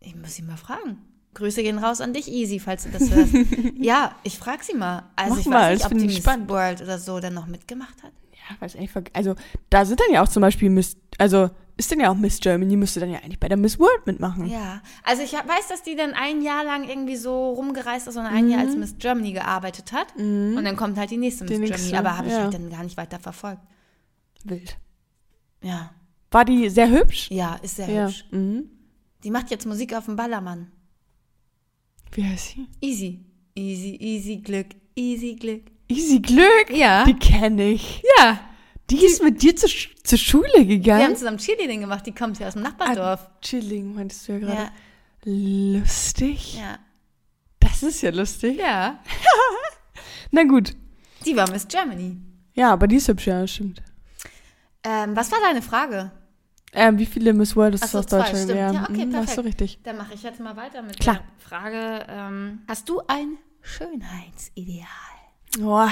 Ich 0.00 0.14
muss 0.14 0.34
sie 0.34 0.42
mal 0.42 0.56
fragen. 0.56 0.98
Grüße 1.36 1.62
gehen 1.62 1.78
raus 1.78 2.00
an 2.00 2.12
dich, 2.12 2.28
Easy, 2.28 2.58
falls 2.58 2.84
du 2.84 2.90
das 2.90 3.10
hörst. 3.10 3.32
ja, 3.78 4.14
ich 4.24 4.38
frage 4.38 4.64
sie 4.64 4.74
mal. 4.74 5.04
Also 5.14 5.34
Mach 5.34 5.40
ich 5.40 5.46
mal, 5.46 5.72
weiß 5.72 5.78
nicht, 5.78 5.92
ob 5.92 5.98
die 5.98 6.06
Miss 6.06 6.16
spannend. 6.16 6.48
World 6.48 6.82
oder 6.82 6.98
so 6.98 7.20
dann 7.20 7.34
noch 7.34 7.46
mitgemacht 7.46 8.02
hat. 8.02 8.12
Ja, 8.32 8.56
weiß 8.60 8.76
eigentlich. 8.76 8.92
Also 9.12 9.34
da 9.70 9.84
sind 9.84 10.00
dann 10.00 10.12
ja 10.12 10.22
auch 10.22 10.28
zum 10.28 10.40
Beispiel 10.40 10.70
Miss, 10.70 10.96
also 11.18 11.50
ist 11.78 11.92
dann 11.92 12.00
ja 12.00 12.10
auch 12.10 12.14
Miss 12.16 12.40
Germany, 12.40 12.74
müsste 12.76 13.00
dann 13.00 13.10
ja 13.10 13.18
eigentlich 13.18 13.38
bei 13.38 13.48
der 13.48 13.58
Miss 13.58 13.78
World 13.78 14.06
mitmachen. 14.06 14.46
Ja, 14.46 14.80
also 15.04 15.22
ich 15.22 15.32
weiß, 15.34 15.68
dass 15.68 15.82
die 15.82 15.94
dann 15.94 16.14
ein 16.14 16.40
Jahr 16.40 16.64
lang 16.64 16.88
irgendwie 16.88 17.16
so 17.16 17.50
rumgereist 17.50 18.08
ist 18.08 18.16
und 18.16 18.24
ein 18.24 18.48
Jahr 18.48 18.60
als 18.60 18.74
Miss 18.74 18.94
Germany 18.98 19.32
gearbeitet 19.32 19.92
hat. 19.92 20.16
Und 20.16 20.64
dann 20.64 20.74
kommt 20.76 20.96
halt 20.96 21.10
die 21.10 21.18
nächste 21.18 21.44
Mhm. 21.44 21.48
Die 21.48 21.58
Miss 21.58 21.70
nächste, 21.70 21.90
Germany, 21.90 22.08
aber 22.08 22.16
habe 22.18 22.28
ich 22.28 22.32
ja. 22.34 22.42
halt 22.44 22.54
dann 22.54 22.70
gar 22.70 22.82
nicht 22.82 22.96
weiter 22.96 23.18
verfolgt. 23.18 23.60
Wild. 24.44 24.78
Ja, 25.62 25.90
War 26.30 26.44
die 26.46 26.68
sehr 26.70 26.88
hübsch? 26.90 27.30
ja, 27.30 27.56
ist 27.62 27.76
sehr 27.76 27.88
Ja. 27.90 28.06
hübsch. 28.06 28.24
Mhm. 28.30 28.70
Die 29.24 29.30
macht 29.30 29.50
jetzt 29.50 29.66
Musik 29.66 29.94
auf 29.94 30.04
dem 30.06 30.16
Ballermann. 30.16 30.70
Wie 32.12 32.24
heißt 32.24 32.48
sie? 32.54 32.66
Easy, 32.80 33.20
easy, 33.54 33.96
easy 34.00 34.36
Glück, 34.38 34.68
easy 34.94 35.34
Glück. 35.34 35.62
Easy 35.88 36.18
Glück. 36.20 36.70
Ja. 36.70 37.04
Die 37.04 37.14
kenne 37.14 37.70
ich. 37.70 38.02
Ja, 38.18 38.40
Die 38.90 39.04
ist 39.04 39.22
mit 39.22 39.40
dir 39.42 39.54
zur, 39.54 39.68
Sch- 39.68 39.90
zur 40.02 40.18
Schule 40.18 40.48
wir 40.54 40.60
haben 40.60 40.68
gegangen. 40.68 41.16
zusammen 41.16 41.38
Cheerleading 41.38 41.80
gemacht, 41.80 42.06
die 42.06 42.12
kommt 42.14 42.38
ja 42.40 42.48
aus 42.48 42.54
dem 42.54 42.62
Nachbardorf. 42.62 43.28
Chilling, 43.40 43.94
meintest 43.94 44.26
du 44.28 44.32
ja 44.32 44.38
gerade. 44.38 44.56
Ja, 44.62 44.70
Lustig. 45.24 46.56
ja, 46.56 46.78
Das 47.60 47.82
ist 47.82 48.02
ja 48.02 48.10
lustig. 48.10 48.58
ja. 48.58 48.98
Na 50.30 50.42
gut. 50.44 50.74
Die 51.24 51.36
war 51.36 51.50
Miss 51.50 51.66
Germany. 51.68 52.16
Ja, 52.54 52.72
aber 52.72 52.86
die 52.86 52.96
ist 52.96 53.08
hübsch, 53.08 53.26
ja, 53.26 53.46
stimmt. 53.46 53.82
Ähm, 54.84 55.14
was 55.16 55.30
war 55.32 55.38
deine 55.40 55.62
Frage? 55.62 56.10
Ähm, 56.72 56.98
wie 56.98 57.06
viele 57.06 57.32
Miss 57.32 57.56
World 57.56 57.74
ist 57.74 57.84
es 57.84 57.92
so, 57.92 57.98
aus 58.00 58.06
Deutschland? 58.06 58.44
stimmt. 58.44 58.58
Ja, 58.58 58.82
okay, 58.88 59.06
mhm, 59.06 59.14
Hast 59.16 59.36
du 59.38 59.42
perfekt. 59.42 59.46
richtig. 59.46 59.78
Dann 59.84 59.96
mache 59.96 60.14
ich 60.14 60.22
jetzt 60.22 60.40
mal 60.40 60.56
weiter 60.56 60.82
mit 60.82 60.98
Klar. 61.00 61.16
der 61.16 61.24
Frage. 61.38 62.06
Ähm, 62.08 62.60
hast 62.68 62.88
du 62.88 63.00
ein 63.06 63.38
Schönheitsideal? 63.62 64.86
Boah. 65.58 65.90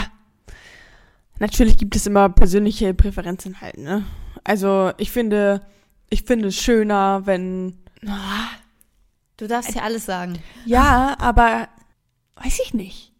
Natürlich 1.39 1.79
gibt 1.79 1.97
es 1.97 2.07
immer 2.07 2.29
persönliche 2.29 2.95
Präferenzen 2.95 3.61
halt, 3.61 3.79
ne? 3.79 4.05
Also, 4.45 4.93
ich 4.99 5.11
finde, 5.11 5.63
ich 6.11 6.23
finde 6.25 6.49
es 6.49 6.57
schöner, 6.57 7.27
wenn. 7.27 7.79
Ah, 8.07 8.49
Du 9.37 9.49
darfst 9.49 9.75
ja 9.75 9.83
alles 9.83 10.05
sagen. 10.07 10.39
Ja, 10.65 11.17
aber 11.19 11.69
weiß 12.37 12.61
ich 12.65 12.73
nicht. 12.73 13.13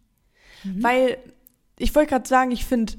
Mhm. 0.63 0.81
Weil 0.83 1.17
ich 1.77 1.93
wollte 1.93 2.11
gerade 2.11 2.27
sagen, 2.27 2.51
ich 2.51 2.63
finde, 2.65 2.93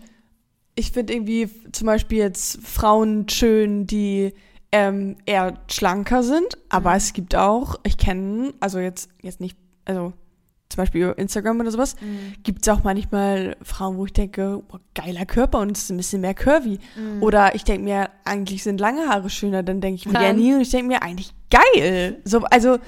ich 0.77 0.93
finde 0.93 1.15
irgendwie 1.15 1.49
zum 1.73 1.87
Beispiel 1.87 2.19
jetzt 2.19 2.61
Frauen 2.62 3.29
schön, 3.29 3.87
die 3.87 4.33
ähm, 4.73 5.17
eher 5.27 5.55
schlanker 5.71 6.23
sind, 6.23 6.59
aber 6.69 6.91
Mhm. 6.91 6.97
es 6.97 7.12
gibt 7.12 7.35
auch, 7.35 7.77
ich 7.83 7.97
kenne, 7.99 8.53
also 8.61 8.79
jetzt, 8.79 9.09
jetzt 9.23 9.41
nicht, 9.41 9.57
also 9.85 10.12
zum 10.69 10.77
Beispiel 10.83 11.05
über 11.05 11.18
Instagram 11.18 11.61
oder 11.61 11.70
sowas, 11.70 11.95
Mhm. 12.01 12.43
gibt 12.43 12.66
es 12.66 12.68
auch 12.72 12.83
manchmal 12.85 13.57
Frauen, 13.62 13.97
wo 13.97 14.05
ich 14.05 14.12
denke, 14.12 14.62
boah, 14.68 14.81
geiler 14.95 15.24
Körper 15.24 15.61
und 15.61 15.70
es 15.77 15.85
ist 15.85 15.91
ein 15.91 15.97
bisschen 15.97 16.20
mehr 16.20 16.35
curvy. 16.35 16.79
Mhm. 16.97 17.22
Oder 17.22 17.55
ich 17.55 17.64
denke 17.64 17.85
mir, 17.85 18.11
eigentlich 18.24 18.62
sind 18.64 18.81
lange 18.81 19.09
Haare 19.09 19.31
schöner, 19.31 19.62
dann 19.62 19.81
denke 19.81 20.01
ich 20.01 20.07
mir, 20.07 20.20
ja 20.20 20.33
nie 20.33 20.55
und 20.55 20.61
ich 20.61 20.70
denke 20.70 20.89
mir, 20.89 21.03
eigentlich 21.03 21.33
geil. 21.51 22.20
So, 22.24 22.41
also 22.43 22.79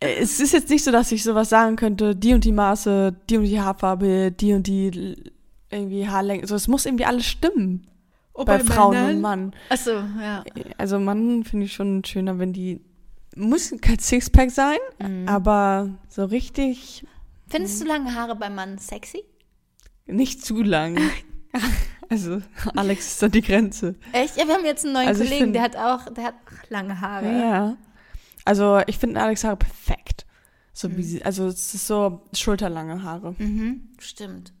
Äh, 0.00 0.20
Es 0.22 0.38
ist 0.40 0.52
jetzt 0.52 0.70
nicht 0.70 0.84
so, 0.84 0.92
dass 0.92 1.10
ich 1.12 1.22
sowas 1.24 1.48
sagen 1.48 1.74
könnte, 1.74 2.14
die 2.14 2.32
und 2.32 2.44
die 2.44 2.52
Maße, 2.52 3.14
die 3.28 3.36
und 3.36 3.44
die 3.44 3.60
Haarfarbe, 3.60 4.30
die 4.32 4.52
und 4.54 4.64
die 4.68 5.16
irgendwie 5.70 6.08
Haarlänge. 6.08 6.46
So, 6.46 6.54
es 6.54 6.68
muss 6.68 6.86
irgendwie 6.86 7.04
alles 7.04 7.26
stimmen. 7.26 7.86
bei 8.34 8.60
Frauen 8.60 8.96
und 8.96 9.20
Mann. 9.20 9.52
Achso, 9.68 9.90
ja. 10.20 10.44
Also 10.78 11.00
Mann 11.00 11.42
finde 11.44 11.66
ich 11.66 11.72
schon 11.72 12.04
schöner, 12.04 12.38
wenn 12.38 12.52
die 12.52 12.80
muss 13.34 13.72
kein 13.80 13.98
Sixpack 13.98 14.50
sein, 14.52 14.78
Mhm. 15.00 15.26
aber 15.28 15.90
so 16.08 16.24
richtig 16.24 17.04
Findest 17.48 17.80
du 17.80 17.86
lange 17.86 18.14
Haare 18.14 18.36
beim 18.36 18.54
Mann 18.54 18.78
sexy? 18.78 19.24
nicht 20.06 20.44
zu 20.44 20.62
lang. 20.62 20.98
also 22.08 22.40
Alex 22.76 23.06
ist 23.08 23.22
da 23.22 23.28
die 23.28 23.42
Grenze. 23.42 23.94
Echt? 24.12 24.36
Ja, 24.36 24.46
wir 24.46 24.54
haben 24.54 24.64
jetzt 24.64 24.84
einen 24.84 24.94
neuen 24.94 25.08
Also 25.08 25.22
Kollegen, 25.24 25.44
find- 25.46 25.56
der 25.56 25.62
hat 25.62 25.76
auch, 25.76 26.12
der 26.12 26.24
hat 26.24 26.34
lange 26.70 27.00
Haare. 27.00 27.26
Ja. 27.26 27.76
Also 28.44 28.80
ich 28.86 28.98
finde 28.98 29.20
Alex 29.20 29.44
Haare 29.44 29.56
perfekt. 29.56 30.26
So 30.72 30.88
Mhm. 30.88 30.96
wie 30.96 31.02
sie, 31.02 31.24
also 31.24 31.46
es 31.48 31.74
ist 31.74 31.86
so 31.88 32.22
schulterlange 32.32 33.02
Haare. 33.02 33.34
Mhm, 33.38 33.88
stimmt. 33.98 34.52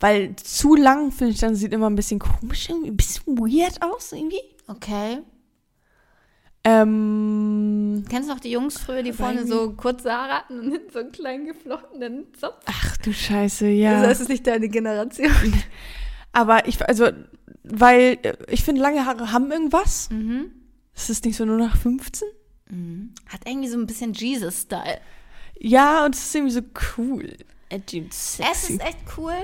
Weil 0.00 0.34
zu 0.36 0.74
lang, 0.74 1.12
finde 1.12 1.34
ich, 1.34 1.40
dann 1.40 1.54
sieht 1.54 1.72
immer 1.72 1.88
ein 1.90 1.94
bisschen 1.94 2.18
komisch, 2.18 2.68
irgendwie 2.70 2.90
ein 2.90 2.96
bisschen 2.96 3.38
weird 3.38 3.80
aus, 3.82 4.12
irgendwie. 4.12 4.40
Okay. 4.66 5.18
Ähm, 6.62 8.04
Kennst 8.08 8.28
du 8.28 8.34
noch 8.34 8.40
die 8.40 8.50
Jungs 8.50 8.78
früher, 8.78 9.02
die 9.02 9.12
vorne 9.12 9.46
so 9.46 9.72
kurze 9.72 10.12
Haare 10.12 10.32
hatten 10.34 10.60
und 10.60 10.70
hinten 10.72 10.90
so 10.92 10.98
einen 10.98 11.12
kleinen 11.12 11.46
geflochtenen 11.46 12.26
Zopf? 12.38 12.62
ach 12.66 12.96
du 12.98 13.12
Scheiße, 13.12 13.66
ja. 13.68 13.94
Also 13.94 14.06
das 14.08 14.20
ist 14.20 14.28
nicht 14.28 14.46
deine 14.46 14.68
Generation. 14.68 15.30
Aber 16.32 16.68
ich, 16.68 16.86
also, 16.86 17.08
weil 17.64 18.18
äh, 18.22 18.36
ich 18.48 18.62
finde, 18.62 18.82
lange 18.82 19.06
Haare 19.06 19.32
haben 19.32 19.50
irgendwas. 19.50 20.10
Mhm. 20.10 20.52
Es 20.94 21.08
ist 21.08 21.24
nicht 21.24 21.36
so 21.36 21.44
nur 21.46 21.56
nach 21.56 21.76
15. 21.78 22.28
Mhm. 22.68 23.14
Hat 23.28 23.40
irgendwie 23.46 23.68
so 23.68 23.78
ein 23.78 23.86
bisschen 23.86 24.12
Jesus-Style. 24.12 25.00
Ja, 25.58 26.04
und 26.04 26.14
es 26.14 26.26
ist 26.26 26.34
irgendwie 26.34 26.52
so 26.54 26.60
cool. 26.98 27.36
Edgy 27.70 28.02
und 28.02 28.12
Es 28.12 28.36
sexy. 28.36 28.74
ist 28.74 28.82
echt 28.82 28.98
cool. 29.16 29.34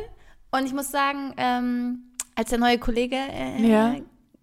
Und 0.57 0.65
ich 0.67 0.73
muss 0.73 0.91
sagen, 0.91 1.35
ähm, 1.37 1.99
als 2.35 2.51
der 2.51 2.59
neue 2.59 2.79
Kollege 2.79 3.17
äh, 3.17 3.69
Ja. 3.69 3.95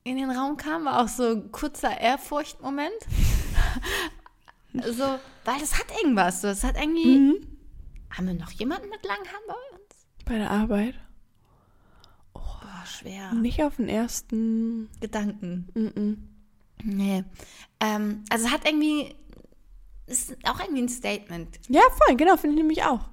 in 0.03 0.17
den 0.17 0.29
Raum 0.29 0.57
kam, 0.57 0.85
war 0.85 1.01
auch 1.03 1.07
so 1.07 1.23
ein 1.31 1.51
kurzer 1.51 1.99
Ehrfurcht-Moment. 1.99 2.91
so, 4.73 5.03
weil 5.45 5.59
das 5.59 5.77
hat 5.79 5.87
irgendwas. 6.01 6.41
Das 6.41 6.63
hat 6.63 6.75
irgendwie. 6.79 7.17
Mhm. 7.17 7.47
Haben 8.11 8.27
wir 8.27 8.33
noch 8.35 8.51
jemanden 8.51 8.89
mit 8.89 9.03
langen 9.05 9.25
Haaren 9.25 9.43
bei 9.47 9.53
uns? 9.53 10.05
Bei 10.25 10.37
der 10.37 10.51
Arbeit. 10.51 10.95
Boah, 12.33 12.83
schwer. 12.85 13.33
Nicht 13.33 13.63
auf 13.63 13.77
den 13.77 13.89
ersten. 13.89 14.89
Gedanken. 14.99 15.67
Mm-mm. 15.73 16.17
Nee. 16.83 17.23
Ähm, 17.79 18.23
also 18.29 18.45
es 18.45 18.51
hat 18.51 18.67
irgendwie. 18.67 19.15
Ist 20.05 20.35
auch 20.43 20.59
irgendwie 20.59 20.81
ein 20.83 20.89
Statement. 20.89 21.59
Ja, 21.69 21.81
voll, 22.05 22.15
genau, 22.17 22.35
finde 22.35 22.55
ich 22.55 22.61
nämlich 22.61 22.83
auch. 22.83 23.09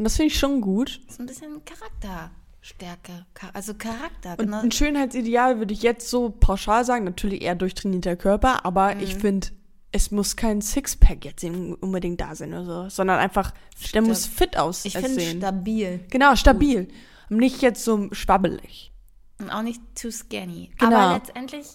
Und 0.00 0.04
das 0.04 0.16
finde 0.16 0.28
ich 0.32 0.38
schon 0.38 0.62
gut. 0.62 0.98
Ist 1.08 1.20
ein 1.20 1.26
bisschen 1.26 1.60
Charakterstärke. 1.66 3.26
Cha- 3.38 3.50
Also 3.52 3.74
Charakter. 3.74 4.30
Und 4.38 4.46
Genau. 4.46 4.60
ein 4.62 4.72
Schönheitsideal 4.72 5.58
würde 5.58 5.74
ich 5.74 5.82
jetzt 5.82 6.08
so 6.08 6.30
pauschal 6.30 6.86
sagen, 6.86 7.04
natürlich 7.04 7.42
eher 7.42 7.54
durchtrainierter 7.54 8.16
Körper, 8.16 8.64
aber 8.64 8.96
ich 8.96 9.16
Mhm. 9.16 9.20
finde, 9.20 9.48
es 9.92 10.10
muss 10.10 10.36
kein 10.36 10.62
Sixpack 10.62 11.26
jetzt 11.26 11.44
unbedingt 11.44 12.18
da 12.20 12.34
sein 12.34 12.54
oder 12.54 12.64
so, 12.84 12.88
sondern 12.88 13.18
einfach, 13.18 13.50
der 13.82 13.88
Stimmt. 13.88 14.08
muss 14.08 14.24
fit 14.24 14.56
aus 14.56 14.86
Ich 14.86 14.94
finde 14.94 15.08
aussehen. 15.10 15.38
stabil. 15.38 16.00
Genau, 16.10 16.34
stabil. 16.34 16.88
Und 17.28 17.36
nicht 17.36 17.60
jetzt 17.60 17.84
so 17.84 18.08
schwabbelig. 18.12 18.92
Und 19.38 19.50
auch 19.50 19.62
nicht 19.62 19.82
too 20.00 20.10
skinny. 20.10 20.70
Genau. 20.78 20.96
Aber 20.96 21.14
letztendlich, 21.14 21.66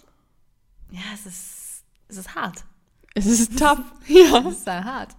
ja, 0.92 1.02
es 1.14 1.26
ist, 1.28 1.84
es 2.08 2.18
ist 2.18 2.34
hart. 2.36 2.64
Es 3.14 3.28
ist 3.28 3.52
tough. 3.60 3.82
ja. 4.08 4.40
Es 4.40 4.46
ist 4.56 4.64
sehr 4.66 4.84
hart. 4.84 5.16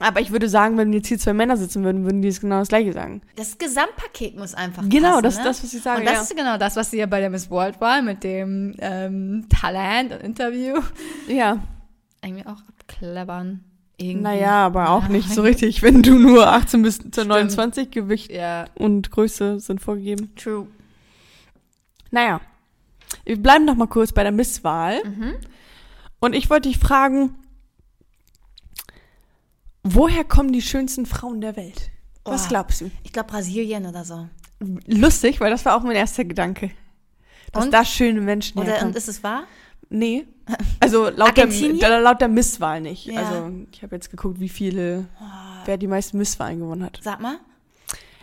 Aber 0.00 0.20
ich 0.20 0.30
würde 0.30 0.48
sagen, 0.48 0.76
wenn 0.76 0.92
jetzt 0.92 1.08
hier 1.08 1.18
zwei 1.18 1.32
Männer 1.32 1.56
sitzen 1.56 1.82
würden, 1.82 2.04
würden 2.04 2.22
die 2.22 2.28
es 2.28 2.40
genau 2.40 2.60
das 2.60 2.68
gleiche 2.68 2.92
sagen. 2.92 3.20
Das 3.34 3.58
Gesamtpaket 3.58 4.36
muss 4.36 4.54
einfach 4.54 4.84
Genau, 4.88 5.20
passen, 5.20 5.22
das 5.24 5.34
ist 5.34 5.38
ne? 5.40 5.44
das, 5.44 5.64
was 5.64 5.74
ich 5.74 5.82
sage, 5.82 6.00
Und 6.00 6.06
das 6.06 6.14
ja. 6.14 6.20
ist 6.22 6.36
genau 6.36 6.56
das, 6.56 6.76
was 6.76 6.90
sie 6.92 6.98
ja 6.98 7.06
bei 7.06 7.18
der 7.20 7.30
Miss 7.30 7.50
World 7.50 7.80
war, 7.80 8.00
mit 8.02 8.22
dem 8.22 8.76
ähm, 8.78 9.46
Talent 9.48 10.12
und 10.12 10.20
Interview. 10.22 10.80
Ja. 11.26 11.58
Irgendwie 12.22 12.46
auch 12.46 12.58
abklebern. 12.80 13.64
Irgendwie. 13.96 14.22
Naja, 14.22 14.66
aber 14.66 14.90
auch 14.90 15.02
Ja. 15.04 15.08
nicht 15.08 15.30
so 15.30 15.42
richtig, 15.42 15.82
wenn 15.82 16.02
du 16.04 16.16
nur 16.16 16.46
18 16.46 16.82
bis 16.82 16.98
zu 17.10 17.24
29 17.24 17.90
Gewicht 17.90 18.30
Ja, 18.30 18.66
und 18.76 19.10
Größe 19.10 19.58
sind 19.58 19.80
vorgegeben. 19.80 20.32
true. 20.36 20.68
Naja, 22.12 22.40
wir 23.24 23.42
bleiben 23.42 23.64
noch 23.64 23.74
mal 23.74 23.88
kurz 23.88 24.12
bei 24.12 24.22
der 24.22 24.30
Misswahl. 24.32 25.02
Mhm. 25.04 25.34
Und 26.20 26.34
ich 26.34 26.48
wollte 26.50 26.68
dich 26.68 26.78
fragen, 26.78 27.34
woher 29.82 30.24
kommen 30.24 30.52
die 30.52 30.62
schönsten 30.62 31.06
Frauen 31.06 31.40
der 31.40 31.56
Welt? 31.56 31.90
Was 32.24 32.46
Oh. 32.46 32.48
glaubst 32.48 32.80
du? 32.82 32.90
Ich 33.04 33.12
glaube 33.12 33.30
Brasilien 33.30 33.86
oder 33.86 34.04
so. 34.04 34.28
Lustig, 34.86 35.40
weil 35.40 35.50
das 35.50 35.64
war 35.64 35.76
auch 35.76 35.82
mein 35.82 35.96
erster 35.96 36.24
Gedanke. 36.24 36.70
Dass 37.52 37.64
Und? 37.64 37.72
da 37.72 37.84
schöne 37.84 38.20
Menschen 38.20 38.58
Oder 38.58 38.72
herkommen. 38.72 38.92
und 38.92 38.96
ist 38.98 39.08
es 39.08 39.22
wahr? 39.22 39.44
Nee. 39.88 40.26
Also 40.80 41.08
laut 41.08 41.36
der, 41.36 42.00
laut 42.00 42.20
der 42.20 42.28
Misswahl 42.28 42.80
nicht. 42.80 43.06
Ja. 43.06 43.20
Also 43.20 43.50
ich 43.72 43.82
habe 43.82 43.94
jetzt 43.96 44.10
geguckt, 44.10 44.40
wie 44.40 44.48
viele, 44.50 45.06
wer 45.64 45.78
die 45.78 45.86
meisten 45.86 46.18
Misswahlen 46.18 46.58
gewonnen 46.58 46.84
hat. 46.84 46.98
Sag 47.02 47.20
mal. 47.20 47.38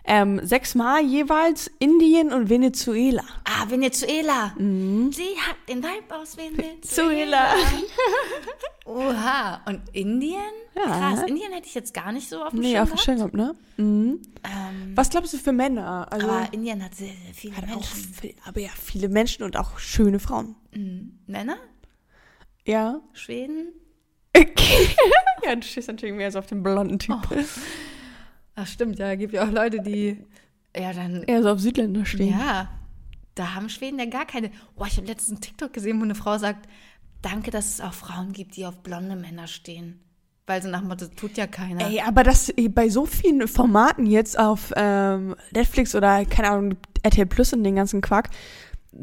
Ähm, 0.07 0.39
sechsmal 0.43 1.01
jeweils 1.03 1.69
Indien 1.79 2.31
und 2.31 2.49
Venezuela. 2.49 3.23
Ah, 3.43 3.67
Venezuela. 3.67 4.53
Mhm. 4.57 5.11
Sie 5.11 5.35
hat 5.39 5.55
den 5.67 5.81
Leib 5.81 6.11
aus 6.11 6.37
Venezuela. 6.37 7.55
Oha. 8.85 9.61
Und 9.65 9.81
Indien? 9.93 10.41
Ja. 10.75 10.83
Krass. 11.15 11.23
Indien 11.27 11.51
hätte 11.53 11.67
ich 11.67 11.73
jetzt 11.73 11.91
gar 11.93 12.11
nicht 12.11 12.29
so 12.29 12.43
auf 12.43 12.51
dem 12.51 12.59
Nee, 12.59 12.73
Schirm 12.73 12.83
auf 12.83 12.89
dem 12.89 12.97
Schirm 12.99 13.15
gehabt, 13.17 13.33
ne? 13.33 13.55
Mhm. 13.77 14.21
Ähm, 14.43 14.91
Was 14.93 15.09
glaubst 15.09 15.33
du 15.33 15.37
für 15.37 15.51
Männer? 15.51 16.07
Also 16.11 16.27
aber 16.27 16.53
Indien 16.53 16.83
hat 16.83 16.93
sehr, 16.93 17.07
sehr 17.07 17.33
viele 17.33 17.57
hat 17.57 17.63
auch 17.63 17.69
Menschen. 17.69 18.13
viel, 18.13 18.35
aber 18.45 18.59
ja, 18.61 18.69
viele 18.79 19.09
Menschen 19.09 19.43
und 19.43 19.57
auch 19.57 19.79
schöne 19.79 20.19
Frauen. 20.19 20.55
Mhm. 20.71 21.17
Männer? 21.25 21.57
Ja. 22.63 23.01
Schweden? 23.13 23.73
ja, 25.43 25.55
du 25.55 25.63
stehst 25.63 25.87
natürlich 25.87 26.13
mehr 26.15 26.31
so 26.31 26.39
auf 26.39 26.45
den 26.47 26.61
blonden 26.61 26.99
Typ. 26.99 27.15
Oh. 27.31 27.35
Ach 28.55 28.67
stimmt, 28.67 28.99
ja, 28.99 29.15
gibt 29.15 29.33
ja 29.33 29.45
auch 29.47 29.51
Leute, 29.51 29.81
die 29.81 30.17
ja 30.75 30.93
dann 30.93 31.23
Eher 31.23 31.43
so 31.43 31.49
auf 31.51 31.59
Südländer 31.59 32.05
stehen. 32.05 32.29
ja, 32.37 32.69
da 33.35 33.53
haben 33.53 33.69
Schweden 33.69 33.99
ja 33.99 34.05
gar 34.05 34.25
keine. 34.25 34.49
Oh, 34.75 34.85
ich 34.85 34.95
habe 34.97 35.07
letztens 35.07 35.31
einen 35.37 35.41
TikTok 35.41 35.73
gesehen, 35.73 35.99
wo 35.99 36.03
eine 36.03 36.15
Frau 36.15 36.37
sagt, 36.37 36.67
danke, 37.21 37.51
dass 37.51 37.65
es 37.75 37.81
auch 37.81 37.93
Frauen 37.93 38.31
gibt, 38.31 38.55
die 38.55 38.65
auf 38.65 38.77
blonde 38.81 39.15
Männer 39.17 39.47
stehen, 39.47 39.99
weil 40.47 40.61
so 40.61 40.69
nach 40.69 40.79
dem 40.79 40.87
Motto 40.87 41.07
tut 41.07 41.35
ja 41.37 41.47
keiner. 41.47 41.85
Ey, 41.89 41.99
aber 42.01 42.23
das 42.23 42.53
bei 42.69 42.87
so 42.89 43.05
vielen 43.05 43.47
Formaten 43.49 44.05
jetzt 44.05 44.39
auf 44.39 44.71
ähm, 44.77 45.35
Netflix 45.51 45.95
oder, 45.95 46.23
keine 46.25 46.49
Ahnung, 46.51 46.75
RTL 47.03 47.25
Plus 47.25 47.51
und 47.51 47.63
den 47.65 47.75
ganzen 47.75 47.99
Quark, 48.01 48.29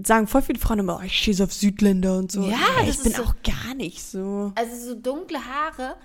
sagen 0.05 0.27
voll 0.27 0.41
viele 0.41 0.59
Frauen 0.59 0.79
immer, 0.79 0.99
oh, 0.99 1.03
ich 1.05 1.19
stehe 1.19 1.35
so 1.37 1.45
auf 1.45 1.53
Südländer 1.53 2.17
und 2.17 2.33
so. 2.33 2.49
Ja, 2.49 2.57
Ey, 2.81 2.87
das 2.87 2.97
ich 2.97 3.03
bin 3.03 3.13
so- 3.13 3.25
auch 3.25 3.35
gar 3.43 3.75
nicht 3.75 4.03
so. 4.03 4.53
Also 4.55 4.89
so 4.89 4.95
dunkle 4.95 5.39
Haare. 5.45 5.97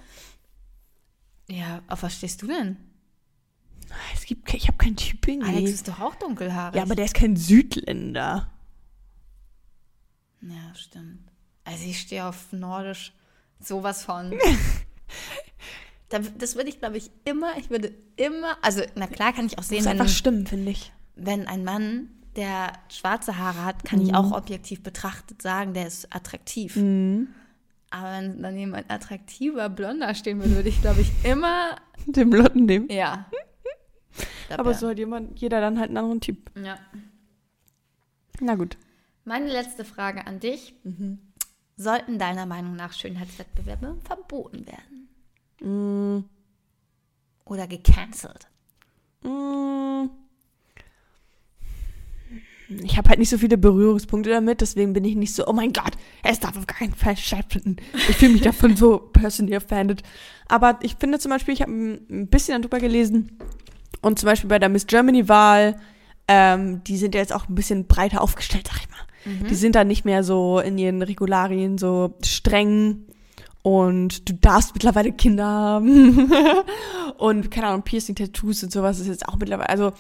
Ja, 1.50 1.82
auf 1.88 2.04
was 2.04 2.16
stehst 2.16 2.42
du 2.42 2.48
denn? 2.48 2.76
Es 4.14 4.26
gibt, 4.26 4.54
ich 4.54 4.68
habe 4.68 4.78
keinen 4.78 4.96
Typ 4.98 5.28
irgendwie. 5.28 5.48
Alex 5.50 5.72
ist 5.72 5.88
doch 5.88 6.00
auch 6.00 6.16
dunkelhaarig. 6.16 6.76
ja, 6.76 6.84
aber 6.84 6.96
der 6.96 7.06
ist 7.06 7.14
kein 7.14 7.36
Südländer. 7.36 8.50
Ja, 10.42 10.76
stimmt. 10.76 11.20
Also 11.64 11.86
ich 11.86 12.00
stehe 12.00 12.26
auf 12.26 12.52
Nordisch 12.52 13.14
sowas 13.60 14.04
von. 14.04 14.34
Da- 16.10 16.20
das 16.20 16.56
würde 16.56 16.70
ich, 16.70 16.80
glaube 16.80 16.96
ich, 16.98 17.12
immer, 17.26 17.58
ich 17.58 17.70
würde 17.70 17.94
immer, 18.16 18.56
also 18.62 18.82
na 18.96 19.08
klar 19.08 19.34
kann 19.34 19.46
ich 19.46 19.60
auch 19.60 19.64
sehen, 19.64 19.84
wenn, 19.84 19.92
einfach 20.00 20.08
stimmen, 20.08 20.48
finde 20.48 20.72
ich. 20.72 20.94
wenn 21.16 21.48
ein 21.50 21.66
Mann, 21.66 22.08
der 22.38 22.72
schwarze 22.90 23.38
Haare 23.38 23.66
hat, 23.66 23.84
kann 23.84 24.00
ich 24.00 24.16
auch 24.16 24.32
objektiv 24.32 24.84
betrachtet 24.84 25.42
sagen, 25.42 25.74
der 25.74 25.86
ist 25.86 26.16
attraktiv. 26.16 26.78
Mhm. 26.78 27.28
Aber 27.90 28.14
wenn 28.14 28.42
dann 28.42 28.58
jemand 28.58 28.90
attraktiver, 28.90 29.68
blonder 29.68 30.16
stehen 30.16 30.40
würde, 30.40 30.56
würde 30.56 30.70
ich, 30.70 30.80
glaube 30.82 31.02
ich, 31.02 31.12
immer, 31.24 31.76
Den 32.06 32.30
blonden 32.30 32.64
nehmen. 32.66 32.88
ja. 32.90 33.26
Glaub, 34.48 34.60
Aber 34.60 34.74
so 34.74 34.90
hat 34.90 34.98
jemand, 34.98 35.40
jeder 35.40 35.62
dann 35.62 35.78
halt 35.80 35.90
einen 35.90 35.98
anderen 35.98 36.22
Typ. 36.22 36.52
Ja. 36.62 36.78
Na 38.40 38.56
gut. 38.56 38.78
Meine 39.26 39.48
letzte 39.52 39.84
Frage 39.84 40.26
an 40.26 40.40
dich. 40.40 40.74
Mhm. 40.84 41.20
Sollten 41.76 42.18
deiner 42.18 42.46
Meinung 42.46 42.76
nach 42.76 42.94
Schönheitswettbewerbe 42.94 43.98
verboten 44.04 44.66
werden? 44.66 45.10
Mm, 45.62 46.24
Oder 47.46 47.68
gecancelt? 47.68 48.48
mm. 49.24 50.06
Ich 52.84 52.98
habe 52.98 53.08
halt 53.10 53.20
nicht 53.20 53.30
so 53.30 53.38
viele 53.38 53.58
Berührungspunkte 53.58 54.30
damit, 54.30 54.60
deswegen 54.60 54.92
bin 54.92 55.06
ich 55.06 55.16
nicht 55.16 55.34
so, 55.34 55.48
oh 55.48 55.54
mein 55.54 55.72
Gott, 55.72 55.94
es 56.24 56.42
darf 56.42 56.58
auf 56.58 56.68
keinen 56.68 56.94
Fall 56.94 57.16
stattfinden. 57.16 57.78
Ich 57.94 58.18
fühle 58.18 58.34
mich 58.34 58.42
davon 58.42 58.76
so 58.76 58.98
personally 58.98 59.56
offended. 59.56 60.04
Aber 60.50 60.78
ich 60.82 60.96
finde 60.96 61.18
zum 61.20 61.30
Beispiel, 61.30 61.54
ich 61.54 61.62
habe 61.62 61.72
ein 61.72 62.28
bisschen 62.28 62.62
darüber 62.62 62.80
gelesen 62.80 63.38
und 64.08 64.20
zum 64.20 64.28
Beispiel 64.28 64.50
bei 64.50 64.60
der 64.60 64.70
Miss 64.70 64.88
Germany-Wahl, 64.88 65.80
ähm, 66.28 66.84
die 66.84 66.98
sind 66.98 67.14
ja 67.14 67.22
jetzt 67.22 67.34
auch 67.34 67.48
ein 67.48 67.56
bisschen 67.56 67.88
breiter 67.88 68.22
aufgestellt, 68.22 68.68
sag 68.68 68.82
ich 68.82 68.90
mal. 68.90 68.98
Die 69.50 69.56
sind 69.56 69.76
da 69.76 69.84
nicht 69.84 70.06
mehr 70.06 70.24
so 70.24 70.60
in 70.60 70.78
ihren 70.78 71.02
Regularien 71.02 71.78
so 71.78 72.16
streng 72.24 73.06
Und 73.62 74.30
du 74.30 74.34
darfst 74.34 74.74
mittlerweile 74.74 75.12
Kinder 75.12 75.46
haben. 75.46 76.32
und 77.18 77.52
keine 77.52 77.68
Ahnung, 77.68 77.84
Piercing-Tattoos 77.84 78.64
und 78.64 78.72
sowas 78.72 79.00
ist 79.00 79.08
jetzt 79.08 79.28
auch 79.28 79.36
mittlerweile. 79.36 79.70
Also, 79.70 79.92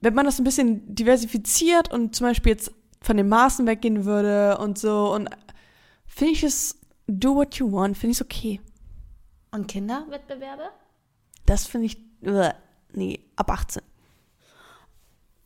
wenn 0.00 0.14
man 0.14 0.24
das 0.24 0.38
ein 0.38 0.44
bisschen 0.44 0.94
diversifiziert 0.94 1.92
und 1.92 2.16
zum 2.16 2.28
Beispiel 2.28 2.52
jetzt 2.52 2.72
von 3.02 3.18
den 3.18 3.28
Maßen 3.28 3.66
weggehen 3.66 4.06
würde 4.06 4.56
und 4.58 4.78
so, 4.78 5.14
und 5.14 5.28
finde 6.06 6.32
ich 6.32 6.42
es, 6.42 6.78
do 7.06 7.34
what 7.34 7.56
you 7.56 7.70
want, 7.70 7.98
finde 7.98 8.12
ich 8.12 8.18
es 8.18 8.24
okay. 8.24 8.60
Und 9.50 9.68
Kinderwettbewerbe? 9.68 10.70
Das 11.44 11.66
finde 11.66 11.86
ich, 11.86 11.98
äh, 12.22 12.52
nee, 12.94 13.20
ab 13.36 13.50
18. 13.50 13.82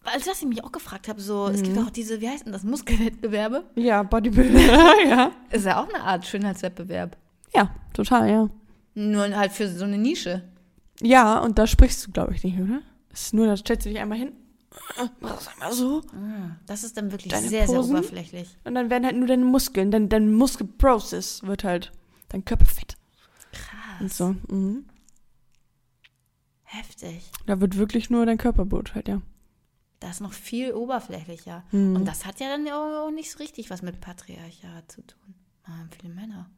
Also, 0.06 0.30
ich 0.32 0.44
mich 0.46 0.62
auch 0.62 0.72
gefragt 0.72 1.08
habe, 1.08 1.20
so, 1.20 1.48
es 1.48 1.60
Mhm. 1.60 1.64
gibt 1.64 1.78
auch 1.78 1.90
diese, 1.90 2.20
wie 2.20 2.28
heißt 2.28 2.44
denn 2.44 2.52
das, 2.52 2.62
Muskelwettbewerbe? 2.62 3.64
Ja, 3.74 4.02
Bodybuilder, 4.02 4.60
ja. 5.08 5.30
Ist 5.50 5.64
ja 5.64 5.82
auch 5.82 5.88
eine 5.88 6.02
Art 6.04 6.26
Schönheitswettbewerb. 6.26 7.16
Ja, 7.54 7.70
total, 7.94 8.28
ja. 8.30 8.48
Nur 8.94 9.22
halt 9.34 9.52
für 9.52 9.68
so 9.68 9.84
eine 9.84 9.96
Nische. 9.96 10.42
Ja, 11.00 11.38
und 11.38 11.58
da 11.58 11.66
sprichst 11.66 12.06
du, 12.06 12.12
glaube 12.12 12.34
ich, 12.34 12.44
nicht, 12.44 12.58
oder? 12.60 12.80
Es 13.10 13.22
ist 13.26 13.34
nur, 13.34 13.46
da 13.46 13.56
stellst 13.56 13.86
du 13.86 13.90
dich 13.90 13.98
einmal 13.98 14.18
hin, 14.18 14.32
mach 15.20 15.36
das 15.36 15.48
einmal 15.48 15.72
so, 15.72 16.02
Ah, 16.12 16.56
Das 16.66 16.84
ist 16.84 16.96
dann 16.98 17.10
wirklich 17.10 17.32
Deine 17.32 17.48
sehr, 17.48 17.66
sehr 17.66 17.76
Posen? 17.76 17.96
oberflächlich. 17.96 18.48
und 18.64 18.74
dann 18.74 18.90
werden 18.90 19.04
halt 19.06 19.16
nur 19.16 19.26
deine 19.26 19.44
Muskeln, 19.44 19.90
dein, 19.90 20.08
dein 20.10 20.32
Muskelprocess 20.34 21.44
wird 21.44 21.64
halt, 21.64 21.92
dein 22.28 22.44
Körper 22.44 22.66
fett 22.66 22.96
und 24.00 24.08
Krass. 24.08 24.16
so. 24.18 24.34
Mhm. 24.48 24.84
Heftig. 26.76 27.30
Da 27.46 27.60
wird 27.60 27.76
wirklich 27.76 28.10
nur 28.10 28.26
dein 28.26 28.38
Körper 28.38 28.64
beurteilt, 28.64 29.08
ja. 29.08 29.20
Das 30.00 30.12
ist 30.16 30.20
noch 30.20 30.32
viel 30.32 30.72
oberflächlicher. 30.72 31.64
Mhm. 31.70 31.96
Und 31.96 32.04
das 32.04 32.26
hat 32.26 32.40
ja 32.40 32.48
dann 32.48 32.66
auch 32.68 33.10
nicht 33.10 33.30
so 33.30 33.38
richtig 33.38 33.70
was 33.70 33.80
mit 33.82 34.00
Patriarchat 34.00 34.90
zu 34.90 35.06
tun. 35.06 35.34
Ah, 35.64 35.86
viele 35.98 36.12
Männer. 36.12 36.50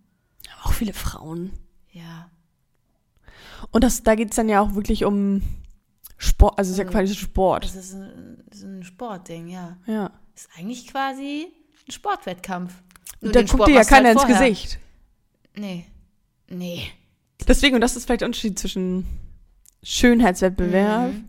Aber 0.59 0.71
auch 0.71 0.73
viele 0.73 0.93
Frauen. 0.95 1.53
Ja. 1.93 2.31
Und 3.71 3.85
das, 3.85 4.03
da 4.03 4.15
geht's 4.15 4.37
dann 4.37 4.49
ja 4.49 4.61
auch 4.61 4.75
wirklich 4.75 5.05
um 5.05 5.43
Sport, 6.19 6.59
also 6.59 6.71
es 6.71 6.73
ist 6.73 6.79
ja 6.79 6.85
Mhm. 6.85 6.91
quasi 6.91 7.15
Sport. 7.15 7.65
Das 7.65 7.77
ist 7.77 7.95
ein, 7.95 8.43
das 8.49 8.59
ist 8.59 8.65
ein 8.65 8.83
Sportding, 8.85 9.49
ja. 9.49 9.77
Ja. 9.87 10.11
Ist 10.35 10.49
eigentlich 10.57 10.87
quasi 10.87 11.47
ein 11.87 11.93
Sportwettkampf. 11.93 12.73
Nur 13.21 13.33
da 13.33 13.41
guckt 13.41 13.51
Sport 13.51 13.69
dir 13.69 13.73
ja 13.75 13.79
halt 13.81 13.89
keiner 13.89 14.13
ins 14.13 14.23
vorher. 14.23 14.39
Gesicht. 14.51 14.79
Nee. 15.55 15.87
Nee. 16.49 16.91
Deswegen, 17.47 17.75
und 17.75 17.81
das 17.81 17.97
ist 17.97 18.07
vielleicht 18.07 18.23
der 18.23 18.27
Unterschied 18.29 18.59
zwischen 18.59 19.07
Schönheitswettbewerb. 19.89 21.13
Mhm. 21.13 21.25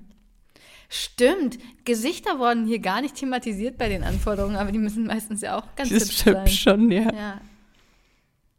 Stimmt. 0.89 1.59
Gesichter 1.85 2.39
wurden 2.39 2.65
hier 2.65 2.79
gar 2.79 3.01
nicht 3.01 3.15
thematisiert 3.15 3.77
bei 3.77 3.87
den 3.87 4.03
Anforderungen, 4.03 4.55
aber 4.55 4.71
die 4.71 4.79
müssen 4.79 5.05
meistens 5.05 5.41
ja 5.41 5.57
auch 5.57 5.63
ganz 5.75 5.89
Das 5.89 6.03
hübsch 6.03 6.19
stimmt 6.21 6.37
sein. 6.37 6.47
schon, 6.47 6.91
ja. 6.91 7.13
Ja. 7.13 7.41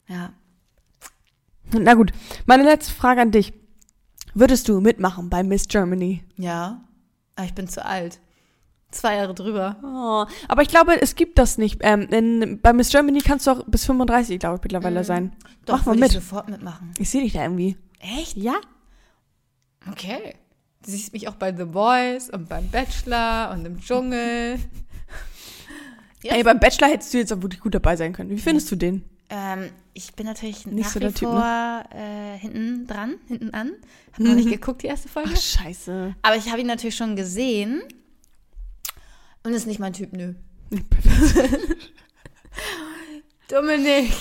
Ja. 0.09 0.33
Na 1.73 1.95
gut, 1.95 2.13
meine 2.47 2.63
letzte 2.63 2.93
Frage 2.95 3.21
an 3.23 3.31
dich. 3.31 3.53
Würdest 4.35 4.69
du 4.69 4.81
mitmachen 4.81 5.31
bei 5.31 5.43
Miss 5.43 5.67
Germany? 5.69 6.23
Ja. 6.37 6.81
Aber 7.35 7.47
ich 7.47 7.55
bin 7.55 7.67
zu 7.69 7.85
alt. 7.85 8.21
Zwei 8.91 9.17
Jahre 9.17 9.35
drüber. 9.35 9.77
Oh, 9.83 10.25
aber 10.49 10.63
ich 10.63 10.69
glaube, 10.69 11.01
es 11.03 11.15
gibt 11.15 11.39
das 11.39 11.59
nicht. 11.59 11.79
Ähm, 11.83 12.03
in, 12.11 12.61
bei 12.63 12.73
Miss 12.73 12.91
Germany 12.91 13.19
kannst 13.21 13.47
du 13.47 13.51
auch 13.51 13.65
bis 13.67 13.85
35, 13.85 14.39
glaube 14.39 14.57
ich, 14.57 14.63
mittlerweile 14.63 15.01
Mhm. 15.01 15.05
sein. 15.05 15.37
Doch, 15.67 15.79
Mach 15.79 15.87
mal 15.87 15.97
mit. 15.97 16.09
ich 16.09 16.15
sofort 16.15 16.49
mitmachen. 16.49 16.93
Ich 16.99 17.11
sehe 17.11 17.23
dich 17.23 17.33
da 17.33 17.43
irgendwie. 17.43 17.77
Echt? 18.01 18.37
Ja? 18.37 18.55
Okay. 19.91 20.35
Du 20.85 20.91
siehst 20.91 21.13
mich 21.13 21.29
auch 21.29 21.35
bei 21.35 21.55
The 21.55 21.65
Boys 21.65 22.31
und 22.31 22.49
beim 22.49 22.69
Bachelor 22.71 23.51
und 23.53 23.65
im 23.65 23.81
Dschungel. 23.81 24.59
Ja. 26.23 26.33
Ey, 26.37 26.43
beim 26.43 26.61
Bachelor 26.61 26.89
hättest 26.89 27.13
du 27.13 27.19
jetzt 27.19 27.33
auch 27.33 27.43
wirklich 27.43 27.61
gut 27.61 27.75
dabei 27.75 27.97
sein 27.97 28.13
können. 28.13 28.31
Wie 28.31 28.39
findest 28.39 28.71
du 28.71 28.77
den? 28.77 29.05
Ähm, 29.31 29.71
ich 29.93 30.15
bin 30.15 30.27
natürlich 30.27 30.67
Nicht 30.67 30.85
nach 30.85 30.91
so 30.91 31.01
wie 31.01 31.05
der 31.05 31.15
Typ, 31.15 31.29
vor 31.29 31.85
äh, 31.93 32.39
hinten 32.39 32.87
dran, 32.87 33.17
hinten 33.27 33.53
an. 33.53 33.73
Hab 34.13 34.21
noch 34.21 34.35
nicht 34.35 34.49
geguckt, 34.49 34.83
die 34.83 34.87
erste 34.87 35.09
Folge. 35.09 35.31
Ach, 35.33 35.41
scheiße. 35.41 36.15
Aber 36.23 36.37
ich 36.37 36.49
habe 36.51 36.61
ihn 36.61 36.67
natürlich 36.67 36.97
schon 36.97 37.17
gesehen. 37.17 37.83
Und 39.43 39.53
ist 39.53 39.67
nicht 39.67 39.81
mein 39.81 39.93
Typ, 39.93 40.13
nö. 40.13 40.35
Dominik, 43.49 44.13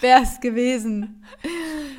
wär's 0.00 0.40
gewesen. 0.40 1.24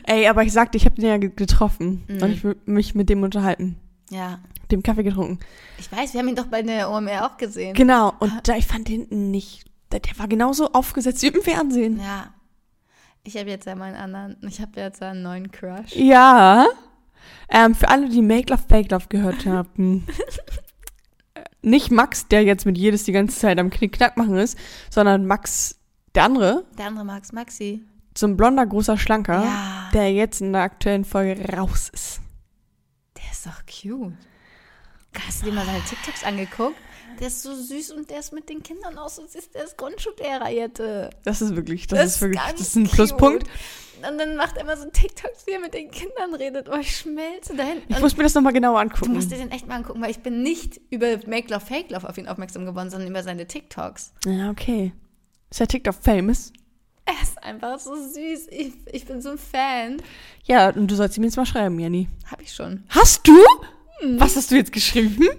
Ey, 0.07 0.27
aber 0.27 0.43
ich 0.43 0.53
sagte, 0.53 0.77
ich 0.77 0.85
habe 0.85 0.95
den 0.95 1.05
ja 1.05 1.17
ge- 1.17 1.31
getroffen. 1.35 2.03
Mhm. 2.07 2.21
Und 2.23 2.31
ich 2.31 2.43
will 2.43 2.55
mich 2.65 2.95
mit 2.95 3.09
dem 3.09 3.23
unterhalten. 3.23 3.77
Ja. 4.09 4.39
Dem 4.71 4.81
Kaffee 4.81 5.03
getrunken. 5.03 5.39
Ich 5.77 5.91
weiß, 5.91 6.13
wir 6.13 6.21
haben 6.21 6.29
ihn 6.29 6.35
doch 6.35 6.47
bei 6.47 6.61
der 6.61 6.89
OMR 6.89 7.25
auch 7.25 7.37
gesehen. 7.37 7.73
Genau. 7.73 8.13
Und 8.19 8.47
da, 8.47 8.55
ich 8.55 8.65
fand 8.65 8.87
den 8.87 9.31
nicht. 9.31 9.65
Der, 9.91 9.99
der 9.99 10.17
war 10.17 10.27
genauso 10.27 10.71
aufgesetzt 10.71 11.21
wie 11.23 11.27
im 11.27 11.41
Fernsehen. 11.41 11.99
Ja. 11.99 12.33
Ich 13.23 13.35
habe 13.37 13.49
jetzt 13.49 13.65
ja 13.67 13.75
meinen 13.75 13.95
anderen, 13.95 14.37
ich 14.47 14.61
habe 14.61 14.79
jetzt 14.79 15.01
einen 15.03 15.21
neuen 15.23 15.51
Crush. 15.51 15.93
Ja. 15.93 16.65
Ähm, 17.49 17.75
für 17.75 17.89
alle, 17.89 18.07
die 18.09 18.21
Make 18.21 18.49
Love 18.53 18.63
Fake 18.69 18.89
Love 18.91 19.07
gehört 19.09 19.45
haben. 19.45 20.05
Nicht 21.61 21.91
Max, 21.91 22.27
der 22.29 22.43
jetzt 22.43 22.65
mit 22.65 22.77
jedes 22.77 23.03
die 23.03 23.11
ganze 23.11 23.37
Zeit 23.37 23.59
am 23.59 23.69
Knickknack 23.69 24.15
machen 24.15 24.37
ist, 24.37 24.57
sondern 24.89 25.25
Max, 25.25 25.77
der 26.15 26.23
andere, 26.23 26.65
Der 26.77 26.87
andere 26.87 27.03
Max 27.05 27.33
Maxi. 27.33 27.83
So 28.18 28.28
ein 28.28 28.38
blonder, 28.38 28.65
großer 28.65 28.97
Schlanker, 28.97 29.43
Ja. 29.43 29.89
der 29.93 30.11
jetzt 30.13 30.41
in 30.41 30.53
der 30.53 30.63
aktuellen 30.63 31.05
Folge 31.05 31.53
raus 31.55 31.89
ist. 31.93 32.20
Der 33.18 33.32
ist 33.32 33.45
doch 33.45 33.61
cute. 33.65 34.13
Hast 35.26 35.41
du 35.41 35.45
dir 35.47 35.53
mal 35.53 35.65
seine 35.65 35.82
TikToks 35.84 36.24
angeguckt? 36.24 36.76
Der 37.20 37.28
ist 37.28 37.41
so 37.41 37.55
süß 37.55 37.91
und 37.93 38.09
der 38.11 38.20
ist 38.20 38.34
mit 38.34 38.49
den 38.49 38.61
Kindern 38.61 38.97
auch 38.99 39.09
so 39.09 39.26
süß. 39.26 39.49
Der 39.51 39.63
ist 39.63 39.76
Grundschullehrer, 39.78 40.49
Jette. 40.49 41.09
Das 41.24 41.41
ist 41.41 41.55
wirklich, 41.55 41.88
das, 41.88 42.15
ist 42.15 42.22
wirklich, 42.22 42.39
das 42.51 42.61
ist 42.61 42.76
ein 42.76 42.84
cute. 42.84 42.93
Pluspunkt. 42.95 43.47
Und 44.07 44.20
dann 44.20 44.36
macht 44.36 44.57
er 44.57 44.61
immer 44.63 44.78
so 44.78 44.88
TikToks, 44.88 45.47
wie 45.47 45.51
er 45.53 45.59
mit 45.59 45.74
den 45.74 45.89
Kindern 45.89 46.36
redet. 46.36 46.70
Oh, 46.70 46.76
ich 46.78 46.95
schmelze 46.97 47.55
dahin. 47.55 47.82
Ich 47.88 47.95
Und 47.95 48.03
muss 48.03 48.15
mir 48.15 48.22
das 48.24 48.36
nochmal 48.36 48.53
genauer 48.53 48.76
du 48.76 48.82
angucken. 48.82 49.13
musst 49.13 49.32
dir 49.32 49.38
den 49.38 49.49
echt 49.49 49.68
mal 49.68 49.76
angucken, 49.78 49.99
weil 50.01 50.11
ich 50.11 50.20
bin 50.20 50.43
nicht 50.43 50.80
über 50.91 51.07
Make 51.26 51.51
Love 51.51 51.65
Fake 51.65 51.89
Love 51.89 52.07
auf 52.07 52.15
ihn 52.20 52.28
aufmerksam 52.28 52.65
geworden, 52.68 52.91
sondern 52.91 53.09
über 53.09 53.24
seine 53.24 53.47
TikToks. 53.47 54.13
Ja, 54.26 54.51
okay. 54.51 54.93
Ist 55.49 55.59
der 55.59 55.68
TikTok 55.68 55.95
famous? 55.95 56.53
Er 57.09 57.21
ist 57.23 57.41
einfach 57.41 57.79
so 57.79 57.95
süß. 57.95 58.47
Ich, 58.49 58.73
ich 58.91 59.05
bin 59.05 59.21
so 59.21 59.29
ein 59.31 59.37
Fan. 59.37 60.01
Ja, 60.43 60.69
und 60.69 60.87
du 60.91 60.95
sollst 60.95 61.17
ihm 61.17 61.23
jetzt 61.23 61.37
mal 61.37 61.45
schreiben, 61.45 61.79
Jenny. 61.79 62.09
Hab 62.29 62.41
ich 62.41 62.53
schon. 62.53 62.83
Hast 62.89 63.25
du? 63.27 63.37
Was 64.17 64.35
hast 64.35 64.51
du 64.51 64.55
jetzt 64.55 64.73
geschrieben? 64.73 65.25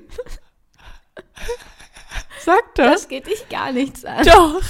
Sag 2.45 2.75
das. 2.75 3.03
Das 3.03 3.09
geht 3.09 3.27
dich 3.27 3.49
gar 3.51 3.73
nichts 3.73 4.05
an. 4.05 4.25
Doch. 4.25 4.63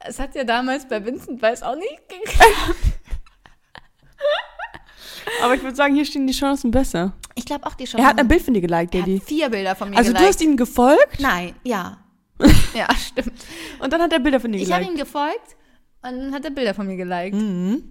Es 0.00 0.18
hat 0.18 0.34
ja 0.34 0.44
damals 0.44 0.86
bei 0.88 1.02
Vincent 1.04 1.40
Weiss 1.40 1.62
auch 1.62 1.76
nicht 1.76 2.08
geklappt. 2.08 2.44
Aber 5.42 5.54
ich 5.54 5.62
würde 5.62 5.74
sagen, 5.76 5.94
hier 5.94 6.04
stehen 6.04 6.26
die 6.26 6.34
Chancen 6.34 6.70
besser. 6.70 7.12
Ich 7.34 7.44
glaube 7.46 7.66
auch 7.66 7.74
die 7.74 7.86
schon. 7.86 7.98
Er 8.00 8.06
hat 8.06 8.18
ein 8.18 8.28
Bild 8.28 8.42
von 8.42 8.52
dir 8.54 8.60
geliked, 8.60 8.94
er 8.94 9.00
Daddy. 9.00 9.18
hat 9.20 9.26
vier 9.28 9.48
Bilder 9.48 9.74
von 9.74 9.90
mir 9.90 9.96
Also 9.96 10.10
du 10.10 10.14
geliked. 10.16 10.34
hast 10.34 10.42
ihm 10.42 10.56
gefolgt 10.56 11.20
Nein, 11.20 11.54
ja. 11.64 11.98
ja, 12.74 12.92
stimmt. 12.96 13.32
und 13.80 13.92
dann 13.92 14.02
hat 14.02 14.12
er 14.12 14.18
Bilder 14.20 14.40
von 14.40 14.50
dir 14.52 14.58
Ich 14.60 14.72
habe 14.72 14.82
geliked. 14.84 14.98
ihm 15.00 15.04
gefolgt 15.04 15.56
und 16.02 16.18
dann 16.18 16.34
hat 16.34 16.44
er 16.44 16.50
Bilder 16.50 16.74
von 16.74 16.86
mir 16.86 16.96
geliked. 16.96 17.34
Mhm. 17.36 17.82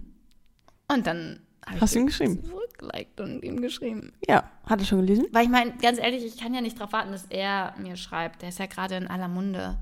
Und 0.88 1.06
dann 1.06 1.40
Hast 1.80 1.94
du 1.94 1.98
ihm 1.98 2.02
ihm 2.02 2.06
geschrieben? 2.08 2.44
zurückgeliked 2.44 3.20
und 3.20 3.42
ihm 3.42 3.60
geschrieben. 3.62 4.12
Ja, 4.28 4.50
hat 4.66 4.80
er 4.80 4.86
schon 4.86 5.00
gelesen? 5.00 5.26
Weil 5.32 5.44
ich 5.44 5.50
meine, 5.50 5.72
ganz 5.78 5.98
ehrlich, 5.98 6.24
ich 6.24 6.36
kann 6.36 6.52
ja 6.52 6.60
nicht 6.60 6.78
darauf 6.78 6.92
warten, 6.92 7.12
dass 7.12 7.24
er 7.30 7.74
mir 7.78 7.96
schreibt. 7.96 8.42
Der 8.42 8.50
ist 8.50 8.58
ja 8.58 8.66
gerade 8.66 8.96
in 8.96 9.06
aller 9.06 9.28
Munde. 9.28 9.78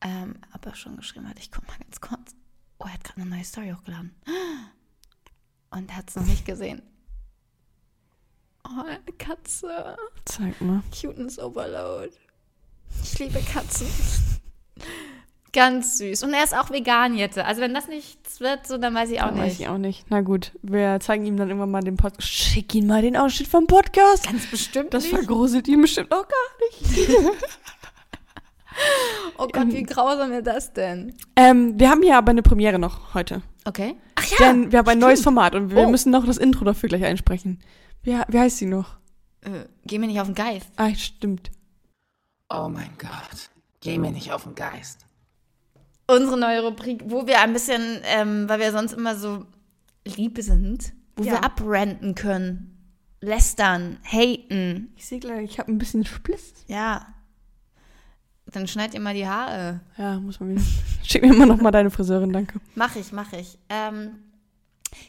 Ähm, 0.00 0.36
ob 0.54 0.64
er 0.66 0.74
schon 0.74 0.96
geschrieben 0.96 1.28
hat, 1.28 1.38
ich 1.38 1.52
guck 1.52 1.66
mal 1.68 1.76
ganz 1.78 2.00
kurz. 2.00 2.34
Oh, 2.78 2.84
er 2.86 2.94
hat 2.94 3.04
gerade 3.04 3.20
eine 3.20 3.30
neue 3.30 3.44
Story 3.44 3.72
hochgeladen. 3.76 4.14
Und 5.70 5.90
er 5.90 5.96
hat 5.98 6.08
es 6.08 6.16
noch 6.16 6.24
nicht 6.24 6.44
gesehen. 6.46 6.82
Oh, 8.64 8.82
eine 8.86 9.00
Katze. 9.18 9.96
Zeig 10.24 10.60
mal. 10.60 10.82
Cuteness 10.98 11.38
Overload. 11.38 12.10
Ich 13.02 13.18
liebe 13.18 13.40
Katzen. 13.40 13.86
Ganz 15.52 15.98
süß. 15.98 16.22
Und 16.22 16.32
er 16.32 16.44
ist 16.44 16.56
auch 16.56 16.70
vegan 16.70 17.14
jetzt. 17.14 17.38
Also 17.38 17.60
wenn 17.60 17.74
das 17.74 17.86
nichts 17.86 18.40
wird, 18.40 18.66
so 18.66 18.78
dann 18.78 18.94
weiß 18.94 19.10
ich 19.10 19.20
auch 19.20 19.32
Weiß 19.36 19.44
nicht. 19.50 19.60
ich 19.60 19.68
auch 19.68 19.76
nicht. 19.76 20.06
Na 20.08 20.22
gut, 20.22 20.52
wir 20.62 20.98
zeigen 21.00 21.26
ihm 21.26 21.36
dann 21.36 21.48
irgendwann 21.48 21.70
mal 21.70 21.82
den 21.82 21.96
Podcast. 21.98 22.26
Schick 22.28 22.74
ihn 22.74 22.86
mal 22.86 23.02
den 23.02 23.16
Ausschnitt 23.18 23.48
vom 23.48 23.66
Podcast. 23.66 24.24
Ganz 24.26 24.46
bestimmt 24.50 24.94
Das 24.94 25.04
nicht. 25.04 25.14
vergruselt 25.14 25.68
ihn 25.68 25.82
bestimmt 25.82 26.10
auch 26.12 26.26
gar 26.26 26.88
nicht. 26.96 27.10
Oh 29.36 29.46
Gott, 29.48 29.70
wie 29.72 29.82
grausam 29.82 30.30
wäre 30.30 30.42
das 30.42 30.72
denn? 30.72 31.12
Ähm, 31.36 31.78
wir 31.78 31.90
haben 31.90 32.02
hier 32.02 32.16
aber 32.16 32.30
eine 32.30 32.40
Premiere 32.42 32.78
noch 32.78 33.12
heute. 33.12 33.42
Okay. 33.66 33.96
Ach 34.14 34.24
ja. 34.24 34.36
Denn 34.38 34.72
wir 34.72 34.78
haben 34.78 34.88
ein 34.88 34.98
neues 34.98 35.20
Format 35.22 35.54
und 35.54 35.70
wir 35.74 35.86
Oh. 35.86 35.90
müssen 35.90 36.10
noch 36.10 36.24
das 36.24 36.38
Intro 36.38 36.64
dafür 36.64 36.88
gleich 36.88 37.04
einsprechen. 37.04 37.60
Wie, 38.02 38.16
wie 38.28 38.38
heißt 38.38 38.56
sie 38.56 38.64
noch? 38.66 38.96
Äh, 39.42 39.66
geh 39.84 39.98
mir 39.98 40.06
nicht 40.06 40.20
auf 40.20 40.26
den 40.26 40.34
Geist. 40.34 40.68
Ah, 40.76 40.88
stimmt. 40.94 41.50
Oh 42.54 42.68
mein 42.68 42.90
Gott, 42.98 43.50
geh 43.80 43.98
mir 43.98 44.10
nicht 44.10 44.32
auf 44.32 44.44
den 44.44 44.54
Geist. 44.54 45.06
Unsere 46.06 46.38
neue 46.38 46.62
Rubrik, 46.62 47.02
wo 47.06 47.26
wir 47.26 47.40
ein 47.40 47.52
bisschen, 47.52 48.00
ähm, 48.04 48.48
weil 48.48 48.60
wir 48.60 48.72
sonst 48.72 48.92
immer 48.92 49.16
so 49.16 49.46
lieb 50.04 50.36
sind, 50.40 50.92
wo 51.16 51.22
Ja. 51.24 51.32
wir 51.32 51.44
abrenten 51.44 52.14
können. 52.14 52.68
Lästern, 53.20 53.98
haten. 54.04 54.92
Ich 54.96 55.06
sehe 55.06 55.20
gleich, 55.20 55.44
ich 55.52 55.58
habe 55.58 55.70
ein 55.72 55.78
bisschen 55.78 56.04
Spliss. 56.04 56.54
Ja. 56.66 57.06
Dann 58.46 58.66
schneid 58.66 58.92
ihr 58.94 59.00
mal 59.00 59.14
die 59.14 59.26
Haare. 59.26 59.80
Ja, 59.96 60.18
muss 60.18 60.40
man 60.40 60.50
wieder. 60.50 60.62
Schick 61.04 61.22
mir 61.22 61.32
immer 61.32 61.46
noch 61.46 61.60
mal 61.60 61.70
deine 61.70 61.90
Friseurin, 61.90 62.32
danke. 62.32 62.60
Mach 62.74 62.96
ich, 62.96 63.12
mach 63.12 63.32
ich. 63.32 63.56
Ähm, 63.68 64.10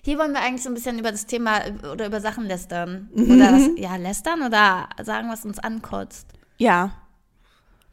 hier 0.04 0.18
wollen 0.20 0.32
wir 0.32 0.40
eigentlich 0.42 0.64
so 0.64 0.70
ein 0.70 0.76
bisschen 0.76 1.00
über 1.00 1.12
das 1.12 1.26
Thema 1.26 1.60
oder 1.92 2.06
über 2.06 2.22
Sachen 2.22 2.46
lästern. 2.46 3.10
Oder 3.14 3.52
was, 3.52 3.70
ja, 3.78 3.96
lästern 3.98 4.44
oder 4.44 4.88
sagen, 5.04 5.28
was 5.30 5.44
uns 5.44 5.60
ankotzt. 5.60 6.28
Ja. 6.58 6.94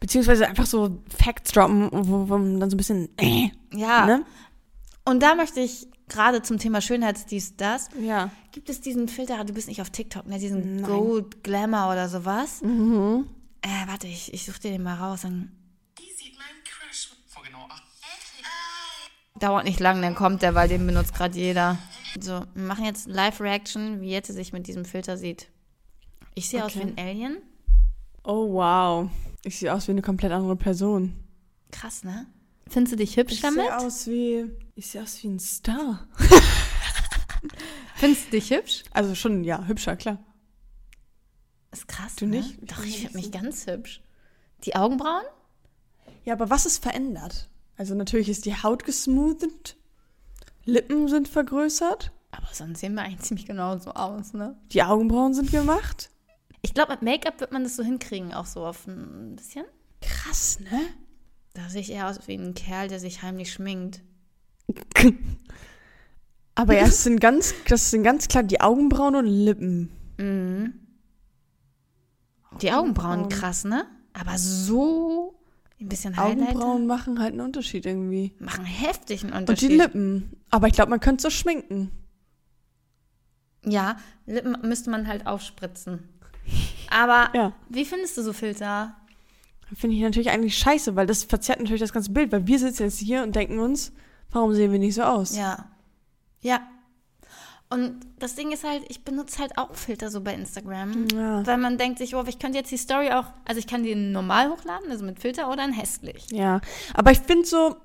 Beziehungsweise 0.01 0.46
einfach 0.48 0.66
so 0.66 1.03
Facts 1.16 1.53
droppen, 1.53 1.88
wo, 1.92 2.28
wo 2.28 2.38
man 2.38 2.59
dann 2.59 2.70
so 2.70 2.74
ein 2.74 2.78
bisschen. 2.78 3.09
Äh, 3.18 3.51
Ja. 3.72 4.07
ne? 4.07 4.24
Und 5.05 5.22
da 5.22 5.34
möchte 5.34 5.61
ich 5.61 5.86
gerade 6.09 6.42
zum 6.42 6.59
Thema 6.59 6.80
Schönheitsdies, 6.80 7.57
das. 7.57 7.88
Ja. 8.01 8.30
Gibt 8.53 8.68
es 8.70 8.80
diesen 8.80 9.09
Filter, 9.09 9.44
du 9.44 9.53
bist 9.53 9.68
nicht 9.68 9.80
auf 9.80 9.90
TikTok, 9.90 10.26
ne? 10.26 10.38
Diesen 10.38 10.76
Nein. 10.76 10.84
Gold 10.90 11.44
Glamour 11.44 11.92
oder 11.92 12.09
sowas? 12.09 12.62
Mhm. 12.62 13.26
Äh, 13.62 13.86
warte, 13.88 14.07
ich, 14.07 14.32
ich 14.34 14.44
suche 14.44 14.59
dir 14.61 14.70
den 14.72 14.82
mal 14.82 14.94
raus. 14.96 15.20
Dann 15.22 15.53
Wie 15.98 16.11
sieht 16.12 16.36
mein 16.36 16.64
Crush 16.64 17.11
vor 17.28 17.42
genau 17.44 17.66
acht 17.68 17.84
dauert 19.38 19.64
nicht 19.64 19.80
lang, 19.80 20.03
dann 20.03 20.14
kommt 20.14 20.42
der, 20.42 20.55
weil 20.55 20.68
den 20.68 20.86
benutzt 20.86 21.14
gerade 21.14 21.36
jeder. 21.38 21.78
So, 22.20 22.42
wir 22.55 22.62
machen 22.62 22.84
jetzt 22.84 23.07
Live-Reaction, 23.09 24.01
wie 24.03 24.11
Jette 24.11 24.32
sich 24.34 24.53
mit 24.53 24.66
diesem 24.66 24.84
Filter 24.84 25.16
sieht. 25.16 25.48
Ich 26.34 26.48
sehe 26.48 26.62
aus 26.64 26.74
wie 26.74 26.80
Okay. 26.80 26.92
ein 26.96 27.09
Alien. 27.09 27.36
Oh, 28.22 28.53
wow. 28.53 29.09
Ich 29.45 29.59
sehe 29.59 29.72
aus 29.74 29.86
wie 29.88 29.93
eine 29.93 30.03
komplett 30.03 30.32
andere 30.32 30.57
Person. 30.57 31.14
Krass, 31.70 32.05
ne? 32.05 32.26
Findest 32.68 32.93
du 32.93 32.97
dich 32.97 33.16
hübsch 33.16 33.32
Ich 33.34 33.41
damit? 33.41 33.62
sehe 33.66 33.78
aus 33.78 34.07
wie. 34.07 34.51
Ich 34.74 34.86
sehe 34.88 35.03
aus 35.03 35.22
wie 35.22 35.28
ein 35.28 35.38
Star. 35.41 36.07
Findest 37.97 38.26
du 38.26 38.30
dich 38.32 38.51
hübsch? 38.51 38.82
Also 38.93 39.14
schon, 39.14 39.45
ja, 39.45 39.64
hübscher, 39.66 39.97
klar. 39.97 40.18
Ist 41.72 41.88
krass, 41.88 42.16
Du 42.16 42.26
ne? 42.26 42.38
nicht? 42.38 42.59
Ich 42.62 42.68
Doch, 42.68 42.84
ich 42.84 42.99
finde 43.01 43.16
mich 43.16 43.26
so- 43.26 43.30
ganz 43.30 43.66
hübsch. 43.66 44.03
Die 44.64 44.76
Augenbrauen? 44.76 45.24
Ja, 46.24 46.34
aber 46.34 46.51
was 46.51 46.66
ist 46.66 46.82
verändert? 46.82 47.49
Also 47.76 47.95
natürlich 47.95 48.28
ist 48.28 48.45
die 48.45 48.55
Haut 48.62 48.84
gesmoothet, 48.84 49.76
Lippen 50.66 51.09
sind 51.09 51.28
vergrößert, 51.28 52.12
Aber 52.30 52.47
sonst 52.53 52.80
sehen 52.80 52.93
wir 52.95 53.03
eigentlich 53.03 53.22
ziemlich 53.22 53.47
genauso 53.47 53.93
aus, 53.93 54.34
ne? 54.34 54.55
die 54.72 54.82
Augenbrauen 54.82 55.32
sind 55.32 55.51
gemacht. 55.51 56.11
Ich 56.62 56.74
glaube, 56.74 56.92
mit 56.92 57.02
Make-up 57.02 57.40
wird 57.40 57.52
man 57.52 57.64
das 57.64 57.76
so 57.76 57.82
hinkriegen, 57.82 58.34
auch 58.34 58.46
so 58.46 58.64
auf 58.66 58.86
ein 58.86 59.36
bisschen. 59.36 59.64
Krass, 60.00 60.61
ne? 60.61 60.80
Da 61.54 61.68
sehe 61.68 61.80
ich 61.80 61.90
eher 61.90 62.08
aus 62.08 62.18
wie 62.26 62.34
ein 62.34 62.54
Kerl, 62.54 62.88
der 62.88 63.00
sich 63.00 63.22
heimlich 63.22 63.52
schminkt. 63.52 64.02
Aber 66.54 66.74
ja, 66.74 66.82
es 66.82 67.02
sind 67.02 67.20
ganz, 67.20 67.54
das 67.68 67.90
sind 67.90 68.02
ganz 68.02 68.28
klar 68.28 68.42
die 68.42 68.61
Augenbrauen 68.61 69.16
und 69.16 69.26
Lippen. 69.26 69.90
Mhm. 70.18 70.74
Die 72.61 72.72
Augenbrauen, 72.72 73.28
krass, 73.28 73.64
ne? 73.64 73.86
Aber 74.12 74.36
so 74.36 75.34
ein 75.80 75.88
bisschen 75.88 76.16
Highlighter 76.16 76.42
Augenbrauen 76.50 76.86
machen 76.86 77.20
halt 77.20 77.32
einen 77.32 77.40
Unterschied 77.40 77.86
irgendwie. 77.86 78.34
machen 78.38 78.64
heftig 78.64 79.22
einen 79.22 79.32
Und 79.32 79.38
Unterschied. 79.40 79.70
die 79.70 79.76
Lippen. 79.76 80.36
Aber 80.50 80.66
ich 80.66 80.74
glaube, 80.74 80.90
man 80.90 81.00
könnte 81.00 81.22
so 81.22 81.30
schminken. 81.30 81.90
Ja, 83.64 83.96
Lippen 84.26 84.56
müsste 84.62 84.90
man 84.90 85.06
halt 85.06 85.26
aufspritzen. 85.26 86.08
Aber 86.90 87.30
Ja. 87.34 87.53
wie 87.68 87.84
findest 87.84 88.16
du 88.16 88.22
so 88.22 88.32
Filter? 88.32 88.94
Finde 89.74 89.94
ich 89.96 90.03
natürlich 90.03 90.30
eigentlich 90.30 90.59
scheiße, 90.59 90.96
weil 90.96 91.07
das 91.07 91.22
verzerrt 91.24 91.61
natürlich 91.61 91.80
das 91.80 91.92
ganze 91.92 92.11
Bild, 92.11 92.32
weil 92.32 92.46
wir 92.46 92.59
sitzen 92.59 92.84
jetzt 92.84 92.98
hier 92.98 93.22
und 93.22 93.36
denken 93.36 93.61
uns, 93.61 93.92
warum 94.32 94.53
sehen 94.55 94.72
wir 94.72 94.78
nicht 94.80 94.94
so 94.96 95.03
aus? 95.03 95.36
Ja. 95.36 95.66
Ja. 96.40 96.61
Und 97.72 98.01
das 98.18 98.34
Ding 98.34 98.51
ist 98.51 98.64
halt, 98.64 98.82
ich 98.88 99.05
benutze 99.05 99.38
halt 99.38 99.57
auch 99.57 99.74
Filter 99.76 100.11
so 100.11 100.20
bei 100.22 100.34
Instagram. 100.34 101.07
Ja. 101.14 101.46
Weil 101.46 101.57
man 101.59 101.78
denkt 101.78 101.98
sich, 101.98 102.16
oh, 102.16 102.24
ich 102.26 102.40
könnte 102.40 102.59
jetzt 102.59 102.72
die 102.72 102.76
Story 102.76 103.11
auch, 103.12 103.26
also 103.44 103.61
ich 103.61 103.68
kann 103.68 103.84
die 103.84 103.94
normal 103.94 104.51
hochladen, 104.51 104.90
also 104.90 105.05
mit 105.05 105.20
Filter 105.20 105.48
oder 105.53 105.64
in 105.64 105.72
hässlich. 105.72 106.26
Ja, 106.32 106.61
aber 106.94 107.12
ich 107.12 107.20
finde 107.20 107.46
so, 107.46 107.76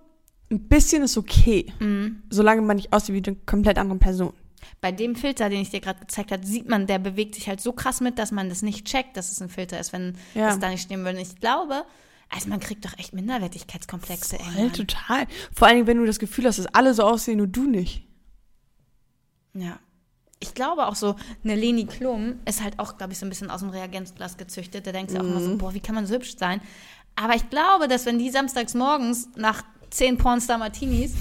ein 0.52 0.68
bisschen 0.68 1.04
ist 1.04 1.18
okay, 1.18 1.72
Mhm. 1.80 2.24
solange 2.32 2.62
man 2.64 2.78
nicht 2.78 2.94
aussieht 2.94 3.14
wie 3.16 3.28
eine 3.30 3.38
komplett 3.46 3.78
andere 3.78 4.00
Person. 4.00 4.34
Bei 4.82 4.92
dem 4.92 5.16
Filter, 5.16 5.50
den 5.50 5.62
ich 5.62 5.70
dir 5.70 5.82
gerade 5.82 6.00
gezeigt 6.00 6.32
habe, 6.32 6.46
sieht 6.46 6.68
man, 6.70 6.88
der 6.88 7.00
bewegt 7.00 7.36
sich 7.36 7.48
halt 7.48 7.62
so 7.62 7.72
krass 7.74 8.02
mit, 8.02 8.18
dass 8.20 8.32
man 8.32 8.50
das 8.50 8.62
nicht 8.62 8.86
checkt, 8.86 9.18
dass 9.18 9.32
es 9.32 9.42
ein 9.42 9.50
Filter 9.50 9.80
ist, 9.80 9.94
wenn 9.94 10.18
Ja. 10.34 10.50
es 10.50 10.60
da 10.60 10.70
nicht 10.70 10.82
stehen 10.84 11.04
würde. 11.06 11.18
Und 11.20 11.24
ich 11.28 11.36
glaube, 11.40 11.84
also 12.30 12.50
man 12.50 12.60
kriegt 12.60 12.84
doch 12.86 12.98
echt 12.98 13.14
Minderwertigkeitskomplexe 13.14 14.38
Voll, 14.38 14.46
irgendwann. 14.48 14.74
total. 14.74 15.28
Vor 15.54 15.68
allen 15.68 15.78
Dingen, 15.78 15.88
wenn 15.88 15.98
du 15.98 16.06
das 16.06 16.20
Gefühl 16.20 16.46
hast, 16.46 16.58
dass 16.60 16.68
alle 16.68 16.94
so 16.94 17.04
aussehen 17.04 17.42
und 17.42 17.52
du 17.56 17.64
nicht. 17.70 18.04
Ja. 19.54 19.80
Ich 20.40 20.54
glaube 20.54 20.88
auch 20.88 20.96
so, 20.96 21.16
eine 21.44 21.56
Leni 21.56 21.86
Klum 21.86 22.36
ist 22.46 22.62
halt 22.64 22.78
auch, 22.80 22.98
glaube 22.98 23.14
ich, 23.14 23.20
so 23.20 23.26
ein 23.26 23.30
bisschen 23.30 23.50
aus 23.50 23.62
dem 23.62 23.70
Reagenzglas 23.70 24.38
gezüchtet. 24.38 24.86
Da 24.86 24.92
denkt 24.92 25.12
sie 25.12 25.18
auch 25.20 25.24
immer 25.24 25.40
Mhm. 25.40 25.46
so, 25.46 25.58
boah, 25.58 25.74
wie 25.74 25.80
kann 25.80 25.96
man 25.96 26.06
so 26.06 26.14
hübsch 26.16 26.36
sein? 26.38 26.62
Aber 27.16 27.36
ich 27.36 27.50
glaube, 27.50 27.88
dass 27.88 28.06
wenn 28.06 28.20
die 28.20 28.30
samstags 28.30 28.74
morgens 28.74 29.30
nach 29.38 29.64
zehn 29.90 30.18
Pornstar 30.18 30.58
Martinis 30.58 31.14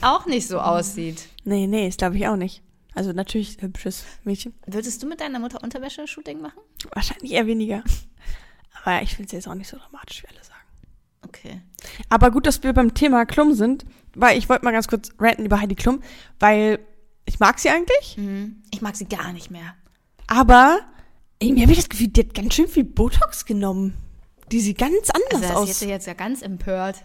auch 0.00 0.26
nicht 0.26 0.46
so 0.46 0.60
aussieht. 0.60 1.28
Nee, 1.44 1.66
nee, 1.66 1.86
das 1.88 1.96
glaube 1.96 2.16
ich 2.16 2.28
auch 2.28 2.36
nicht. 2.36 2.62
Also 2.94 3.12
natürlich 3.12 3.56
hübsches 3.60 4.04
Mädchen. 4.24 4.54
Würdest 4.66 5.02
du 5.02 5.06
mit 5.06 5.20
deiner 5.20 5.38
Mutter 5.38 5.62
Unterwäsche-Shooting 5.62 6.40
machen? 6.40 6.60
Wahrscheinlich 6.94 7.32
eher 7.32 7.46
weniger. 7.46 7.82
Aber 8.84 9.02
ich 9.02 9.14
finde 9.16 9.26
es 9.26 9.32
jetzt 9.32 9.48
auch 9.48 9.54
nicht 9.54 9.68
so 9.68 9.76
dramatisch, 9.78 10.22
wie 10.22 10.28
alle 10.28 10.44
sagen. 10.44 10.58
Okay. 11.26 11.60
Aber 12.08 12.30
gut, 12.30 12.46
dass 12.46 12.62
wir 12.62 12.72
beim 12.72 12.94
Thema 12.94 13.24
Klum 13.26 13.54
sind, 13.54 13.84
weil 14.14 14.36
ich 14.36 14.48
wollte 14.48 14.64
mal 14.64 14.72
ganz 14.72 14.88
kurz 14.88 15.10
ranten 15.18 15.46
über 15.46 15.60
Heidi 15.60 15.74
Klum, 15.74 16.02
weil 16.40 16.80
ich 17.24 17.38
mag 17.40 17.58
sie 17.58 17.70
eigentlich, 17.70 18.16
Mhm. 18.18 18.62
Ich 18.72 18.82
mag 18.82 18.96
sie 18.96 19.06
gar 19.06 19.32
nicht 19.32 19.50
mehr. 19.50 19.74
aber 20.26 20.80
irgendwie 21.38 21.62
habe 21.62 21.72
ich 21.72 21.78
das 21.78 21.88
Gefühl, 21.88 22.08
die 22.08 22.20
hat 22.20 22.34
ganz 22.34 22.54
schön 22.54 22.68
viel 22.68 22.84
Botox 22.84 23.44
genommen. 23.46 23.94
Die 24.50 24.60
sieht 24.60 24.78
ganz 24.78 25.08
anders 25.10 25.42
Also 25.50 25.54
aus. 25.62 25.70
ist 25.70 25.80
jetzt, 25.80 25.88
jetzt 25.88 26.06
ja 26.06 26.14
ganz 26.14 26.42
empört. 26.42 27.04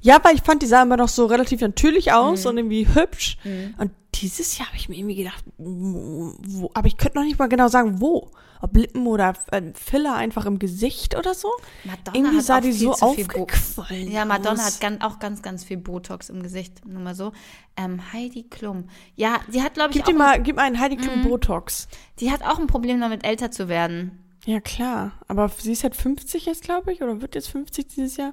Ja, 0.00 0.18
weil 0.22 0.34
ich 0.34 0.42
fand, 0.42 0.62
die 0.62 0.66
sah 0.66 0.82
immer 0.82 0.96
noch 0.96 1.08
so 1.08 1.26
relativ 1.26 1.60
natürlich 1.60 2.06
Mhm. 2.06 2.12
aus 2.12 2.46
und 2.46 2.56
irgendwie 2.58 2.86
hübsch. 2.94 3.36
Und 3.78 3.90
dieses 4.16 4.58
Jahr 4.58 4.68
habe 4.68 4.76
ich 4.76 4.88
mir 4.88 4.96
irgendwie 4.96 5.16
gedacht, 5.16 5.42
wo, 5.58 6.70
aber 6.74 6.86
ich 6.86 6.96
könnte 6.96 7.18
noch 7.18 7.24
nicht 7.24 7.38
mal 7.38 7.48
genau 7.48 7.68
sagen, 7.68 8.00
wo. 8.00 8.30
Ob 8.64 8.76
Lippen 8.76 9.08
oder 9.08 9.34
äh, 9.50 9.60
Filler 9.74 10.14
einfach 10.14 10.46
im 10.46 10.60
Gesicht 10.60 11.16
oder 11.18 11.34
so. 11.34 11.48
Madonna 11.82 12.14
irgendwie 12.16 12.36
hat 12.38 12.44
sah 12.44 12.60
die 12.60 12.70
so 12.70 12.92
aufgequollen 12.92 14.08
Ja, 14.12 14.24
Madonna 14.24 14.60
aus. 14.62 14.74
hat 14.74 14.80
ganz, 14.80 15.02
auch 15.04 15.18
ganz, 15.18 15.42
ganz 15.42 15.64
viel 15.64 15.78
Botox 15.78 16.28
im 16.28 16.44
Gesicht, 16.44 16.86
nur 16.86 17.02
mal 17.02 17.16
so. 17.16 17.32
Ähm, 17.76 18.00
Heidi 18.12 18.44
Klum. 18.44 18.84
Ja, 19.16 19.40
die 19.52 19.62
hat, 19.62 19.74
glaube 19.74 19.90
ich, 19.90 19.94
Gib 19.96 20.02
auch 20.04 20.06
dir 20.06 20.14
ein, 20.14 20.18
mal, 20.18 20.40
gib 20.40 20.54
mal 20.56 20.62
einen 20.62 20.78
Heidi 20.78 20.96
Mhm. 20.96 21.00
Klum 21.00 21.22
Botox. 21.22 21.88
die 22.20 22.30
hat 22.30 22.42
auch 22.44 22.60
ein 22.60 22.68
Problem 22.68 23.00
damit, 23.00 23.26
älter 23.26 23.50
zu 23.50 23.66
werden. 23.68 24.18
Ja, 24.46 24.60
klar. 24.60 25.12
Aber 25.26 25.48
sie 25.48 25.72
ist 25.72 25.82
halt 25.82 25.96
50 25.96 26.46
jetzt, 26.46 26.62
glaube 26.62 26.92
ich, 26.92 27.02
oder 27.02 27.20
wird 27.20 27.34
jetzt 27.34 27.48
50 27.48 27.88
dieses 27.88 28.16
Jahr. 28.16 28.30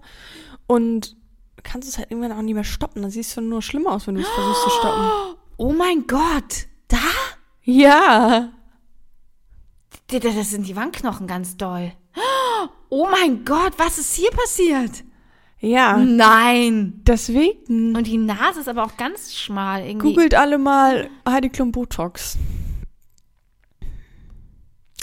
Und 0.68 1.16
kannst 1.62 1.88
es 1.88 1.98
halt 1.98 2.12
irgendwann 2.12 2.32
auch 2.32 2.42
nicht 2.42 2.56
mehr 2.56 2.64
stoppen. 2.64 3.02
Dann 3.02 3.12
siehst 3.12 3.36
du 3.36 3.42
nur 3.42 3.62
schlimmer 3.62 3.92
aus, 3.92 4.08
wenn 4.08 4.16
du 4.16 4.22
es 4.22 4.28
versuchst 4.28 4.64
zu 4.64 4.70
stoppen. 4.70 5.06
Oh 5.62 5.74
mein 5.74 6.08
Gott! 6.08 6.68
Da? 6.88 6.98
Ja. 7.64 8.54
Das 10.08 10.50
sind 10.52 10.66
die 10.66 10.76
Wangenknochen 10.78 11.28
ganz 11.28 11.58
doll. 11.58 11.92
Oh 12.92 13.08
mein 13.12 13.46
Gott, 13.46 13.74
was 13.78 14.00
ist 14.00 14.16
hier 14.16 14.32
passiert? 14.32 15.04
Ja. 15.60 15.98
Nein! 15.98 17.02
Deswegen. 17.06 17.96
Und 17.96 18.08
die 18.08 18.18
Nase 18.18 18.62
ist 18.62 18.70
aber 18.70 18.84
auch 18.84 18.98
ganz 18.98 19.36
schmal 19.36 19.86
irgendwie. 19.86 20.14
Googelt 20.14 20.34
alle 20.34 20.58
mal 20.58 21.10
Heidi 21.28 21.50
Klum 21.50 21.72
Botox. 21.72 22.38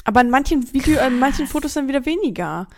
Aber 0.05 0.21
in 0.21 0.31
manchen 0.31 0.73
Video, 0.73 1.01
in 1.05 1.19
manchen 1.19 1.47
Fotos 1.47 1.75
dann 1.75 1.89
wieder 1.89 2.07
weniger. 2.07 2.69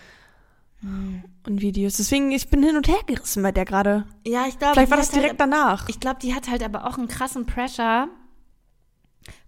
Und 0.82 1.60
Videos. 1.60 1.96
Deswegen, 1.96 2.30
ich 2.30 2.48
bin 2.48 2.62
hin 2.62 2.76
und 2.76 2.86
her 2.88 3.00
gerissen 3.06 3.42
bei 3.42 3.50
der 3.52 3.64
gerade. 3.64 4.04
Ja, 4.26 4.46
ich 4.46 4.58
glaube, 4.58 4.74
Vielleicht 4.74 4.90
war 4.90 4.98
das 4.98 5.08
hat 5.08 5.16
direkt 5.16 5.40
halt, 5.40 5.40
danach. 5.40 5.88
Ich 5.88 5.98
glaube, 5.98 6.18
die 6.22 6.34
hat 6.34 6.48
halt 6.48 6.62
aber 6.62 6.86
auch 6.86 6.98
einen 6.98 7.08
krassen 7.08 7.46
Pressure, 7.46 8.08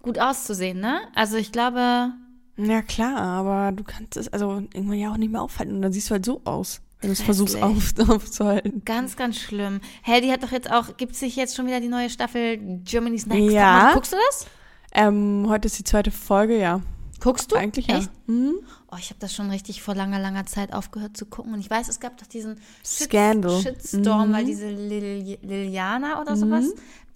gut 0.03 0.19
auszusehen, 0.19 0.81
ne? 0.81 1.01
Also 1.15 1.37
ich 1.37 1.53
glaube, 1.53 2.13
Ja, 2.57 2.83
klar, 2.83 3.17
aber 3.17 3.73
du 3.73 3.85
kannst 3.85 4.17
es 4.17 4.29
also 4.29 4.63
irgendwann 4.75 4.99
ja 4.99 5.13
auch 5.13 5.17
nicht 5.17 5.31
mehr 5.31 5.43
aufhalten. 5.43 5.75
Und 5.77 5.83
dann 5.83 5.93
siehst 5.93 6.11
du 6.11 6.15
halt 6.15 6.25
so 6.27 6.41
aus, 6.45 6.81
wenn 7.01 7.11
du 7.11 7.13
es 7.13 7.23
versuchst 7.23 7.63
auf, 7.63 7.95
aufzuhalten. 8.09 8.83
ganz, 8.85 9.17
ganz 9.17 9.37
schlimm. 9.39 9.81
Hä, 10.03 10.21
die 10.21 10.33
hat 10.33 10.43
doch 10.43 10.53
jetzt 10.53 10.71
auch, 10.71 10.97
gibt 10.97 11.15
sich 11.15 11.37
jetzt 11.37 11.55
schon 11.55 11.67
wieder 11.67 11.81
die 11.81 11.89
neue 11.89 12.11
Staffel 12.11 12.59
Germany's 12.85 13.27
Next 13.27 13.53
Ja. 13.53 13.93
Guckst 13.95 14.13
du 14.13 14.17
das? 14.31 14.47
Ähm, 14.93 15.45
heute 15.49 15.67
ist 15.67 15.79
die 15.79 15.85
zweite 15.85 16.11
Folge, 16.11 16.59
ja. 16.59 16.81
Guckst 17.21 17.53
du? 17.53 17.57
Eigentlich 17.57 17.87
ja. 17.87 17.99
Echt? 17.99 18.11
Mhm. 18.27 18.55
Oh, 18.91 18.97
ich 18.99 19.11
habe 19.11 19.21
das 19.21 19.35
schon 19.35 19.51
richtig 19.51 19.83
vor 19.83 19.95
langer, 19.95 20.19
langer 20.19 20.47
Zeit 20.47 20.73
aufgehört 20.73 21.17
zu 21.17 21.27
gucken. 21.27 21.53
Und 21.55 21.61
ich 21.61 21.71
weiß, 21.71 21.89
es 21.89 22.01
gab 22.01 22.17
doch 22.19 22.27
diesen 22.27 22.57
Shit- 22.85 23.09
Scandal. 23.09 23.61
Shitstorm, 23.61 24.29
Mhm. 24.31 24.33
weil 24.33 24.45
diese 24.47 24.69
Lil 24.71 25.39
Liliana 25.43 26.21
oder 26.21 26.37
sowas 26.37 26.67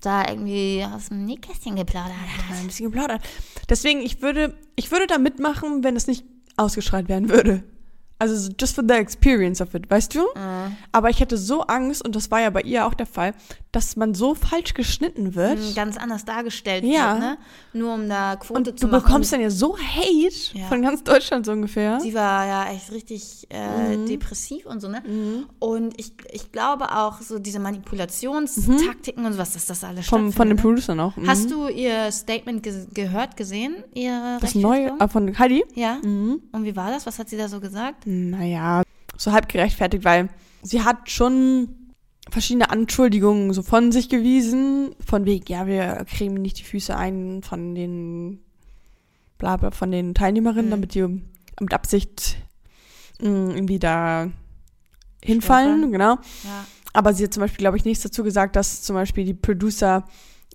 da 0.01 0.29
irgendwie 0.29 0.85
aus 0.85 1.09
dem 1.09 1.25
Nähkästchen 1.25 1.77
geplaudert 1.77 2.13
hat. 2.13 2.57
Ein 2.59 2.67
bisschen 2.67 2.91
geplaudert. 2.93 3.23
Deswegen, 3.71 4.01
ich 4.01 4.21
würde, 4.21 4.55
ich 4.77 4.91
würde 4.91 5.07
da 5.07 5.17
mitmachen, 5.19 5.83
wenn 5.83 5.97
es 5.97 6.07
nicht 6.07 6.25
ausgestrahlt 6.57 7.09
werden 7.09 7.31
würde. 7.31 7.65
Also 8.19 8.37
so 8.37 8.53
just 8.59 8.75
for 8.77 8.85
the 8.87 8.95
experience 8.95 9.61
of 9.61 9.75
it, 9.75 9.91
weißt 9.91 10.15
du? 10.15 10.21
Mhm. 10.21 10.77
Aber 10.93 11.11
ich 11.11 11.19
hätte 11.21 11.37
so 11.37 11.63
Angst, 11.63 12.05
und 12.05 12.15
das 12.15 12.31
war 12.31 12.41
ja 12.41 12.51
bei 12.51 12.61
ihr 12.63 12.87
auch 12.87 12.95
der 12.95 13.07
Fall, 13.07 13.35
dass 13.73 13.97
man 13.97 14.15
so 14.15 14.37
falsch 14.37 14.73
geschnitten 14.75 15.35
wird. 15.35 15.59
Mhm, 15.59 15.75
ganz 15.75 15.97
anders 15.97 16.25
dargestellt 16.25 16.85
Ja. 16.85 17.15
wird, 17.15 17.21
ne? 17.21 17.39
Nur 17.73 17.95
um 17.95 18.09
da 18.09 18.37
Quote 18.37 18.71
und 18.71 18.79
zu 18.79 18.87
du 18.87 18.93
machen. 18.93 19.03
bekommst 19.05 19.33
dann 19.33 19.41
ja 19.41 19.51
so 19.51 19.77
Hate 19.77 20.33
Ja. 20.57 20.67
von 20.69 20.81
ganz 20.81 21.03
Deutschland 21.03 21.45
so 21.45 21.51
ungefähr. 21.53 21.99
Sie 22.01 22.15
war 22.15 22.47
ja 22.47 22.71
echt 22.71 22.93
richtig 22.93 23.49
äh, 23.51 23.97
Mhm. 23.97 24.07
depressiv 24.07 24.65
und 24.67 24.81
so, 24.81 24.89
ne? 24.89 25.03
Und 25.59 25.99
ich, 26.01 26.13
ich 26.31 26.53
glaube 26.53 26.93
auch, 26.97 27.21
so 27.21 27.41
diese 27.41 27.59
Manipulationstaktiken 27.59 29.25
und 29.27 29.33
sowas, 29.33 29.53
dass 29.53 29.67
das 29.67 29.85
alles 29.85 30.07
Vom, 30.07 30.33
von 30.33 30.49
den 30.49 30.57
ne? 30.57 30.63
Producern 30.63 31.01
auch. 31.01 31.17
Mhm. 31.17 31.29
Hast 31.29 31.51
du 31.51 31.69
ihr 31.69 32.11
Statement 32.13 32.63
ge 32.63 32.87
gehört, 32.93 33.37
gesehen? 33.37 33.77
Ihre 33.95 34.39
das 34.41 34.55
neue 34.55 34.93
äh, 34.99 35.09
von 35.09 35.37
Heidi? 35.39 35.65
Ja. 35.75 35.99
Mhm. 36.03 36.43
Und 36.53 36.65
wie 36.65 36.77
war 36.77 36.91
das? 36.91 37.07
Was 37.07 37.19
hat 37.19 37.29
sie 37.29 37.37
da 37.37 37.49
so 37.49 37.61
gesagt? 37.61 38.04
Naja, 38.05 38.83
so 39.17 39.33
halb 39.33 39.49
gerechtfertigt, 39.49 40.05
weil 40.05 40.29
sie 40.63 40.83
hat 40.83 41.11
schon 41.11 41.69
verschiedene 42.31 42.71
Anschuldigungen 42.71 43.53
so 43.53 43.63
von 43.63 43.93
sich 43.93 44.09
gewiesen, 44.09 44.95
von 45.05 45.25
wegen, 45.27 45.45
ja, 45.49 45.67
wir 45.67 46.05
cremen 46.09 46.41
nicht 46.41 46.59
die 46.59 46.65
Füße 46.65 46.97
ein 46.97 47.43
von 47.43 47.75
den, 47.75 48.41
bla 49.39 49.57
bla, 49.57 49.71
von 49.71 49.91
den 49.91 50.15
Teilnehmerinnen, 50.15 50.67
Mhm. 50.67 50.71
damit 50.71 50.95
die 50.95 51.03
mit 51.61 51.73
Absicht 51.73 52.37
mh, 53.21 53.55
irgendwie 53.55 53.79
da 53.79 54.29
hinfallen, 55.23 55.79
Stolpern. 55.81 55.93
genau. 55.93 56.15
Ja. 56.45 56.67
Aber 56.93 57.13
sie 57.15 57.25
hat 57.25 57.35
zum 57.35 57.41
Beispiel, 57.43 57.59
glaube 57.59 57.77
ich, 57.77 57.85
nichts 57.85 58.03
dazu 58.03 58.23
gesagt, 58.25 58.57
dass 58.57 58.83
zum 58.83 58.95
Beispiel 58.95 59.25
die 59.25 59.35
Producer 59.35 60.05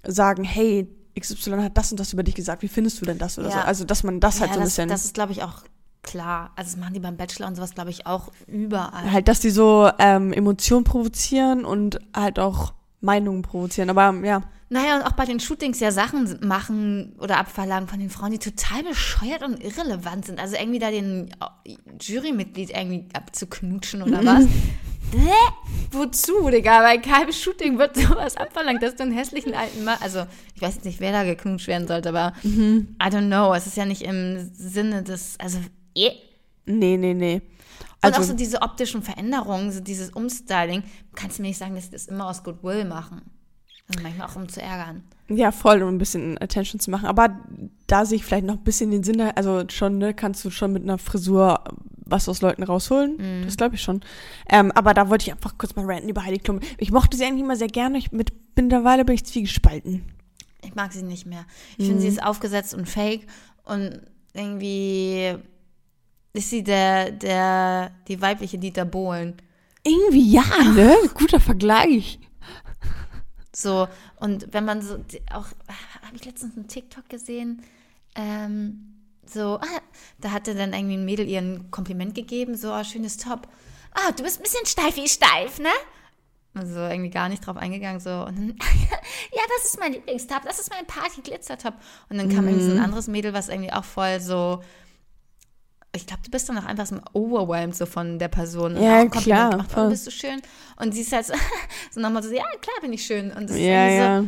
sagen, 0.06 0.44
hey, 0.44 0.88
XY 1.20 1.52
hat 1.64 1.78
das 1.78 1.92
und 1.92 2.00
das 2.00 2.14
über 2.14 2.24
dich 2.24 2.36
gesagt, 2.36 2.62
wie 2.62 2.68
findest 2.68 3.02
du 3.02 3.06
denn 3.06 3.18
das 3.18 3.38
oder 3.38 3.50
Ja. 3.50 3.54
so? 3.54 3.60
Also, 3.60 3.84
dass 3.86 4.04
man 4.04 4.20
das 4.20 4.40
halt 4.40 4.52
ja, 4.52 4.54
so 4.56 4.60
ein 4.62 4.64
das, 4.66 4.74
bisschen, 4.76 4.90
das 4.90 5.06
ist, 5.06 5.14
glaube 5.14 5.34
ich, 5.34 5.44
auch 5.44 5.64
klar. 6.04 6.52
Also, 6.56 6.72
das 6.72 6.80
machen 6.80 6.94
die 6.94 7.00
beim 7.00 7.18
Bachelor 7.18 7.48
und 7.48 7.56
sowas, 7.56 7.76
glaube 7.76 7.90
ich, 7.90 8.06
auch 8.06 8.30
überall. 8.48 9.12
halt, 9.12 9.28
dass 9.28 9.40
die 9.40 9.50
so 9.50 9.90
ähm, 10.00 10.34
Emotionen 10.34 10.84
provozieren 10.84 11.66
und 11.66 12.00
halt 12.16 12.40
auch 12.40 12.74
Meinungen 13.02 13.42
provozieren. 13.42 13.90
Aber 13.90 14.14
ja, 14.26 14.42
Naja, 14.70 14.98
und 14.98 15.04
auch 15.04 15.14
bei 15.14 15.26
den 15.26 15.40
Shootings 15.40 15.80
ja 15.80 15.92
Sachen 15.92 16.38
machen 16.42 17.16
oder 17.20 17.38
abverlangen 17.38 17.88
von 17.88 18.00
den 18.00 18.10
Frauen, 18.10 18.32
die 18.32 18.40
total 18.40 18.84
bescheuert 18.84 19.44
und 19.44 19.64
irrelevant 19.64 20.26
sind. 20.26 20.40
Also 20.40 20.56
irgendwie 20.56 20.80
da 20.80 20.92
den 20.92 21.30
äh, 21.66 21.76
Jurymitglied 22.02 22.72
irgendwie 22.72 23.08
abzuknutschen 23.14 24.02
oder 24.02 24.24
was. 24.26 24.46
Hä? 25.12 25.32
Wozu, 25.92 26.50
Digga? 26.52 26.82
Bei 26.82 27.00
keinem 27.00 27.32
Shooting 27.32 27.80
wird 27.80 27.96
sowas 27.98 28.38
abverlangt, 28.38 28.84
dass 28.84 28.96
du 28.96 29.04
einen 29.04 29.12
hässlichen 29.12 29.56
alten 29.56 29.84
Mann, 29.84 29.98
also 30.02 30.26
ich 30.54 30.62
weiß 30.62 30.76
jetzt 30.76 30.86
nicht, 30.86 31.00
wer 31.00 31.12
da 31.12 31.24
geknutscht 31.24 31.68
werden 31.68 31.88
sollte, 31.88 32.10
aber 32.10 32.34
I 32.44 32.86
don't 33.08 33.26
know, 33.28 33.54
es 33.56 33.66
ist 33.66 33.76
ja 33.76 33.86
nicht 33.86 34.04
im 34.04 34.52
Sinne 34.54 35.02
des, 35.02 35.40
also 35.40 35.58
eh. 36.08 36.12
nee, 36.66 36.98
nee, 36.98 37.14
nee. 37.14 37.42
Und 38.02 38.14
auch 38.14 38.20
Also, 38.20 38.32
so 38.32 38.34
diese 38.34 38.62
optischen 38.62 39.02
Veränderungen, 39.02 39.72
so 39.72 39.82
dieses 39.82 40.10
Umstyling, 40.12 40.84
kannst 41.16 41.38
du 41.38 41.42
mir 41.42 41.50
nicht 41.50 41.58
sagen, 41.58 41.76
dass 41.76 41.86
sie 41.86 41.92
das 41.92 42.08
immer 42.08 42.30
aus 42.30 42.44
Goodwill 42.44 42.86
machen. 42.86 43.22
Also 43.90 44.04
manchmal 44.04 44.28
auch 44.28 44.36
um 44.36 44.48
zu 44.48 44.62
ärgern. 44.62 45.04
ja, 45.30 45.52
voll, 45.52 45.82
um 45.82 45.90
ein 45.90 45.98
bisschen 45.98 46.40
Attention 46.42 46.80
zu 46.80 46.92
machen. 46.92 47.08
Aber 47.08 47.40
da 47.88 48.06
sehe 48.06 48.18
ich 48.18 48.24
vielleicht 48.26 48.46
noch 48.46 48.56
ein 48.58 48.64
bisschen 48.64 48.92
den 48.92 49.04
Sinn, 49.04 49.20
also 49.20 49.64
schon, 49.70 49.98
ne, 49.98 50.14
kannst 50.14 50.46
du 50.46 50.52
schon 50.52 50.72
mit 50.74 50.84
einer 50.84 50.98
Frisur 51.00 51.64
was 52.06 52.30
aus 52.30 52.42
Leuten 52.42 52.64
rausholen. 52.64 53.18
Mhm. 53.18 53.46
Das 53.46 53.58
glaube 53.58 53.76
ich 53.76 53.82
schon. 53.82 54.02
Ähm, 54.50 54.72
aber 54.74 54.94
da 54.94 55.10
wollte 55.10 55.26
ich 55.26 55.32
einfach 55.32 55.58
kurz 55.58 55.76
mal 55.76 55.86
ranten 55.86 56.10
über 56.10 56.24
Heidi 56.24 56.40
Klum. 56.40 56.60
Ich 56.78 56.92
mochte 56.92 57.18
sie 57.18 57.26
eigentlich 57.26 57.44
immer 57.44 57.56
sehr 57.56 57.68
gerne. 57.68 57.98
Ich 57.98 58.12
mit, 58.12 58.32
mittlerweile 58.56 59.06
bin 59.06 59.16
ich 59.16 59.26
zwiegespalten. 59.26 60.04
Ich 60.64 60.76
mag 60.76 60.92
sie 60.94 61.04
nicht 61.04 61.26
mehr. 61.26 61.46
Ich 61.78 61.86
finde, 61.86 62.02
sie 62.02 62.08
ist 62.08 62.24
aufgesetzt 62.24 62.74
und 62.74 62.88
fake 62.88 63.28
und 63.64 64.02
irgendwie 64.34 65.36
ist 66.40 66.50
sie 66.50 66.64
der, 66.64 67.12
der, 67.12 67.92
die 68.08 68.22
weibliche 68.22 68.58
Dieter 68.58 68.86
Bohlen. 68.86 69.36
Irgendwie 69.84 70.32
ja, 70.32 70.44
ne? 70.74 70.96
Guter 71.14 71.40
Vergleich. 71.40 72.20
So, 73.54 73.90
und 74.22 74.54
wenn 74.54 74.64
man 74.64 74.82
so, 74.82 74.96
auch, 75.34 75.48
habe 76.02 76.16
ich 76.16 76.24
letztens 76.24 76.56
einen 76.56 76.70
TikTok 76.70 77.10
gesehen, 77.10 77.62
ähm, 78.16 78.96
so, 79.26 79.60
ah, 79.62 79.82
da 80.22 80.32
hatte 80.32 80.56
dann 80.56 80.74
irgendwie 80.74 80.96
ein 80.96 81.06
Mädel 81.06 81.28
ihr 81.28 81.40
ein 81.40 81.72
Kompliment 81.72 82.16
gegeben, 82.16 82.56
so, 82.56 82.72
ah, 82.72 82.86
schönes 82.86 83.18
Top. 83.18 83.50
Ah, 83.92 84.12
du 84.14 84.24
bist 84.24 84.40
ein 84.40 84.44
bisschen 84.44 84.66
steif 84.66 84.96
wie 84.96 85.10
steif, 85.10 85.60
ne? 85.60 85.70
Also 86.54 86.80
irgendwie 86.80 87.10
gar 87.10 87.28
nicht 87.28 87.46
drauf 87.46 87.58
eingegangen, 87.58 88.00
so, 88.00 88.10
und 88.10 88.38
dann, 88.38 88.48
ja, 89.32 89.42
das 89.58 89.66
ist 89.66 89.80
mein 89.80 89.92
Lieblingstop, 89.92 90.44
das 90.46 90.60
ist 90.60 90.72
mein 90.72 90.88
Party-Glitzer-Top. 90.88 91.74
Und 92.10 92.18
dann 92.18 92.30
kam 92.30 92.48
irgendwie 92.48 92.66
so 92.66 92.72
ein 92.72 92.80
anderes 92.80 93.08
Mädel, 93.08 93.34
was 93.34 93.50
irgendwie 93.50 93.74
auch 93.74 93.84
voll 93.84 94.22
so, 94.22 94.62
ich 95.96 96.06
glaube, 96.06 96.22
du 96.24 96.30
bist 96.32 96.48
dann 96.50 96.58
auch 96.58 96.66
einfach 96.66 96.86
so 96.86 96.98
overwhelmed 97.14 97.76
so 97.76 97.86
von 97.86 98.20
der 98.20 98.28
Person. 98.28 98.76
Und 98.76 98.84
Ja, 98.84 99.00
Kompliment 99.02 99.24
klar, 99.24 99.50
Gemacht, 99.52 99.72
oh, 99.78 99.90
bist 99.90 100.08
du 100.08 100.12
schön? 100.12 100.42
Und 100.78 100.94
sie 100.94 101.02
ist 101.02 101.12
halt 101.12 101.26
so, 101.26 101.34
so 101.92 102.00
nochmal 102.00 102.22
so, 102.24 102.32
ja, 102.32 102.44
klar 102.62 102.76
bin 102.82 102.94
ich 102.94 103.04
schön. 103.06 103.32
Und 103.32 103.44
das 103.50 103.56
ist 103.56 103.62
Ja, 103.64 103.88
ja. 103.90 104.22
so, 104.22 104.28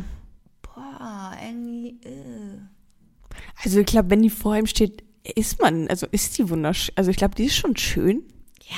boah, 0.62 1.32
irgendwie, 1.44 2.00
äh. 2.04 2.58
Also 3.64 3.78
ich 3.80 3.86
glaube, 3.86 4.10
wenn 4.10 4.22
die 4.22 4.30
vor 4.30 4.56
ihm 4.56 4.66
steht, 4.66 5.04
ist 5.36 5.60
man, 5.60 5.86
also 5.88 6.06
ist 6.10 6.36
die 6.38 6.48
wunderschön. 6.50 6.92
Also 6.96 7.10
ich 7.10 7.16
glaube, 7.16 7.34
die 7.36 7.44
ist 7.44 7.54
schon 7.56 7.76
schön. 7.76 8.22
Ja, 8.68 8.76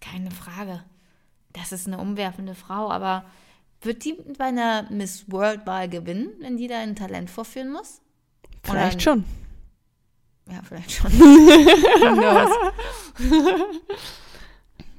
keine 0.00 0.30
Frage. 0.30 0.82
Das 1.52 1.72
ist 1.72 1.86
eine 1.86 1.98
umwerfende 1.98 2.54
Frau, 2.54 2.90
aber 2.90 3.24
wird 3.82 4.04
die 4.04 4.14
bei 4.38 4.46
einer 4.46 4.90
Miss 4.90 5.30
World-Wahl 5.30 5.88
gewinnen, 5.90 6.30
wenn 6.40 6.56
die 6.56 6.68
da 6.68 6.78
ein 6.78 6.96
Talent 6.96 7.28
vorführen 7.28 7.70
muss? 7.70 8.00
Vielleicht 8.62 8.94
Oder- 8.96 9.00
schon. 9.02 9.24
Ja, 10.50 10.60
vielleicht 10.66 10.92
schon. 10.92 11.10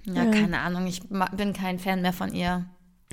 Ja, 0.08 0.26
keine 0.26 0.60
Ahnung. 0.60 0.86
Ich 0.88 1.02
bin 1.36 1.54
kein 1.54 1.80
Fan 1.80 2.02
mehr 2.02 2.14
von 2.14 2.34
ihr. 2.34 2.66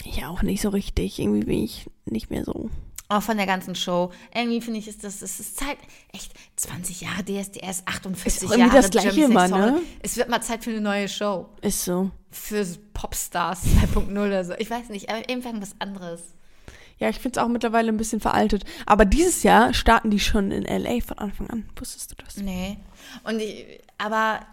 Ja, 0.04 0.28
auch 0.28 0.42
nicht 0.42 0.60
so 0.60 0.68
richtig. 0.68 1.18
Irgendwie 1.18 1.44
bin 1.44 1.64
ich 1.64 1.88
nicht 2.04 2.30
mehr 2.30 2.44
so. 2.44 2.70
Auch 3.08 3.22
von 3.22 3.36
der 3.36 3.46
ganzen 3.46 3.74
Show. 3.74 4.10
Irgendwie 4.34 4.60
finde 4.60 4.78
ich, 4.78 4.88
ist 4.88 5.04
das, 5.04 5.20
es 5.20 5.38
ist 5.38 5.58
Zeit, 5.58 5.76
echt, 6.12 6.32
20 6.56 7.02
Jahre 7.02 7.24
DSDS, 7.24 7.82
48 7.86 8.42
Ist 8.42 8.56
Jahre 8.56 8.72
das 8.72 8.90
Gleiche 8.90 9.24
immer, 9.24 9.48
ne? 9.48 9.80
Es 10.00 10.16
wird 10.16 10.28
mal 10.30 10.40
Zeit 10.42 10.64
für 10.64 10.70
eine 10.70 10.80
neue 10.80 11.08
Show. 11.08 11.48
Ist 11.60 11.84
so. 11.84 12.10
Für 12.30 12.66
Popstars 12.94 13.64
2.0 13.94 14.10
oder 14.12 14.44
so. 14.44 14.54
Ich 14.58 14.70
weiß 14.70 14.88
nicht, 14.88 15.10
aber 15.10 15.28
irgendwas 15.28 15.74
anderes. 15.78 16.34
Ja, 17.02 17.08
ich 17.08 17.18
finde 17.18 17.40
es 17.40 17.44
auch 17.44 17.48
mittlerweile 17.48 17.88
ein 17.88 17.96
bisschen 17.96 18.20
veraltet. 18.20 18.62
Aber 18.86 19.04
dieses 19.04 19.42
Jahr 19.42 19.74
starten 19.74 20.10
die 20.10 20.20
schon 20.20 20.52
in 20.52 20.62
LA 20.62 21.00
von 21.00 21.18
Anfang 21.18 21.50
an. 21.50 21.68
Wusstest 21.76 22.12
du 22.12 22.14
das? 22.24 22.36
Nee. 22.36 22.78
Und 23.24 23.40
ich, 23.40 23.80
aber 23.98 24.46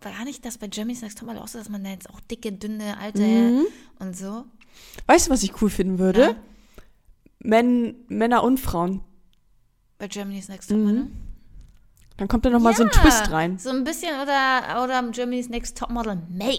war 0.00 0.12
gar 0.12 0.24
nicht 0.24 0.44
das 0.44 0.58
bei 0.58 0.68
Germany's 0.68 1.02
Next 1.02 1.18
Topmodel 1.18 1.42
auch 1.42 1.48
so, 1.48 1.58
dass 1.58 1.68
man 1.68 1.82
da 1.82 1.90
jetzt 1.90 2.08
auch 2.10 2.20
dicke, 2.20 2.52
dünne, 2.52 2.96
alte 2.98 3.22
Mhm. 3.22 3.66
und 3.98 4.16
so? 4.16 4.44
Weißt 5.06 5.26
du, 5.26 5.30
was 5.32 5.42
ich 5.42 5.60
cool 5.60 5.68
finden 5.70 5.98
würde? 5.98 6.20
Ja. 6.22 6.34
Men, 7.40 7.96
Männer 8.08 8.44
und 8.44 8.58
Frauen. 8.60 9.02
Bei 9.98 10.06
Germany's 10.08 10.48
Next 10.48 10.70
Topmodel? 10.70 11.08
Dann 12.18 12.28
kommt 12.28 12.44
da 12.44 12.50
nochmal 12.50 12.72
Mhm. 12.72 12.76
so 12.76 12.82
ein 12.84 12.90
Twist 12.90 13.30
rein. 13.32 13.58
So 13.58 13.70
ein 13.70 13.82
bisschen 13.84 14.14
oder, 14.20 14.82
oder 14.84 15.02
Germany's 15.10 15.48
Next 15.48 15.76
Topmodel 15.76 16.22
Male. 16.30 16.58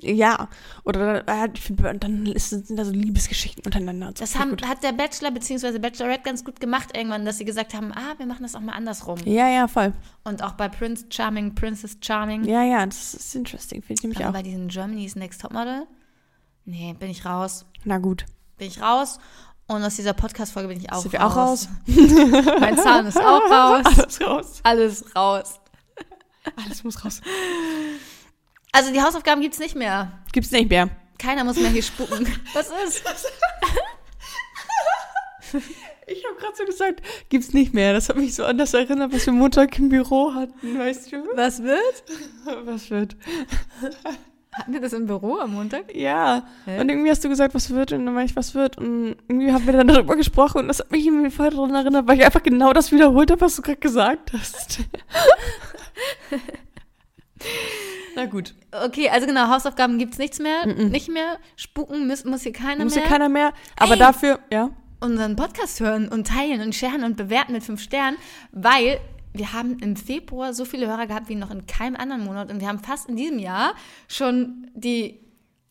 Ja. 0.00 0.48
Oder 0.84 1.26
äh, 1.26 1.48
dann 1.98 2.32
sind 2.36 2.78
da 2.78 2.84
so 2.84 2.92
Liebesgeschichten 2.92 3.64
untereinander. 3.64 4.12
Das 4.12 4.32
Voll 4.32 4.40
haben, 4.42 4.56
hat 4.68 4.82
der 4.82 4.92
Bachelor 4.92 5.30
bzw. 5.32 5.78
Bachelorette 5.78 6.22
ganz 6.22 6.44
gut 6.44 6.60
gemacht 6.60 6.96
irgendwann, 6.96 7.24
dass 7.24 7.38
sie 7.38 7.44
gesagt 7.44 7.74
haben, 7.74 7.92
ah, 7.92 8.14
wir 8.16 8.26
machen 8.26 8.42
das 8.42 8.54
auch 8.54 8.60
mal 8.60 8.72
andersrum. 8.72 9.18
Ja, 9.24 9.48
ja, 9.48 9.66
voll. 9.68 9.92
Und 10.24 10.42
auch 10.42 10.52
bei 10.52 10.68
Prince 10.68 11.06
Charming, 11.10 11.54
Princess 11.54 11.96
Charming. 12.00 12.44
Ja, 12.44 12.62
ja, 12.62 12.86
das 12.86 13.14
ist 13.14 13.34
interesting. 13.34 13.82
Finde 13.82 13.94
ich 13.94 14.02
nämlich 14.02 14.18
Aber 14.20 14.28
auch. 14.28 14.32
bei 14.34 14.42
diesen 14.42 14.68
Germany's 14.68 15.16
Next 15.16 15.40
Topmodel, 15.40 15.86
nee, 16.64 16.94
bin 16.98 17.10
ich 17.10 17.24
raus. 17.24 17.66
Na 17.84 17.98
gut. 17.98 18.24
Bin 18.56 18.68
ich 18.68 18.80
raus. 18.80 19.18
Und 19.66 19.82
aus 19.84 19.96
dieser 19.96 20.14
Podcast-Folge 20.14 20.68
bin 20.68 20.78
ich 20.80 20.90
auch 20.92 21.02
Sind 21.02 21.12
wir 21.12 21.20
raus. 21.20 21.32
auch 21.32 21.36
raus? 21.36 21.68
mein 22.60 22.78
Zahn 22.78 23.04
ist 23.06 23.18
auch 23.20 23.42
raus. 23.50 23.84
Alles 23.84 24.20
raus. 24.22 24.60
Alles 24.62 25.14
raus. 25.16 25.60
Alles 26.56 26.84
muss 26.84 27.04
raus. 27.04 27.20
Also 28.78 28.92
die 28.92 29.02
Hausaufgaben 29.02 29.40
gibt's 29.40 29.58
nicht 29.58 29.74
mehr. 29.74 30.12
Gibt's 30.32 30.52
nicht 30.52 30.70
mehr. 30.70 30.88
Keiner 31.18 31.42
muss 31.42 31.56
mehr 31.56 31.70
hier 31.70 31.82
spucken. 31.82 32.32
Was 32.54 32.70
ist? 32.86 33.02
Ich 36.10 36.24
habe 36.24 36.36
gerade 36.40 36.56
so 36.56 36.64
gesagt, 36.64 37.02
gibt's 37.28 37.52
nicht 37.52 37.74
mehr. 37.74 37.92
Das 37.92 38.08
hat 38.08 38.16
mich 38.16 38.34
so 38.34 38.44
an 38.44 38.56
das 38.56 38.72
erinnert, 38.72 39.12
was 39.12 39.26
wir 39.26 39.32
Montag 39.34 39.78
im 39.78 39.90
Büro 39.90 40.32
hatten, 40.32 40.78
weißt 40.78 41.12
du? 41.12 41.16
Was 41.34 41.62
wird? 41.62 42.04
Was 42.64 42.88
wird? 42.90 43.14
Hatten 44.52 44.72
wir 44.72 44.80
das 44.80 44.94
im 44.94 45.06
Büro 45.06 45.36
am 45.36 45.52
Montag? 45.52 45.94
Ja. 45.94 46.46
Hä? 46.64 46.80
Und 46.80 46.88
irgendwie 46.88 47.10
hast 47.10 47.22
du 47.24 47.28
gesagt, 47.28 47.54
was 47.54 47.68
wird, 47.70 47.92
und 47.92 48.06
dann 48.06 48.14
meinte 48.14 48.30
ich, 48.30 48.36
was 48.36 48.54
wird. 48.54 48.78
Und 48.78 49.16
irgendwie 49.28 49.52
haben 49.52 49.66
wir 49.66 49.74
dann 49.74 49.88
darüber 49.88 50.16
gesprochen 50.16 50.60
und 50.60 50.68
das 50.68 50.78
hat 50.78 50.90
mich 50.90 51.04
irgendwie 51.04 51.30
voll 51.30 51.50
daran 51.50 51.74
erinnert, 51.74 52.08
weil 52.08 52.18
ich 52.18 52.24
einfach 52.24 52.42
genau 52.42 52.72
das 52.72 52.90
wiederholt 52.90 53.30
habe, 53.30 53.42
was 53.42 53.56
du 53.56 53.62
gerade 53.62 53.78
gesagt 53.78 54.32
hast. 54.32 54.78
Na 58.18 58.26
gut. 58.26 58.54
Okay, 58.72 59.08
also 59.10 59.26
genau, 59.26 59.48
Hausaufgaben 59.48 59.96
gibt's 59.98 60.18
nichts 60.18 60.40
mehr. 60.40 60.66
Nicht 60.66 61.08
mehr. 61.08 61.38
Spucken 61.56 62.08
muss, 62.08 62.24
muss 62.24 62.42
hier 62.42 62.52
keiner 62.52 62.82
Muss 62.84 62.94
mehr. 62.96 63.04
ja 63.04 63.08
keiner 63.08 63.28
mehr. 63.28 63.52
Aber 63.78 63.92
Ey. 63.92 63.98
dafür, 63.98 64.40
ja. 64.52 64.70
unseren 65.00 65.36
Podcast 65.36 65.78
hören 65.78 66.08
und 66.08 66.26
teilen 66.26 66.60
und 66.60 66.74
sharen 66.74 67.04
und 67.04 67.16
bewerten 67.16 67.52
mit 67.52 67.62
fünf 67.62 67.80
Sternen, 67.80 68.16
weil 68.50 68.98
wir 69.34 69.52
haben 69.52 69.78
im 69.78 69.94
Februar 69.94 70.52
so 70.52 70.64
viele 70.64 70.88
Hörer 70.88 71.06
gehabt 71.06 71.28
wie 71.28 71.36
noch 71.36 71.52
in 71.52 71.66
keinem 71.66 71.94
anderen 71.94 72.24
Monat 72.24 72.50
und 72.50 72.60
wir 72.60 72.66
haben 72.66 72.80
fast 72.80 73.08
in 73.08 73.14
diesem 73.14 73.38
Jahr 73.38 73.74
schon 74.08 74.68
die 74.74 75.20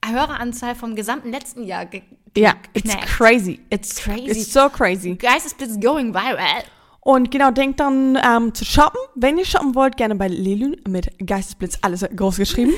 Höreranzahl 0.05 0.73
vom 0.75 0.95
gesamten 0.95 1.31
letzten 1.31 1.63
Jahr 1.63 1.85
ge 1.85 2.01
Ja, 2.37 2.53
it's 2.73 2.83
geknackt. 2.89 3.07
crazy. 3.07 3.59
It's 3.69 3.95
Crazy. 4.01 4.29
It's 4.29 4.53
so 4.53 4.69
crazy. 4.69 5.15
Geistesblitz 5.15 5.77
going 5.81 6.13
viral. 6.13 6.63
Und 7.07 7.31
genau, 7.31 7.51
denkt 7.51 7.79
dann 7.79 8.19
ähm, 8.21 8.53
zu 8.53 8.65
shoppen. 8.65 8.99
Wenn 9.15 9.37
ihr 9.37 9.45
shoppen 9.45 9.75
wollt, 9.75 9.95
gerne 9.95 10.15
bei 10.15 10.27
Lelün 10.27 10.75
mit 10.89 11.09
Geistesblitz, 11.25 11.77
alles 11.81 12.01
groß 12.01 12.35
geschrieben. 12.35 12.73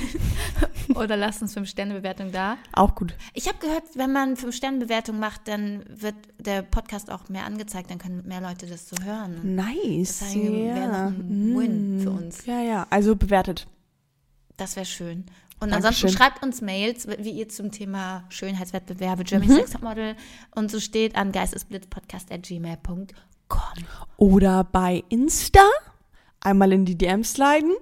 Oder 0.93 1.17
lasst 1.17 1.41
uns 1.41 1.57
5-Sterne-Bewertung 1.57 2.31
da. 2.31 2.57
Auch 2.73 2.93
gut. 2.93 3.15
Ich 3.33 3.47
habe 3.47 3.57
gehört, 3.57 3.85
wenn 3.95 4.11
man 4.11 4.35
5-Sterne-Bewertung 4.35 5.17
macht, 5.17 5.47
dann 5.47 5.83
wird 5.89 6.13
der 6.37 6.61
Podcast 6.61 7.09
auch 7.09 7.27
mehr 7.29 7.43
angezeigt, 7.43 7.89
dann 7.89 7.97
können 7.97 8.21
mehr 8.27 8.39
Leute 8.39 8.67
das 8.67 8.87
so 8.87 8.97
hören. 9.03 9.55
Nice. 9.55 10.19
Das 10.19 10.35
wäre 10.35 10.87
noch 10.87 11.07
ein 11.07 11.55
Win 11.57 11.99
für 12.03 12.11
uns. 12.11 12.45
Ja, 12.45 12.61
ja. 12.61 12.85
Also 12.91 13.15
bewertet. 13.15 13.65
Das 14.57 14.75
wäre 14.75 14.85
schön. 14.85 15.25
Und 15.61 15.71
Dankeschön. 15.71 15.73
ansonsten 15.73 16.09
schreibt 16.09 16.43
uns 16.43 16.61
Mails, 16.61 17.07
wie 17.17 17.31
ihr 17.31 17.49
zum 17.49 17.71
Thema 17.71 18.25
Schönheitswettbewerbe, 18.29 19.23
Germany 19.23 19.55
Sex 19.55 19.71
Top 19.71 19.81
Model 19.81 20.15
und 20.53 20.69
so 20.69 20.79
steht 20.79 21.15
an 21.15 21.31
geistesblitzpodcast.gmail.com. 21.31 23.07
Oder 24.17 24.63
bei 24.65 25.03
Insta 25.09 25.61
einmal 26.41 26.71
in 26.73 26.85
die 26.85 26.97
DMs 26.97 27.33
sliden. 27.33 27.73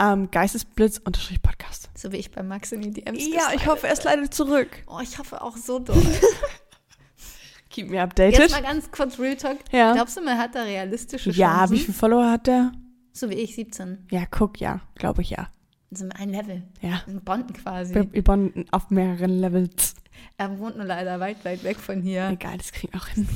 Ähm, 0.00 0.30
Geistesblitz-Podcast. 0.30 1.90
So 1.96 2.10
wie 2.10 2.16
ich 2.16 2.30
bei 2.32 2.42
Max 2.42 2.72
in 2.72 2.80
die 2.80 2.90
DMs 2.90 3.26
Ja, 3.28 3.50
ich 3.54 3.66
hoffe, 3.66 3.86
er 3.86 3.94
slidet 3.96 4.34
zurück. 4.34 4.68
Oh, 4.88 4.98
ich 5.00 5.18
hoffe 5.18 5.40
auch 5.40 5.56
so 5.56 5.78
doll. 5.78 6.02
Keep 7.70 7.90
me 7.90 7.96
Jetzt 7.96 8.04
updated. 8.04 8.50
mal 8.50 8.62
ganz 8.62 8.90
kurz 8.90 9.18
Real 9.18 9.36
Talk. 9.36 9.58
Ja. 9.72 9.92
Glaubst 9.94 10.16
du, 10.16 10.20
man 10.20 10.38
hat 10.38 10.54
da 10.54 10.62
realistische 10.62 11.30
Chancen? 11.30 11.40
Ja, 11.40 11.70
wie 11.70 11.78
viele 11.78 11.92
Follower 11.92 12.30
hat 12.30 12.46
der? 12.46 12.72
So 13.12 13.30
wie 13.30 13.34
ich, 13.34 13.54
17. 13.54 14.06
Ja, 14.10 14.24
guck, 14.30 14.60
ja. 14.60 14.80
Glaube 14.96 15.22
ich, 15.22 15.30
ja. 15.30 15.48
Also 15.90 16.08
ein 16.16 16.30
Level. 16.30 16.62
Ja. 16.80 17.02
Ein 17.06 17.20
Bonden 17.22 17.52
quasi. 17.52 17.94
Wir, 17.94 18.12
wir 18.12 18.24
bonden 18.24 18.66
auf 18.72 18.90
mehreren 18.90 19.38
Levels. 19.38 19.94
Er 20.36 20.58
wohnt 20.58 20.76
nur 20.76 20.86
leider 20.86 21.20
weit, 21.20 21.44
weit 21.44 21.62
weg 21.62 21.78
von 21.78 22.02
hier. 22.02 22.30
Egal, 22.30 22.58
das 22.58 22.72
kriegen 22.72 22.92
wir 22.92 23.00
auch 23.00 23.06
hin 23.06 23.28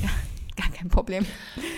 gar 0.59 0.69
kein 0.71 0.89
Problem. 0.89 1.25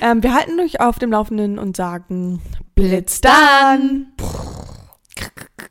Ähm, 0.02 0.24
wir 0.24 0.34
halten 0.34 0.60
euch 0.60 0.80
auf 0.80 1.00
dem 1.00 1.12
Laufenden 1.12 1.60
und 1.60 1.78
sagen 1.78 2.42
Blitz 2.76 3.22
dann! 3.22 4.14
Blitz 4.18 4.28
dann. 4.28 5.71